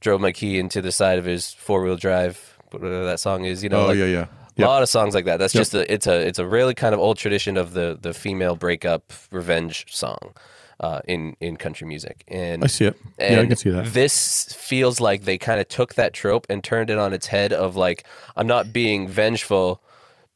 Drove 0.00 0.20
my 0.20 0.30
key 0.30 0.58
into 0.60 0.80
the 0.80 0.92
side 0.92 1.18
of 1.18 1.24
his 1.24 1.52
four 1.52 1.82
wheel 1.82 1.96
drive. 1.96 2.56
Whatever 2.70 3.04
that 3.06 3.18
song 3.18 3.44
is, 3.44 3.62
you 3.64 3.68
know. 3.70 3.82
oh 3.84 3.86
like, 3.86 3.96
yeah. 3.98 4.26
Yeah. 4.56 4.66
a 4.66 4.68
lot 4.68 4.82
of 4.82 4.88
songs 4.88 5.14
like 5.14 5.24
that. 5.24 5.38
That's 5.38 5.54
Yep. 5.54 5.60
just 5.60 5.74
a 5.74 5.92
it's 5.92 6.06
a 6.06 6.20
it's 6.28 6.38
a 6.38 6.46
really 6.46 6.74
kind 6.74 6.94
of 6.94 7.00
old 7.00 7.16
tradition 7.16 7.56
of 7.56 7.72
the 7.72 7.98
the 8.00 8.12
female 8.12 8.54
breakup 8.56 9.12
revenge 9.32 9.86
song 9.88 10.34
uh, 10.80 11.00
in 11.08 11.34
in 11.40 11.56
country 11.56 11.86
music. 11.88 12.22
And 12.28 12.62
I 12.62 12.66
see 12.68 12.84
it. 12.86 12.96
and 13.18 13.34
yeah, 13.36 13.40
I 13.42 13.46
can 13.46 13.56
see 13.56 13.70
that. 13.70 13.86
This 13.92 14.52
feels 14.52 15.00
like 15.00 15.22
they 15.24 15.38
kind 15.38 15.60
of 15.60 15.66
took 15.68 15.94
that 15.94 16.12
trope 16.12 16.46
and 16.50 16.62
turned 16.62 16.90
it 16.90 16.98
on 16.98 17.12
its 17.12 17.26
head 17.28 17.52
of 17.52 17.74
like 17.74 18.04
I'm 18.36 18.46
not 18.46 18.72
being 18.72 19.08
vengeful 19.08 19.80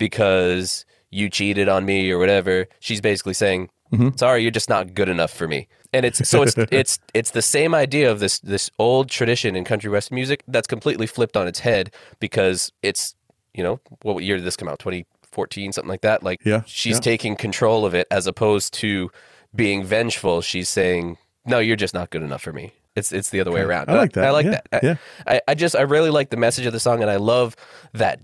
because 0.06 0.84
you 1.10 1.28
cheated 1.30 1.68
on 1.68 1.84
me 1.84 2.10
or 2.10 2.18
whatever. 2.18 2.66
She's 2.80 3.00
basically 3.00 3.34
saying, 3.34 3.70
Mm-hmm. 3.92 4.16
"Sorry, 4.16 4.40
you're 4.40 4.50
just 4.50 4.70
not 4.70 4.94
good 4.94 5.10
enough 5.10 5.30
for 5.30 5.46
me." 5.46 5.68
And 5.92 6.06
it's 6.06 6.26
so 6.26 6.42
it's 6.42 6.54
it's 6.70 6.98
it's 7.12 7.32
the 7.32 7.42
same 7.42 7.74
idea 7.74 8.10
of 8.10 8.20
this 8.20 8.38
this 8.40 8.70
old 8.78 9.10
tradition 9.10 9.54
in 9.54 9.64
country 9.64 9.90
western 9.90 10.14
music 10.14 10.42
that's 10.48 10.66
completely 10.66 11.06
flipped 11.06 11.36
on 11.36 11.46
its 11.46 11.58
head 11.60 11.92
because 12.18 12.72
it's 12.82 13.14
you 13.52 13.62
know 13.62 13.80
what 14.00 14.24
year 14.24 14.36
did 14.38 14.46
this 14.46 14.56
come 14.56 14.66
out 14.68 14.78
2014 14.78 15.72
something 15.72 15.90
like 15.90 16.00
that 16.00 16.22
like 16.22 16.40
Yeah, 16.42 16.62
she's 16.64 16.96
yeah. 16.96 17.00
taking 17.00 17.36
control 17.36 17.84
of 17.84 17.94
it 17.94 18.06
as 18.10 18.26
opposed 18.26 18.72
to 18.80 19.10
being 19.54 19.84
vengeful 19.84 20.40
she's 20.40 20.70
saying 20.70 21.18
no 21.44 21.58
you're 21.58 21.76
just 21.76 21.92
not 21.92 22.08
good 22.08 22.22
enough 22.22 22.40
for 22.40 22.54
me 22.54 22.72
it's 22.96 23.12
it's 23.12 23.28
the 23.28 23.40
other 23.40 23.52
way 23.52 23.60
around 23.60 23.90
I 23.90 23.96
like 23.98 24.12
that. 24.14 24.24
i 24.24 24.30
like 24.30 24.46
Yeah, 24.46 24.50
that 24.52 24.66
I, 24.72 24.80
yeah. 24.86 24.96
I, 25.26 25.40
I 25.48 25.54
just 25.54 25.76
i 25.76 25.82
really 25.82 26.08
like 26.08 26.30
the 26.30 26.38
message 26.38 26.64
of 26.64 26.72
the 26.72 26.80
song 26.80 27.02
and 27.02 27.10
i 27.10 27.16
love 27.16 27.56
that 27.92 28.20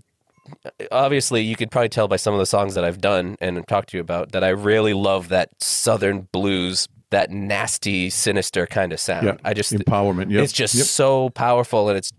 obviously 0.90 1.42
you 1.42 1.56
could 1.56 1.70
probably 1.70 1.88
tell 1.88 2.08
by 2.08 2.16
some 2.16 2.34
of 2.34 2.40
the 2.40 2.46
songs 2.46 2.74
that 2.74 2.84
i've 2.84 3.00
done 3.00 3.36
and 3.40 3.66
talked 3.68 3.90
to 3.90 3.96
you 3.96 4.00
about 4.00 4.32
that 4.32 4.42
i 4.44 4.48
really 4.48 4.94
love 4.94 5.28
that 5.28 5.50
southern 5.62 6.22
blues 6.32 6.88
that 7.10 7.30
nasty 7.30 8.10
sinister 8.10 8.66
kind 8.66 8.92
of 8.92 9.00
sound 9.00 9.26
Yeah. 9.26 9.36
i 9.44 9.54
just 9.54 9.72
Empowerment. 9.72 10.30
Yep. 10.30 10.44
it's 10.44 10.52
just 10.52 10.74
Yep. 10.74 10.86
so 10.86 11.30
powerful 11.30 11.88
and 11.88 11.96
it's 11.98 12.12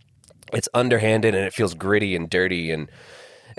it's 0.54 0.68
underhanded 0.74 1.36
and 1.36 1.46
it 1.46 1.54
feels 1.54 1.74
gritty 1.74 2.16
and 2.16 2.30
dirty 2.30 2.72
and 2.72 2.90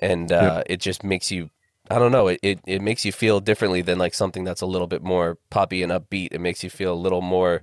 and 0.00 0.32
uh, 0.32 0.62
it 0.66 0.80
just 0.80 1.04
makes 1.04 1.30
you 1.30 1.50
I 1.90 1.98
don't 1.98 2.12
know 2.12 2.28
it, 2.28 2.40
it 2.42 2.60
it 2.66 2.80
makes 2.82 3.04
you 3.04 3.12
feel 3.12 3.40
differently 3.40 3.82
than 3.82 3.98
like 3.98 4.14
something 4.14 4.44
that's 4.44 4.60
a 4.60 4.66
little 4.66 4.86
bit 4.86 5.02
more 5.02 5.38
poppy 5.50 5.82
and 5.82 5.90
upbeat. 5.92 6.28
It 6.32 6.40
makes 6.40 6.62
you 6.64 6.70
feel 6.70 6.92
a 6.92 7.02
little 7.04 7.20
more 7.20 7.62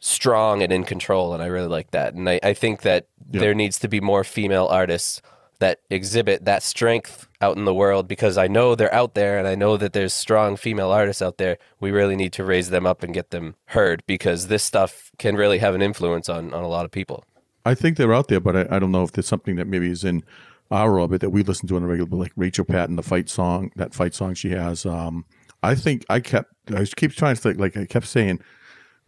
strong 0.00 0.62
and 0.62 0.72
in 0.72 0.84
control, 0.84 1.34
and 1.34 1.42
I 1.42 1.46
really 1.46 1.68
like 1.68 1.90
that. 1.90 2.14
And 2.14 2.28
I, 2.28 2.40
I 2.42 2.54
think 2.54 2.82
that 2.82 3.08
there 3.26 3.54
needs 3.54 3.78
to 3.80 3.88
be 3.88 4.00
more 4.00 4.24
female 4.24 4.66
artists 4.66 5.20
that 5.60 5.80
exhibit 5.88 6.44
that 6.44 6.62
strength 6.62 7.28
out 7.40 7.56
in 7.56 7.64
the 7.64 7.74
world 7.74 8.08
because 8.08 8.36
I 8.36 8.48
know 8.48 8.74
they're 8.74 8.92
out 8.92 9.14
there 9.14 9.38
and 9.38 9.46
I 9.46 9.54
know 9.54 9.76
that 9.76 9.92
there's 9.92 10.12
strong 10.12 10.56
female 10.56 10.90
artists 10.90 11.22
out 11.22 11.38
there. 11.38 11.58
We 11.78 11.90
really 11.90 12.16
need 12.16 12.32
to 12.34 12.44
raise 12.44 12.70
them 12.70 12.86
up 12.86 13.02
and 13.02 13.14
get 13.14 13.30
them 13.30 13.54
heard 13.66 14.02
because 14.06 14.48
this 14.48 14.64
stuff 14.64 15.10
can 15.18 15.36
really 15.36 15.58
have 15.58 15.74
an 15.74 15.82
influence 15.82 16.28
on, 16.28 16.52
on 16.52 16.64
a 16.64 16.68
lot 16.68 16.84
of 16.84 16.90
people. 16.90 17.24
I 17.64 17.74
think 17.74 17.96
they're 17.96 18.14
out 18.14 18.28
there, 18.28 18.40
but 18.40 18.56
I, 18.56 18.76
I 18.76 18.78
don't 18.78 18.90
know 18.90 19.04
if 19.04 19.12
there's 19.12 19.28
something 19.28 19.56
that 19.56 19.66
maybe 19.66 19.90
is 19.90 20.02
in 20.02 20.24
our 20.70 20.98
orbit 20.98 21.20
that 21.20 21.30
we 21.30 21.42
listen 21.42 21.68
to 21.68 21.76
on 21.76 21.82
a 21.82 21.86
regular, 21.86 22.10
like 22.10 22.32
Rachel 22.36 22.64
Platten, 22.64 22.96
the 22.96 23.02
fight 23.02 23.28
song, 23.28 23.70
that 23.76 23.94
fight 23.94 24.14
song 24.14 24.34
she 24.34 24.50
has. 24.50 24.86
Um, 24.86 25.24
I 25.62 25.74
think 25.74 26.04
I 26.08 26.20
kept, 26.20 26.52
I 26.74 26.84
keep 26.84 27.12
trying 27.12 27.34
to 27.34 27.40
think, 27.40 27.58
like 27.58 27.76
I 27.76 27.84
kept 27.84 28.06
saying, 28.06 28.40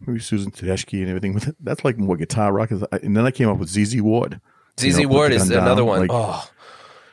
maybe 0.01 0.19
Susan 0.19 0.51
Tedeschi 0.51 0.99
and 0.99 1.09
everything, 1.09 1.33
but 1.33 1.55
that's 1.59 1.83
like 1.83 1.97
more 1.97 2.17
guitar 2.17 2.53
rock. 2.53 2.71
And 2.71 3.17
then 3.17 3.25
I 3.25 3.31
came 3.31 3.49
up 3.49 3.57
with 3.57 3.69
ZZ 3.69 4.01
Ward. 4.01 4.39
ZZ 4.79 4.99
know, 4.99 5.07
Ward 5.09 5.31
is 5.33 5.43
Gun 5.43 5.51
Down, 5.57 5.65
another 5.67 5.85
one. 5.85 5.99
like- 6.01 6.09
oh, 6.11 6.47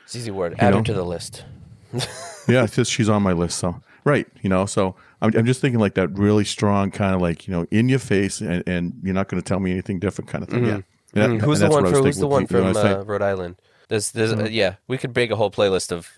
ZZ 0.09 0.29
Ward, 0.31 0.55
add 0.59 0.73
her 0.73 0.81
to 0.81 0.93
the 0.93 1.03
list. 1.05 1.45
yeah, 2.47 2.65
just 2.65 2.91
she's 2.91 3.09
on 3.09 3.21
my 3.23 3.33
list. 3.33 3.57
So 3.59 3.81
right, 4.03 4.27
you 4.41 4.49
know, 4.49 4.65
so 4.65 4.95
I'm, 5.21 5.35
I'm 5.35 5.45
just 5.45 5.61
thinking 5.61 5.79
like 5.79 5.93
that 5.95 6.09
really 6.17 6.45
strong 6.45 6.89
kind 6.91 7.13
of 7.15 7.21
like 7.21 7.47
you 7.47 7.53
know 7.53 7.65
in 7.71 7.89
your 7.89 7.99
face, 7.99 8.41
and, 8.41 8.63
and 8.67 8.93
you're 9.03 9.13
not 9.13 9.27
going 9.27 9.41
to 9.41 9.47
tell 9.47 9.59
me 9.59 9.71
anything 9.71 9.99
different 9.99 10.29
kind 10.29 10.43
of 10.43 10.49
thing. 10.49 10.65
Yeah. 10.65 10.73
And 10.73 10.83
that- 11.13 11.29
Mm, 11.29 11.41
who's 11.41 11.59
the 11.59 11.69
one 11.69 11.83
what 11.83 11.87
I 11.87 11.89
was 11.89 11.99
from 11.99 12.05
Who's 12.05 12.17
the 12.17 12.27
one 12.27 12.43
know 12.43 12.47
from 12.47 12.63
what 12.73 12.77
I'm 12.77 12.83
saying? 12.95 13.05
Rhode 13.05 13.21
Island? 13.21 13.55
There's, 13.89 14.11
there's, 14.11 14.31
uh, 14.31 14.47
yeah, 14.49 14.75
we 14.87 14.97
could 14.97 15.13
make 15.13 15.29
a 15.31 15.35
whole 15.35 15.51
playlist 15.51 15.91
of 15.91 16.09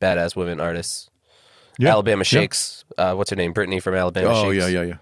badass 0.00 0.36
women 0.36 0.60
artists. 0.60 1.10
Yeah, 1.80 1.90
Alabama 1.90 2.20
yeah. 2.20 2.24
Shakes. 2.24 2.84
Uh, 2.96 3.14
what's 3.14 3.30
her 3.30 3.36
name? 3.36 3.52
Brittany 3.52 3.80
from 3.80 3.94
Alabama 3.96 4.28
Oh 4.30 4.52
Shakes. 4.52 4.62
yeah, 4.70 4.80
yeah, 4.82 4.86
yeah, 4.86 4.94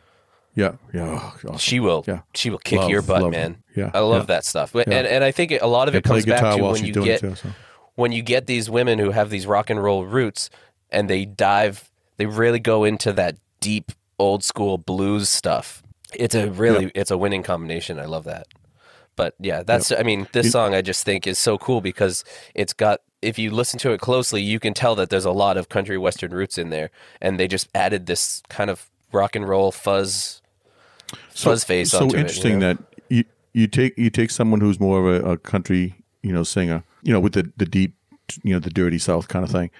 Yeah, 0.58 0.72
yeah. 0.92 1.06
Oh, 1.06 1.34
awesome. 1.36 1.58
She 1.58 1.78
will. 1.78 2.04
Yeah. 2.08 2.20
She 2.34 2.50
will 2.50 2.58
kick 2.58 2.80
Love- 2.80 2.90
your 2.90 3.02
butt, 3.02 3.30
man. 3.30 3.62
Yeah, 3.76 3.92
I 3.94 4.00
love 4.00 4.22
yeah. 4.22 4.34
that 4.34 4.44
stuff. 4.44 4.72
But- 4.72 4.88
Yeah. 4.88 4.98
And 4.98 5.06
and 5.06 5.22
I 5.22 5.30
think 5.30 5.52
a 5.52 5.66
lot 5.68 5.86
of 5.88 5.94
it 5.94 6.02
comes 6.02 6.26
back 6.26 6.56
to 6.56 6.62
when 6.62 6.84
you 6.84 6.92
get 6.92 7.20
too. 7.20 7.36
So. 7.36 7.50
when 7.94 8.10
you 8.10 8.22
get 8.22 8.46
these 8.46 8.68
women 8.68 8.98
who 8.98 9.12
have 9.12 9.30
these 9.30 9.46
rock 9.46 9.70
and 9.70 9.82
roll 9.82 10.04
roots 10.04 10.50
and 10.90 11.08
they 11.08 11.24
dive 11.24 11.90
they 12.16 12.26
really 12.26 12.58
go 12.58 12.82
into 12.84 13.12
that 13.12 13.36
deep 13.60 13.92
old 14.18 14.42
school 14.42 14.78
blues 14.78 15.28
stuff 15.28 15.82
it's 16.14 16.34
a 16.34 16.50
really 16.50 16.90
it's 16.94 17.10
a 17.10 17.18
winning 17.18 17.42
combination 17.42 17.98
i 17.98 18.04
love 18.04 18.24
that 18.24 18.46
but 19.14 19.34
yeah 19.38 19.62
that's 19.62 19.92
i 19.92 20.02
mean 20.02 20.26
this 20.32 20.50
song 20.50 20.74
i 20.74 20.80
just 20.82 21.04
think 21.04 21.26
is 21.26 21.38
so 21.38 21.58
cool 21.58 21.80
because 21.80 22.24
it's 22.54 22.72
got 22.72 23.00
if 23.20 23.38
you 23.38 23.50
listen 23.50 23.78
to 23.78 23.92
it 23.92 24.00
closely 24.00 24.40
you 24.42 24.58
can 24.58 24.74
tell 24.74 24.94
that 24.94 25.10
there's 25.10 25.24
a 25.26 25.30
lot 25.30 25.56
of 25.56 25.68
country 25.68 25.98
western 25.98 26.32
roots 26.32 26.56
in 26.58 26.70
there 26.70 26.90
and 27.20 27.38
they 27.38 27.46
just 27.46 27.68
added 27.74 28.06
this 28.06 28.42
kind 28.48 28.70
of 28.70 28.88
rock 29.12 29.36
and 29.36 29.48
roll 29.48 29.70
fuzz 29.70 30.40
fuzz 31.34 31.64
face 31.64 31.90
so 31.90 32.00
onto 32.02 32.14
it, 32.14 32.18
you 32.18 32.20
interesting 32.20 32.58
know? 32.58 32.74
that 32.74 32.78
you 33.08 33.24
you 33.54 33.66
take 33.66 33.96
you 33.98 34.10
take 34.10 34.30
someone 34.30 34.60
who's 34.60 34.78
more 34.80 34.98
of 35.14 35.24
a, 35.24 35.30
a 35.32 35.36
country 35.38 35.94
you 36.22 36.32
know 36.32 36.42
singer 36.42 36.82
you 37.02 37.12
know 37.12 37.20
with 37.20 37.32
the 37.34 37.50
the 37.56 37.64
deep 37.66 37.94
you 38.44 38.52
know 38.52 38.58
the 38.60 38.70
dirty 38.70 38.98
south 38.98 39.28
kind 39.28 39.44
of 39.44 39.50
thing 39.50 39.70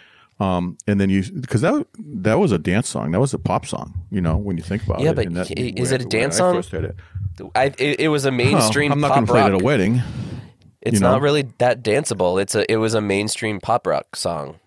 um 0.40 0.78
and 0.86 1.00
then 1.00 1.10
you 1.10 1.22
because 1.40 1.60
that 1.60 1.86
that 1.98 2.38
was 2.38 2.52
a 2.52 2.58
dance 2.58 2.88
song 2.88 3.10
that 3.10 3.20
was 3.20 3.34
a 3.34 3.38
pop 3.38 3.66
song 3.66 3.92
you 4.10 4.20
know 4.20 4.36
when 4.36 4.56
you 4.56 4.62
think 4.62 4.82
about 4.84 5.00
Yeah, 5.00 5.10
it 5.10 5.18
Yeah, 5.18 5.32
but 5.44 5.50
is 5.58 5.90
when- 5.90 6.00
it 6.00 6.06
a 6.06 6.08
dance 6.08 6.36
I 6.36 6.38
song? 6.38 6.54
first 6.54 6.70
heard 6.70 6.84
it. 6.84 6.96
I, 7.54 7.64
it, 7.78 8.00
it 8.00 8.08
was 8.08 8.24
a 8.24 8.30
mainstream 8.44 8.90
I'm 8.92 9.00
not 9.00 9.14
going 9.14 9.26
to 9.26 9.32
play 9.32 9.42
it 9.42 9.46
at 9.46 9.54
a 9.54 9.58
wedding 9.58 10.00
It's 10.80 10.94
you 10.94 11.00
know? 11.00 11.12
not 11.12 11.20
really 11.22 11.42
that 11.58 11.82
danceable. 11.82 12.40
It's 12.40 12.54
a 12.54 12.70
it 12.70 12.76
was 12.76 12.94
a 12.94 13.00
mainstream 13.00 13.60
pop 13.60 13.86
rock 13.86 14.16
song. 14.16 14.58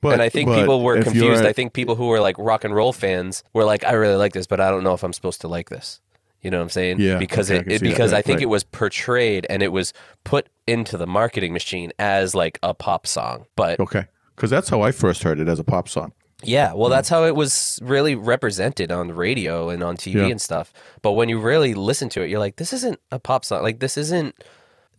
But 0.00 0.12
and 0.14 0.22
I 0.22 0.28
think 0.28 0.50
people 0.50 0.82
were 0.82 1.02
confused. 1.02 1.40
at- 1.42 1.46
I 1.46 1.52
think 1.52 1.72
people 1.72 1.94
who 1.94 2.06
were 2.08 2.20
like 2.20 2.36
rock 2.38 2.64
and 2.64 2.74
roll 2.74 2.92
fans 2.92 3.42
were 3.52 3.64
like, 3.64 3.84
I 3.84 3.92
really 3.92 4.16
like 4.16 4.32
this, 4.32 4.46
but 4.46 4.60
I 4.60 4.70
don't 4.70 4.82
know 4.84 4.94
if 4.94 5.02
I'm 5.02 5.12
supposed 5.12 5.40
to 5.42 5.48
like 5.48 5.68
this. 5.70 6.00
You 6.42 6.50
know 6.50 6.56
what 6.58 6.62
I'm 6.64 6.68
saying? 6.70 7.00
Yeah, 7.00 7.18
Because 7.18 7.50
okay, 7.50 7.60
it, 7.60 7.64
see 7.80 7.86
that. 7.86 7.90
because 7.90 8.12
I 8.14 8.22
think 8.22 8.36
right. 8.36 8.44
it 8.44 8.48
was 8.48 8.64
portrayed 8.64 9.46
and 9.50 9.62
it 9.62 9.72
was 9.72 9.92
put 10.24 10.48
into 10.66 10.96
the 10.96 11.06
marketing 11.06 11.52
machine 11.52 11.92
as 11.98 12.34
like 12.34 12.58
a 12.62 12.72
pop 12.72 13.06
song. 13.06 13.44
But 13.56 13.78
okay 13.80 14.06
because 14.36 14.48
that's 14.48 14.70
how 14.70 14.80
I 14.80 14.90
first 14.90 15.22
heard 15.22 15.38
it 15.38 15.48
as 15.48 15.58
a 15.58 15.64
pop 15.64 15.86
song 15.86 16.12
yeah, 16.42 16.72
well, 16.72 16.88
that's 16.88 17.10
how 17.10 17.24
it 17.24 17.36
was 17.36 17.78
really 17.82 18.14
represented 18.14 18.90
on 18.90 19.12
radio 19.12 19.68
and 19.68 19.82
on 19.82 19.98
TV 19.98 20.14
Yeah. 20.14 20.28
and 20.28 20.40
stuff. 20.40 20.72
But 21.02 21.12
when 21.12 21.28
you 21.28 21.38
really 21.38 21.74
listen 21.74 22.08
to 22.08 22.22
it, 22.22 22.30
you're 22.30 22.38
like, 22.38 22.56
this 22.56 22.72
isn't 22.72 22.98
a 23.12 23.18
pop 23.18 23.44
song. 23.44 23.62
Like 23.62 23.80
this 23.80 23.98
isn't. 23.98 24.34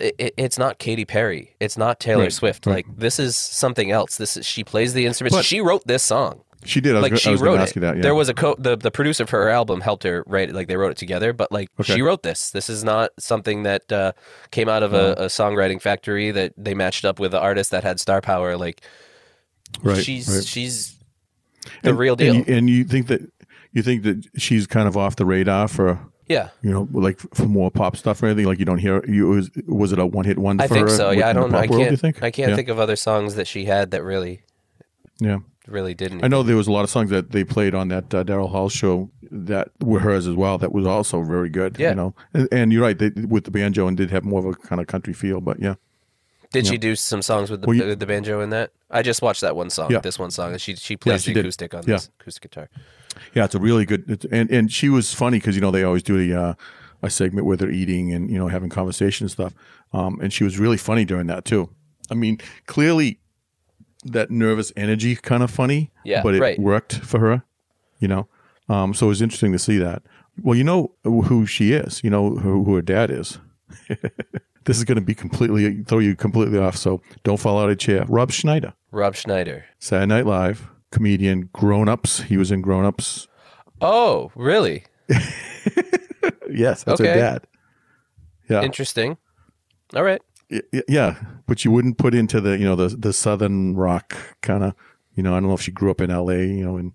It, 0.01 0.15
it- 0.17 0.33
it's 0.37 0.57
not 0.57 0.79
Katy 0.79 1.05
Perry. 1.05 1.55
It's 1.59 1.77
not 1.77 1.99
Taylor 1.99 2.23
Right, 2.23 2.33
Swift. 2.33 2.65
right. 2.65 2.75
Like 2.87 2.97
this 2.97 3.19
is 3.19 3.35
something 3.37 3.91
else. 3.91 4.17
This 4.17 4.37
is, 4.37 4.45
she 4.45 4.63
plays 4.63 4.93
the 4.93 5.05
instruments. 5.05 5.35
But- 5.37 5.45
she 5.45 5.61
wrote 5.61 5.85
this 5.87 6.03
song. 6.03 6.41
she 6.65 6.79
did 6.81 6.91
I 6.95 6.99
was, 7.01 7.11
like 7.11 7.19
she 7.19 7.35
wrote 7.35 7.59
it. 7.59 7.75
you 7.75 7.81
that 7.81 7.95
yeah 7.95 8.01
There 8.03 8.13
was 8.15 8.29
a 8.29 8.33
co- 8.35 8.55
the 8.59 8.75
the 8.77 8.91
producer 8.91 9.25
for 9.25 9.41
her 9.43 9.49
album 9.49 9.81
helped 9.81 10.03
her 10.03 10.23
write 10.27 10.49
it. 10.49 10.55
Like 10.55 10.67
they 10.67 10.75
wrote 10.77 10.91
it 10.91 10.97
together, 10.97 11.33
but 11.33 11.51
like 11.51 11.69
Okay. 11.79 11.95
she 11.95 12.01
wrote 12.01 12.21
this. 12.23 12.51
This 12.51 12.69
is 12.69 12.83
not 12.83 13.09
something 13.17 13.63
that 13.63 13.91
uh, 13.91 14.11
came 14.51 14.69
out 14.69 14.83
of 14.83 14.93
a, 14.93 15.13
a 15.13 15.25
songwriting 15.25 15.81
factory 15.81 16.29
that 16.31 16.53
they 16.57 16.73
matched 16.75 17.03
up 17.05 17.19
with 17.19 17.31
the 17.31 17.39
artist 17.39 17.71
that 17.71 17.83
had 17.83 17.99
star 17.99 18.21
power. 18.21 18.57
Like 18.57 18.81
right 19.83 20.03
she's 20.03 20.47
she's 20.47 20.97
the 21.83 21.89
And- 21.89 21.99
real 21.99 22.15
deal. 22.15 22.35
and 22.35 22.47
you, 22.47 22.53
and 22.55 22.69
you 22.69 22.83
think 22.83 23.07
that 23.07 23.21
you 23.71 23.81
think 23.81 24.03
that 24.03 24.27
she's 24.37 24.67
kind 24.67 24.87
of 24.87 24.95
off 24.97 25.15
the 25.15 25.25
radar 25.25 25.67
for 25.67 25.97
yeah. 26.32 26.50
you 26.62 26.72
know, 26.72 26.88
like 26.91 27.20
for 27.34 27.46
more 27.46 27.70
pop 27.70 27.96
stuff 27.96 28.22
or 28.24 28.28
anything? 28.28 28.46
Like 28.46 28.60
you 28.60 28.65
don't 28.65 28.78
hear 28.78 29.04
you 29.06 29.28
was 29.28 29.52
was 29.67 29.91
it 29.91 30.00
a 30.00 30.06
one 30.06 30.26
hit 30.26 30.38
wonder? 30.38 30.63
I 30.63 30.67
think 30.67 30.89
so. 30.89 31.12
Yeah, 31.12 31.30
I 31.30 31.34
don't. 31.34 31.54
I 31.54 31.67
can't. 31.67 31.91
you 31.91 31.98
think? 31.98 32.24
I 32.24 32.32
can't 32.32 32.50
yeah. 32.50 32.56
think 32.56 32.70
of 32.70 32.80
other 32.80 32.96
songs 32.96 33.36
that 33.36 33.48
she 33.48 33.65
had 33.65 33.91
that 33.91 34.04
really, 34.04 34.41
Yeah, 35.20 35.39
really 35.67 35.94
didn't. 35.94 36.24
I 36.24 36.28
know 36.28 36.44
there 36.44 36.56
was 36.56 36.67
a 36.67 36.72
lot 36.72 36.84
of 36.84 36.89
songs 36.89 37.10
that 37.10 37.32
they 37.32 37.44
played 37.44 37.76
on 37.76 37.89
that 37.89 38.13
uh, 38.13 38.24
Daryl 38.24 38.50
Hall 38.50 38.70
show 38.70 39.10
that 39.30 39.70
were 39.80 40.00
hers 40.00 40.28
as 40.28 40.36
well. 40.36 40.58
That 40.58 40.72
was 40.72 40.86
also 40.86 41.22
very 41.22 41.50
good. 41.50 41.78
Yeah. 41.80 41.89
you 41.89 41.96
know, 41.96 42.15
and, 42.34 42.48
and 42.52 42.74
you're 42.74 42.82
right. 42.82 42.98
They 42.98 43.10
with 43.10 43.44
the 43.44 43.52
banjo 43.52 43.88
and 43.88 43.98
did 43.98 44.12
have 44.12 44.24
more 44.24 44.39
of 44.39 44.46
a 44.46 44.54
kind 44.54 44.82
of 44.82 44.88
country 44.88 45.13
feel. 45.13 45.41
But 45.41 45.60
yeah, 45.60 45.76
Did 46.51 46.67
she 46.67 46.77
do 46.77 46.95
some 46.95 47.21
songs 47.21 47.49
with 47.49 47.61
the, 47.61 47.67
Well, 47.67 47.75
you- 47.77 47.95
the 47.95 48.05
banjo 48.05 48.41
in 48.41 48.49
that? 48.49 48.71
I 48.89 49.01
just 49.01 49.21
watched 49.21 49.41
that 49.41 49.55
one 49.55 49.69
song. 49.69 49.91
Yeah. 49.91 49.99
This 49.99 50.19
one 50.19 50.31
song. 50.31 50.51
and 50.51 50.61
She 50.61 50.75
she 50.75 50.97
plays 50.97 51.23
she 51.23 51.31
the 51.31 51.35
did. 51.35 51.45
acoustic 51.45 51.73
on 51.73 51.83
Yeah. 51.87 51.95
this 51.95 52.09
acoustic 52.19 52.51
guitar. 52.51 52.69
yeah, 53.33 53.45
it's 53.45 53.55
a 53.55 53.59
really 53.59 53.85
good. 53.85 54.03
It's, 54.09 54.25
and 54.31 54.49
and 54.51 54.71
she 54.71 54.89
was 54.89 55.13
funny 55.13 55.37
because 55.39 55.55
you 55.55 55.61
know 55.61 55.71
they 55.71 55.83
always 55.83 56.03
do 56.03 56.17
the 56.17 56.35
uh, 56.39 56.53
a 57.01 57.09
segment 57.09 57.45
where 57.47 57.55
they're 57.57 57.71
eating 57.71 58.11
and 58.13 58.29
you 58.29 58.37
know 58.37 58.47
having 58.49 58.69
conversation 58.69 59.25
and 59.25 59.31
stuff. 59.31 59.53
Um, 59.93 60.19
and 60.21 60.31
she 60.33 60.43
was 60.43 60.59
really 60.59 60.77
funny 60.77 61.05
during 61.05 61.27
that 61.27 61.45
too. 61.45 61.69
I 62.09 62.15
mean, 62.15 62.39
clearly 62.67 63.19
that 64.03 64.29
nervous 64.31 64.73
energy 64.75 65.15
kind 65.15 65.43
of 65.43 65.51
funny. 65.51 65.91
Yeah, 66.03 66.21
but 66.23 66.35
it 66.35 66.41
right. 66.41 66.59
worked 66.59 66.95
for 66.95 67.19
her. 67.19 67.43
You 67.99 68.07
know, 68.09 68.27
um, 68.67 68.93
so 68.93 69.05
it 69.05 69.09
was 69.09 69.21
interesting 69.21 69.51
to 69.53 69.59
see 69.59 69.77
that. 69.77 70.03
Well, 70.41 70.57
you 70.57 70.63
know 70.65 70.93
who 71.03 71.45
she 71.45 71.71
is. 71.73 72.03
You 72.03 72.09
know 72.09 72.31
who, 72.31 72.63
who 72.65 72.75
her 72.75 72.81
dad 72.81 73.09
is. 73.11 73.37
this 74.65 74.78
is 74.78 74.84
going 74.84 74.95
to 74.97 75.02
be 75.02 75.15
completely 75.15 75.84
throw 75.84 76.00
you 76.00 76.15
completely 76.15 76.60
off. 76.60 76.76
So 76.78 77.02
don't 77.24 77.38
fall 77.39 77.60
out 77.60 77.69
of 77.69 77.78
chair. 77.80 78.06
Rob 78.08 78.32
Schneider, 78.32 78.74
Rob 78.91 79.15
Schneider. 79.15 79.65
Saturday 79.80 80.08
Night 80.08 80.26
Live 80.26 80.67
comedian, 80.91 81.50
Grown 81.54 81.88
Ups. 81.88 82.21
He 82.24 82.36
was 82.38 82.52
in 82.52 82.62
Grown 82.62 82.86
Ups. 82.86 83.28
Oh, 83.82 84.32
really? 84.36 84.84
Yes, 86.54 86.84
that's 86.84 87.00
her 87.00 87.06
dad. 87.06 87.47
Yeah, 88.50 88.62
Interesting. 88.63 89.17
All 89.95 90.04
right. 90.04 90.21
Yeah, 90.89 91.15
but 91.47 91.63
you 91.63 91.71
wouldn't 91.71 91.97
put 91.97 92.13
into 92.13 92.41
the 92.41 92.58
you 92.58 92.65
know 92.65 92.76
the 92.76 92.89
the 92.89 93.13
southern 93.13 93.76
rock 93.78 94.15
kind 94.41 94.63
of. 94.65 94.74
You 95.15 95.24
know, 95.24 95.32
I 95.34 95.39
don't 95.39 95.47
know 95.47 95.54
if 95.56 95.62
she 95.62 95.71
grew 95.71 95.89
up 95.91 96.02
in 96.02 96.12
L.A. 96.12 96.43
You 96.45 96.65
know, 96.65 96.78
in 96.78 96.93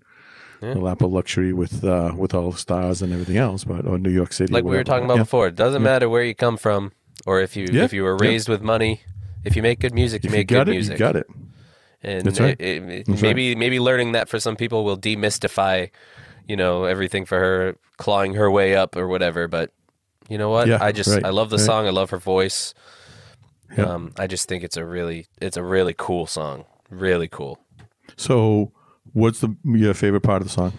the 0.61 0.79
lap 0.79 1.01
of 1.01 1.11
luxury 1.11 1.53
with 1.53 1.83
uh, 1.83 2.13
with 2.15 2.35
all 2.35 2.51
the 2.51 2.57
stars 2.57 3.01
and 3.01 3.11
everything 3.11 3.37
else, 3.37 3.63
but 3.63 3.85
or 3.87 3.97
New 3.97 4.11
York 4.11 4.31
City, 4.31 4.53
Like 4.53 4.63
we 4.63 4.75
were 4.75 4.83
talking 4.83 5.05
about 5.05 5.17
Yeah. 5.17 5.23
before, 5.23 5.47
it 5.47 5.55
doesn't 5.55 5.81
matter 5.81 6.07
where 6.07 6.23
you 6.23 6.35
come 6.35 6.57
from 6.57 6.91
or 7.25 7.41
if 7.41 7.55
you 7.55 7.67
Yeah, 7.71 7.83
if 7.83 7.93
you 7.93 8.03
were 8.03 8.17
yeah. 8.21 8.29
raised 8.29 8.49
with 8.49 8.61
money. 8.61 9.01
If 9.43 9.55
you 9.55 9.61
make 9.61 9.79
good 9.79 9.93
music, 9.93 10.23
you 10.23 10.27
If 10.29 10.33
make 10.33 10.47
got 10.47 10.65
good 10.65 10.69
it, 10.69 10.71
music. 10.71 10.93
you 10.93 10.97
got 10.99 11.15
it. 11.15 11.27
And 12.03 12.25
That's 12.25 12.39
right. 12.39 12.59
it- 12.59 12.83
it- 12.83 13.05
That's 13.07 13.21
maybe 13.21 13.55
maybe 13.55 13.79
learning 13.79 14.11
that 14.11 14.27
for 14.29 14.39
some 14.39 14.55
people 14.55 14.83
will 14.83 14.97
demystify, 14.97 15.89
you 16.47 16.55
know, 16.55 16.83
everything 16.83 17.25
for 17.25 17.39
her 17.39 17.75
clawing 17.97 18.33
her 18.35 18.51
way 18.51 18.75
up 18.75 18.95
or 18.97 19.07
whatever. 19.07 19.47
But 19.47 19.71
you 20.29 20.37
know 20.37 20.49
what? 20.49 20.67
Yeah, 20.67 20.79
I 20.81 20.91
just 20.91 21.09
right, 21.09 21.25
I 21.25 21.29
love 21.29 21.49
the 21.49 21.57
right. 21.57 21.65
song. 21.65 21.87
I 21.87 21.91
love 21.91 22.09
her 22.09 22.17
voice. 22.19 22.73
Yeah. 23.77 23.85
Um, 23.85 24.11
I 24.17 24.27
just 24.27 24.47
think 24.49 24.63
it's 24.63 24.77
a 24.77 24.85
really 24.85 25.27
it's 25.41 25.57
a 25.57 25.63
really 25.63 25.93
cool 25.97 26.25
song. 26.27 26.65
Really 26.89 27.27
cool. 27.27 27.59
So, 28.17 28.71
what's 29.13 29.39
the 29.39 29.55
your 29.63 29.93
favorite 29.93 30.21
part 30.21 30.41
of 30.41 30.47
the 30.47 30.53
song? 30.53 30.73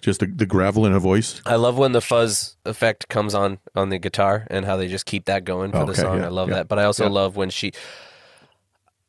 Just 0.00 0.20
the, 0.20 0.26
the 0.26 0.46
gravel 0.46 0.86
in 0.86 0.92
her 0.92 0.98
voice. 1.00 1.42
I 1.44 1.56
love 1.56 1.76
when 1.76 1.92
the 1.92 2.00
fuzz 2.00 2.56
effect 2.64 3.08
comes 3.08 3.34
on 3.34 3.58
on 3.74 3.88
the 3.88 3.98
guitar 3.98 4.46
and 4.48 4.64
how 4.64 4.76
they 4.76 4.86
just 4.88 5.06
keep 5.06 5.24
that 5.24 5.44
going 5.44 5.72
for 5.72 5.78
the 5.84 5.92
Okay, 5.92 6.02
song. 6.02 6.18
yeah, 6.18 6.26
I 6.26 6.28
love 6.28 6.48
yeah, 6.50 6.56
that. 6.56 6.68
But 6.68 6.78
I 6.78 6.84
also 6.84 7.04
yeah. 7.04 7.10
love 7.10 7.36
when 7.36 7.50
she 7.50 7.72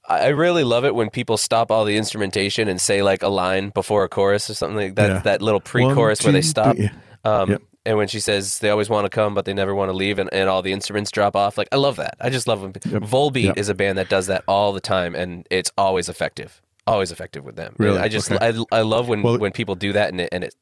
I 0.07 0.19
I 0.19 0.27
really 0.29 0.63
love 0.63 0.85
it 0.85 0.95
when 0.95 1.09
people 1.09 1.37
stop 1.37 1.71
all 1.71 1.85
the 1.85 1.95
instrumentation 1.97 2.67
and 2.67 2.81
say 2.81 3.03
like 3.03 3.21
a 3.23 3.27
line 3.27 3.69
before 3.69 4.03
a 4.03 4.09
chorus 4.09 4.49
or 4.49 4.53
something 4.55 4.77
like 4.77 4.95
that. 4.95 5.09
Yeah. 5.09 5.19
That 5.19 5.41
little 5.41 5.59
pre-chorus 5.59 6.23
where 6.23 6.33
they 6.33 6.41
two, 6.41 6.47
stop. 6.47 6.75
three. 6.75 6.89
Um, 7.23 7.51
Yep. 7.51 7.61
And 7.85 7.97
when 7.97 8.07
she 8.09 8.19
says 8.19 8.59
they 8.59 8.69
always 8.69 8.89
want 8.89 9.05
to 9.05 9.09
come, 9.09 9.33
but 9.33 9.45
they 9.45 9.53
never 9.53 9.73
want 9.73 9.89
to 9.89 9.93
leave, 9.95 10.19
and, 10.19 10.31
and 10.33 10.49
all 10.49 10.61
the 10.61 10.73
instruments 10.73 11.11
drop 11.11 11.35
off, 11.35 11.57
like 11.57 11.69
I 11.71 11.77
love 11.77 11.95
that. 11.95 12.15
I 12.19 12.29
just 12.29 12.45
love 12.47 12.61
when 12.61 12.73
Volbeat 12.73 13.43
Yep. 13.45 13.57
is 13.57 13.69
a 13.69 13.73
band 13.73 13.97
that 13.97 14.09
does 14.09 14.27
that 14.27 14.43
all 14.47 14.73
the 14.73 14.81
time, 14.81 15.15
and 15.15 15.47
it's 15.49 15.71
always 15.77 16.09
effective, 16.09 16.61
always 16.85 17.11
effective 17.11 17.45
with 17.45 17.55
them. 17.55 17.75
Really? 17.79 17.97
I 17.97 18.07
just 18.09 18.31
Okay. 18.31 18.45
I, 18.71 18.77
I 18.79 18.81
love 18.81 19.07
when 19.07 19.21
Well- 19.23 19.37
when 19.39 19.51
people 19.53 19.75
do 19.75 19.93
that 19.93 20.09
and 20.09 20.21
it 20.21 20.29
and 20.31 20.43
it 20.43 20.55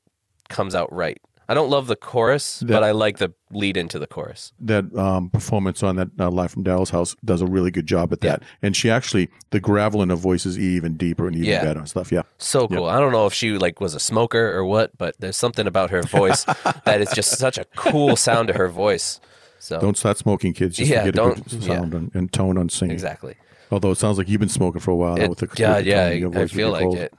comes 0.50 0.76
out 0.76 0.92
right. 0.94 1.20
I 1.50 1.54
don't 1.54 1.70
love 1.70 1.88
the 1.88 1.96
chorus, 1.96 2.60
That- 2.60 2.68
but 2.68 2.84
I 2.84 2.92
like 2.92 3.20
the 3.20 3.34
lead 3.52 3.78
into 3.78 3.98
the 4.00 4.08
chorus. 4.08 4.52
That 4.60 4.94
um, 4.98 5.30
performance 5.30 5.82
on 5.82 5.96
that 5.96 6.10
uh, 6.20 6.30
live 6.30 6.52
from 6.52 6.66
Daryl's 6.66 6.90
house 6.90 7.16
does 7.24 7.42
a 7.42 7.46
really 7.46 7.72
good 7.72 7.86
job 7.86 8.12
at 8.12 8.20
that. 8.20 8.44
And 8.62 8.76
she 8.76 8.90
actually 8.90 9.30
the 9.52 9.62
gravel 9.62 10.02
in 10.02 10.10
her 10.10 10.18
voice 10.18 10.46
is 10.46 10.60
even 10.60 10.98
deeper 10.98 11.26
and 11.26 11.38
even 11.38 11.48
Yeah. 11.48 11.64
better 11.64 11.80
and 11.80 11.88
stuff. 11.88 12.12
Yeah. 12.12 12.24
So 12.38 12.68
cool. 12.68 12.84
I 12.86 13.00
don't 13.00 13.14
know 13.14 13.28
if 13.28 13.34
she 13.34 13.58
like 13.58 13.80
was 13.80 13.96
a 13.96 14.00
smoker 14.00 14.52
or 14.58 14.66
what, 14.66 14.98
but 14.98 15.16
there's 15.20 15.38
something 15.38 15.68
about 15.68 15.90
her 15.92 16.04
voice 16.04 16.44
that 16.86 17.00
is 17.00 17.10
just 17.12 17.38
such 17.38 17.58
a 17.58 17.64
cool 17.78 18.18
sound 18.18 18.50
to 18.50 18.54
her 18.56 18.68
voice. 18.68 19.22
So 19.60 19.80
Don't 19.80 19.98
start 19.98 20.18
smoking, 20.18 20.52
kids. 20.54 20.76
Just 20.76 20.92
Yeah, 20.92 21.06
to 21.06 21.12
get 21.12 21.16
a 21.16 21.18
don't- 21.18 21.50
good 21.50 21.64
yeah. 21.64 21.76
sound 21.78 21.94
and, 21.94 22.14
and 22.14 22.32
tone 22.34 22.58
on 22.58 22.68
singing. 22.68 22.92
exactly. 22.94 23.36
Although 23.72 23.92
it 23.92 23.98
sounds 23.98 24.18
like 24.18 24.28
you've 24.28 24.42
been 24.42 24.50
smoking 24.50 24.82
for 24.82 24.92
a 24.92 24.96
while 24.98 25.16
It- 25.16 25.30
with 25.30 25.40
the 25.40 25.50
yeah, 25.58 25.78
with 25.78 25.86
the 25.86 25.90
yeah, 25.92 26.04
tone 26.10 26.12
of 26.12 26.20
your 26.20 26.38
I, 26.38 26.42
I 26.44 26.48
feel 26.48 26.72
like 26.72 26.84
cold. 26.84 26.98
it. 26.98 27.14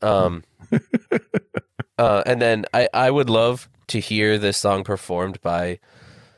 Um, 0.00 0.42
uh, 1.98 2.22
and 2.26 2.40
then 2.40 2.64
I, 2.72 2.88
I 2.94 3.10
would 3.10 3.28
love 3.30 3.68
to 3.88 4.00
hear 4.00 4.38
this 4.38 4.56
song 4.58 4.84
performed 4.84 5.40
by 5.42 5.78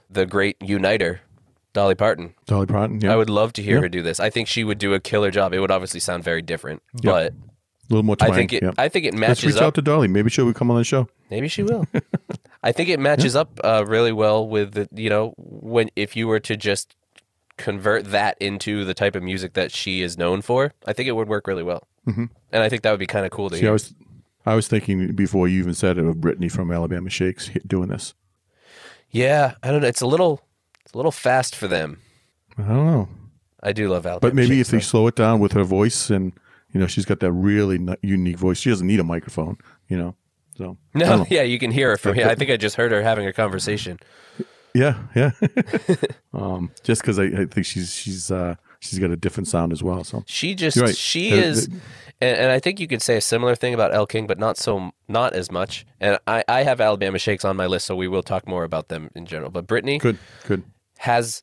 the 0.09 0.27
great 0.27 0.57
uniter, 0.61 1.21
Dolly 1.73 1.95
Parton. 1.95 2.35
Dolly 2.47 2.67
Parton. 2.67 3.01
Yeah. 3.01 3.13
I 3.13 3.17
would 3.17 3.31
love 3.31 3.53
to 3.55 3.63
hear 3.63 3.77
Yeah. 3.77 3.83
her 3.83 3.89
do 3.89 4.03
this. 4.03 4.19
I 4.21 4.31
think 4.31 4.49
she 4.49 4.65
would 4.65 4.79
do 4.79 4.95
a 4.95 5.01
killer 5.01 5.31
job. 5.31 5.53
It 5.53 5.61
would 5.61 5.71
obviously 5.71 6.01
sound 6.01 6.25
very 6.25 6.43
different, 6.43 6.83
Yeah. 7.03 7.11
but 7.11 7.33
a 7.33 7.35
little 7.91 8.03
more 8.05 8.17
twang. 8.17 8.33
I 8.33 8.35
think 8.37 8.53
it. 8.53 8.63
yeah. 8.63 8.71
I 8.79 8.89
think 8.89 9.05
it 9.05 9.15
Let's 9.15 9.21
matches 9.21 9.45
reach 9.55 9.57
out 9.57 9.69
up. 9.69 9.75
to 9.75 9.83
Dolly. 9.83 10.09
Maybe 10.09 10.31
she'll 10.31 10.53
come 10.53 10.71
on 10.71 10.77
the 10.79 10.85
show. 10.85 11.09
Maybe 11.31 11.49
she 11.49 11.63
will. 11.63 11.87
I 12.63 12.73
think 12.73 12.89
it 12.89 13.01
matches 13.01 13.35
up 13.37 13.59
uh, 13.65 13.85
really 13.87 14.13
well 14.13 14.47
with 14.47 14.73
the, 14.75 14.89
you 14.95 15.09
know 15.11 15.33
when 15.39 15.91
if 15.97 16.15
you 16.17 16.29
were 16.29 16.41
to 16.41 16.57
just 16.57 16.95
convert 17.57 18.07
that 18.07 18.37
into 18.41 18.85
the 18.85 18.95
type 18.95 19.15
of 19.17 19.23
music 19.23 19.53
that 19.55 19.71
she 19.73 20.03
is 20.03 20.17
known 20.17 20.41
for, 20.43 20.73
I 20.87 20.93
think 20.93 21.09
it 21.09 21.13
would 21.13 21.29
work 21.29 21.47
really 21.47 21.63
well. 21.63 21.87
Mhm. 22.09 22.31
And 22.53 22.63
I 22.63 22.69
think 22.69 22.83
that 22.83 22.91
would 22.91 23.01
be 23.01 23.07
kind 23.07 23.25
of 23.27 23.31
cool 23.33 23.51
to 23.51 23.57
See, 23.57 23.61
I 23.63 23.65
hear. 23.65 23.73
was, 23.73 23.93
I 24.47 24.55
was 24.55 24.69
thinking 24.69 25.15
before 25.15 25.49
you 25.49 25.59
even 25.59 25.75
said 25.75 25.99
it 25.99 26.05
of 26.05 26.21
Brittany 26.21 26.49
from 26.49 26.73
Alabama 26.73 27.11
Shakes 27.11 27.51
doing 27.67 27.89
this. 27.89 28.15
Yeah, 29.11 29.55
I 29.63 29.71
don't 29.71 29.83
know. 29.83 29.89
It's 29.89 30.01
a 30.01 30.07
little, 30.07 30.41
it's 30.85 30.95
a 30.95 30.97
little 30.97 31.13
fast 31.13 31.55
for 31.55 31.69
them. 31.69 32.01
I 32.57 32.63
don't 32.63 32.87
know, 32.87 33.09
I 33.63 33.73
do 33.73 33.89
love 33.89 34.07
Alabama. 34.07 34.31
but 34.31 34.35
maybe 34.35 34.57
Shakes, 34.57 34.69
if 34.69 34.73
they 34.73 34.81
slow 34.81 35.07
it 35.07 35.17
down 35.17 35.41
with 35.41 35.53
her 35.53 35.65
voice 35.65 36.11
and 36.11 36.33
you 36.73 36.81
know 36.81 36.87
she's 36.87 37.05
got 37.05 37.21
that 37.21 37.33
really 37.33 37.79
unique 38.03 38.39
voice. 38.39 38.59
She 38.59 38.71
doesn't 38.71 38.87
need 38.87 39.01
a 39.01 39.05
microphone, 39.05 39.57
you 39.89 39.99
know. 39.99 40.15
So 40.57 40.77
No, 40.95 41.27
yeah, 41.31 41.43
you 41.43 41.59
can 41.59 41.71
hear 41.71 41.91
her 41.91 41.97
from 41.97 42.15
here. 42.15 42.27
I 42.27 42.35
think 42.35 42.51
I 42.51 42.57
just 42.57 42.77
heard 42.77 42.93
her 42.93 43.03
having 43.03 43.27
a 43.27 43.33
conversation. 43.33 43.99
Yeah, 44.75 44.99
yeah. 45.17 45.33
um, 46.33 46.71
just 46.85 47.03
because 47.03 47.19
I, 47.19 47.25
I 47.25 47.45
think 47.47 47.67
she's 47.67 47.93
she's 47.95 48.31
uh, 48.31 48.55
she's 48.81 48.99
got 48.99 49.11
a 49.11 49.17
different 49.17 49.47
sound 49.47 49.73
as 49.73 49.83
well. 49.83 50.03
So 50.03 50.25
She 50.27 50.55
just 50.55 50.77
right. 50.77 50.97
she 50.97 51.31
is, 51.31 51.67
and, 52.21 52.39
and 52.39 52.51
I 52.51 52.59
think 52.59 52.81
you 52.81 52.89
could 52.89 53.03
say 53.03 53.17
a 53.17 53.21
similar 53.21 53.55
thing 53.55 53.75
about 53.75 53.95
Elle 53.95 54.07
King, 54.07 54.27
but 54.27 54.39
not 54.39 54.57
so 54.57 54.93
not 55.07 55.35
as 55.35 55.53
much. 55.53 55.87
And 56.01 56.19
I 56.27 56.43
I 56.49 56.63
have 56.65 56.81
Alabama 56.81 57.19
Shakes 57.19 57.45
on 57.45 57.57
my 57.57 57.67
list, 57.67 57.87
so 57.87 57.95
we 57.95 58.09
will 58.09 58.23
talk 58.23 58.49
more 58.49 58.65
about 58.65 58.89
them 58.89 59.11
in 59.15 59.27
general. 59.27 59.51
But 59.51 59.67
Brittany 59.67 59.99
good, 59.99 60.19
good. 60.47 60.65
has 60.99 61.43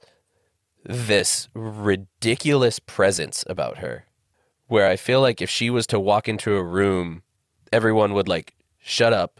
this 0.83 1.47
ridiculous 1.53 2.79
presence 2.79 3.43
about 3.47 3.77
her, 3.77 4.05
where 4.67 4.87
I 4.87 4.95
feel 4.95 5.21
like 5.21 5.41
if 5.41 5.49
she 5.49 5.69
was 5.69 5.87
to 5.87 5.99
walk 5.99 6.27
into 6.27 6.55
a 6.55 6.63
room, 6.63 7.23
everyone 7.71 8.13
would 8.13 8.27
like 8.27 8.55
shut 8.79 9.13
up, 9.13 9.39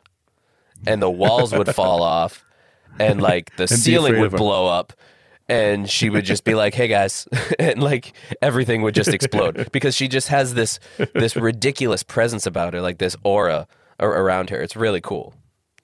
and 0.85 1.01
the 1.01 1.09
walls 1.09 1.53
would 1.53 1.73
fall 1.73 2.03
off, 2.17 2.45
and 2.99 3.21
like 3.21 3.55
the 3.55 3.63
be 3.63 3.75
ceiling 3.75 4.19
would 4.19 4.31
blow 4.31 4.67
up. 4.67 4.93
And 5.49 5.89
she 5.89 6.09
would 6.09 6.25
just 6.25 6.43
be 6.43 6.55
like, 6.55 6.73
"Hey 6.73 6.87
guys," 6.89 7.25
and 7.59 7.81
like 7.81 8.13
everything 8.41 8.81
would 8.81 8.93
just 8.95 9.09
explode 9.13 9.69
because 9.71 9.95
she 9.95 10.07
just 10.09 10.27
has 10.27 10.53
this 10.53 10.79
this 11.13 11.35
ridiculous 11.37 12.03
presence 12.03 12.45
about 12.45 12.73
her, 12.73 12.81
like 12.81 12.97
this 12.97 13.15
aura 13.23 13.65
around 13.99 14.49
her. 14.49 14.61
It's 14.61 14.75
really 14.75 14.99
cool. 14.99 15.33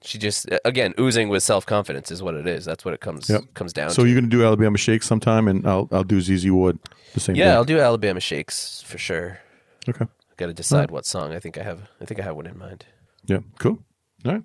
She 0.01 0.17
just 0.17 0.49
again 0.65 0.93
oozing 0.99 1.29
with 1.29 1.43
self 1.43 1.65
confidence 1.65 2.11
is 2.11 2.21
what 2.21 2.35
it 2.35 2.45
is. 2.45 2.65
That's 2.65 2.83
what 2.83 2.93
it 2.93 2.99
comes 2.99 3.29
Yep. 3.29 3.53
comes 3.53 3.71
down 3.71 3.87
to. 3.87 3.93
So 3.93 4.03
to. 4.03 4.09
you're 4.09 4.19
gonna 4.19 4.27
do 4.29 4.43
Alabama 4.43 4.77
Shakes 4.77 5.07
sometime, 5.07 5.47
and 5.47 5.65
I'll 5.65 5.87
I'll 5.93 6.03
do 6.03 6.19
ZZ 6.19 6.51
Ward 6.51 6.77
the 7.13 7.21
same. 7.21 7.35
Yeah, 7.37 7.45
day. 7.45 7.51
I'll 7.51 7.63
do 7.63 7.79
Alabama 7.79 8.19
Shakes 8.19 8.81
for 8.81 8.97
sure. 8.97 9.39
Okay. 9.87 10.05
Got 10.35 10.47
to 10.47 10.53
decide 10.53 10.91
what 10.91 11.05
song. 11.05 11.31
I 11.33 11.39
think 11.39 11.57
I 11.57 11.63
have. 11.63 11.89
I 12.01 12.05
think 12.05 12.19
I 12.19 12.23
have 12.23 12.35
one 12.35 12.47
in 12.47 12.57
mind. 12.57 12.85
Yeah. 13.25 13.39
Cool. 13.59 13.79
All 14.25 14.33
right. 14.33 14.43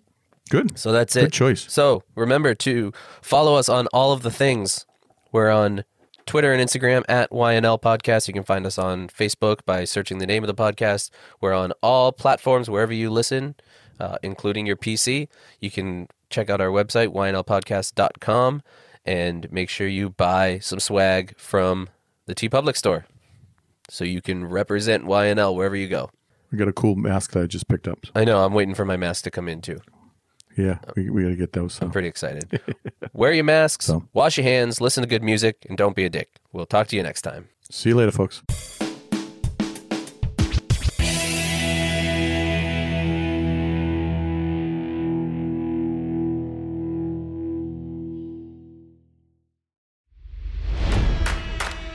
Good. 0.50 0.78
So 0.78 0.92
that's 0.92 1.14
Good 1.14 1.20
it. 1.20 1.26
Good 1.26 1.32
choice. 1.32 1.66
So 1.72 2.02
remember 2.14 2.54
to 2.54 2.92
follow 3.22 3.54
us 3.56 3.68
on 3.68 3.86
all 3.88 4.12
of 4.12 4.22
the 4.22 4.30
things. 4.30 4.84
We're 5.30 5.50
on 5.50 5.84
Twitter 6.24 6.52
and 6.52 6.62
Instagram 6.62 7.04
at 7.08 7.30
YNL 7.30 7.80
Podcast. 7.80 8.28
You 8.28 8.34
can 8.34 8.44
find 8.44 8.64
us 8.64 8.78
on 8.78 9.08
Facebook 9.08 9.64
by 9.66 9.84
searching 9.84 10.18
the 10.18 10.26
name 10.26 10.42
of 10.42 10.48
the 10.48 10.54
podcast. 10.54 11.10
We're 11.40 11.54
on 11.54 11.72
all 11.82 12.12
platforms 12.12 12.70
wherever 12.70 12.92
you 12.92 13.10
listen, 13.10 13.54
uh, 14.00 14.16
including 14.22 14.66
your 14.66 14.76
PC. 14.76 15.28
You 15.60 15.70
can 15.70 16.08
check 16.30 16.48
out 16.48 16.60
our 16.60 16.68
website, 16.68 17.08
ynlpodcast.com, 17.08 18.62
and 19.04 19.52
make 19.52 19.68
sure 19.68 19.86
you 19.86 20.10
buy 20.10 20.58
some 20.60 20.80
swag 20.80 21.34
from 21.38 21.88
the 22.26 22.34
TeePublic 22.34 22.76
store 22.76 23.06
so 23.90 24.04
you 24.04 24.22
can 24.22 24.46
represent 24.46 25.04
YNL 25.04 25.54
wherever 25.54 25.76
you 25.76 25.88
go. 25.88 26.10
We 26.50 26.56
got 26.56 26.68
a 26.68 26.72
cool 26.72 26.96
mask 26.96 27.32
that 27.32 27.42
I 27.42 27.46
just 27.46 27.68
picked 27.68 27.86
up. 27.86 27.98
I 28.14 28.24
know, 28.24 28.44
I'm 28.44 28.54
waiting 28.54 28.74
for 28.74 28.86
my 28.86 28.96
mask 28.96 29.24
to 29.24 29.30
come 29.30 29.48
in 29.48 29.60
too. 29.60 29.80
Yeah, 30.58 30.78
we, 30.96 31.08
we 31.08 31.22
got 31.22 31.28
to 31.28 31.36
get 31.36 31.52
those. 31.52 31.74
So. 31.74 31.86
I'm 31.86 31.92
pretty 31.92 32.08
excited. 32.08 32.60
Wear 33.12 33.32
your 33.32 33.44
masks, 33.44 33.86
So. 33.86 34.02
wash 34.12 34.36
your 34.36 34.44
hands, 34.44 34.80
listen 34.80 35.02
to 35.02 35.08
good 35.08 35.22
music, 35.22 35.64
and 35.68 35.78
don't 35.78 35.94
be 35.94 36.04
a 36.04 36.10
dick. 36.10 36.30
We'll 36.52 36.66
talk 36.66 36.88
to 36.88 36.96
you 36.96 37.02
next 37.04 37.22
time. 37.22 37.48
See 37.70 37.90
you 37.90 37.94
later, 37.94 38.10
folks. 38.10 38.42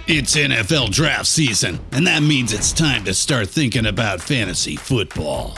It's 0.06 0.36
NFL 0.36 0.92
draft 0.92 1.28
season, 1.28 1.80
and 1.94 2.06
that 2.08 2.22
means 2.22 2.52
it's 2.52 2.74
time 2.74 3.06
to 3.06 3.14
start 3.14 3.48
thinking 3.50 3.86
about 3.86 4.22
fantasy 4.22 4.76
football. 4.76 5.58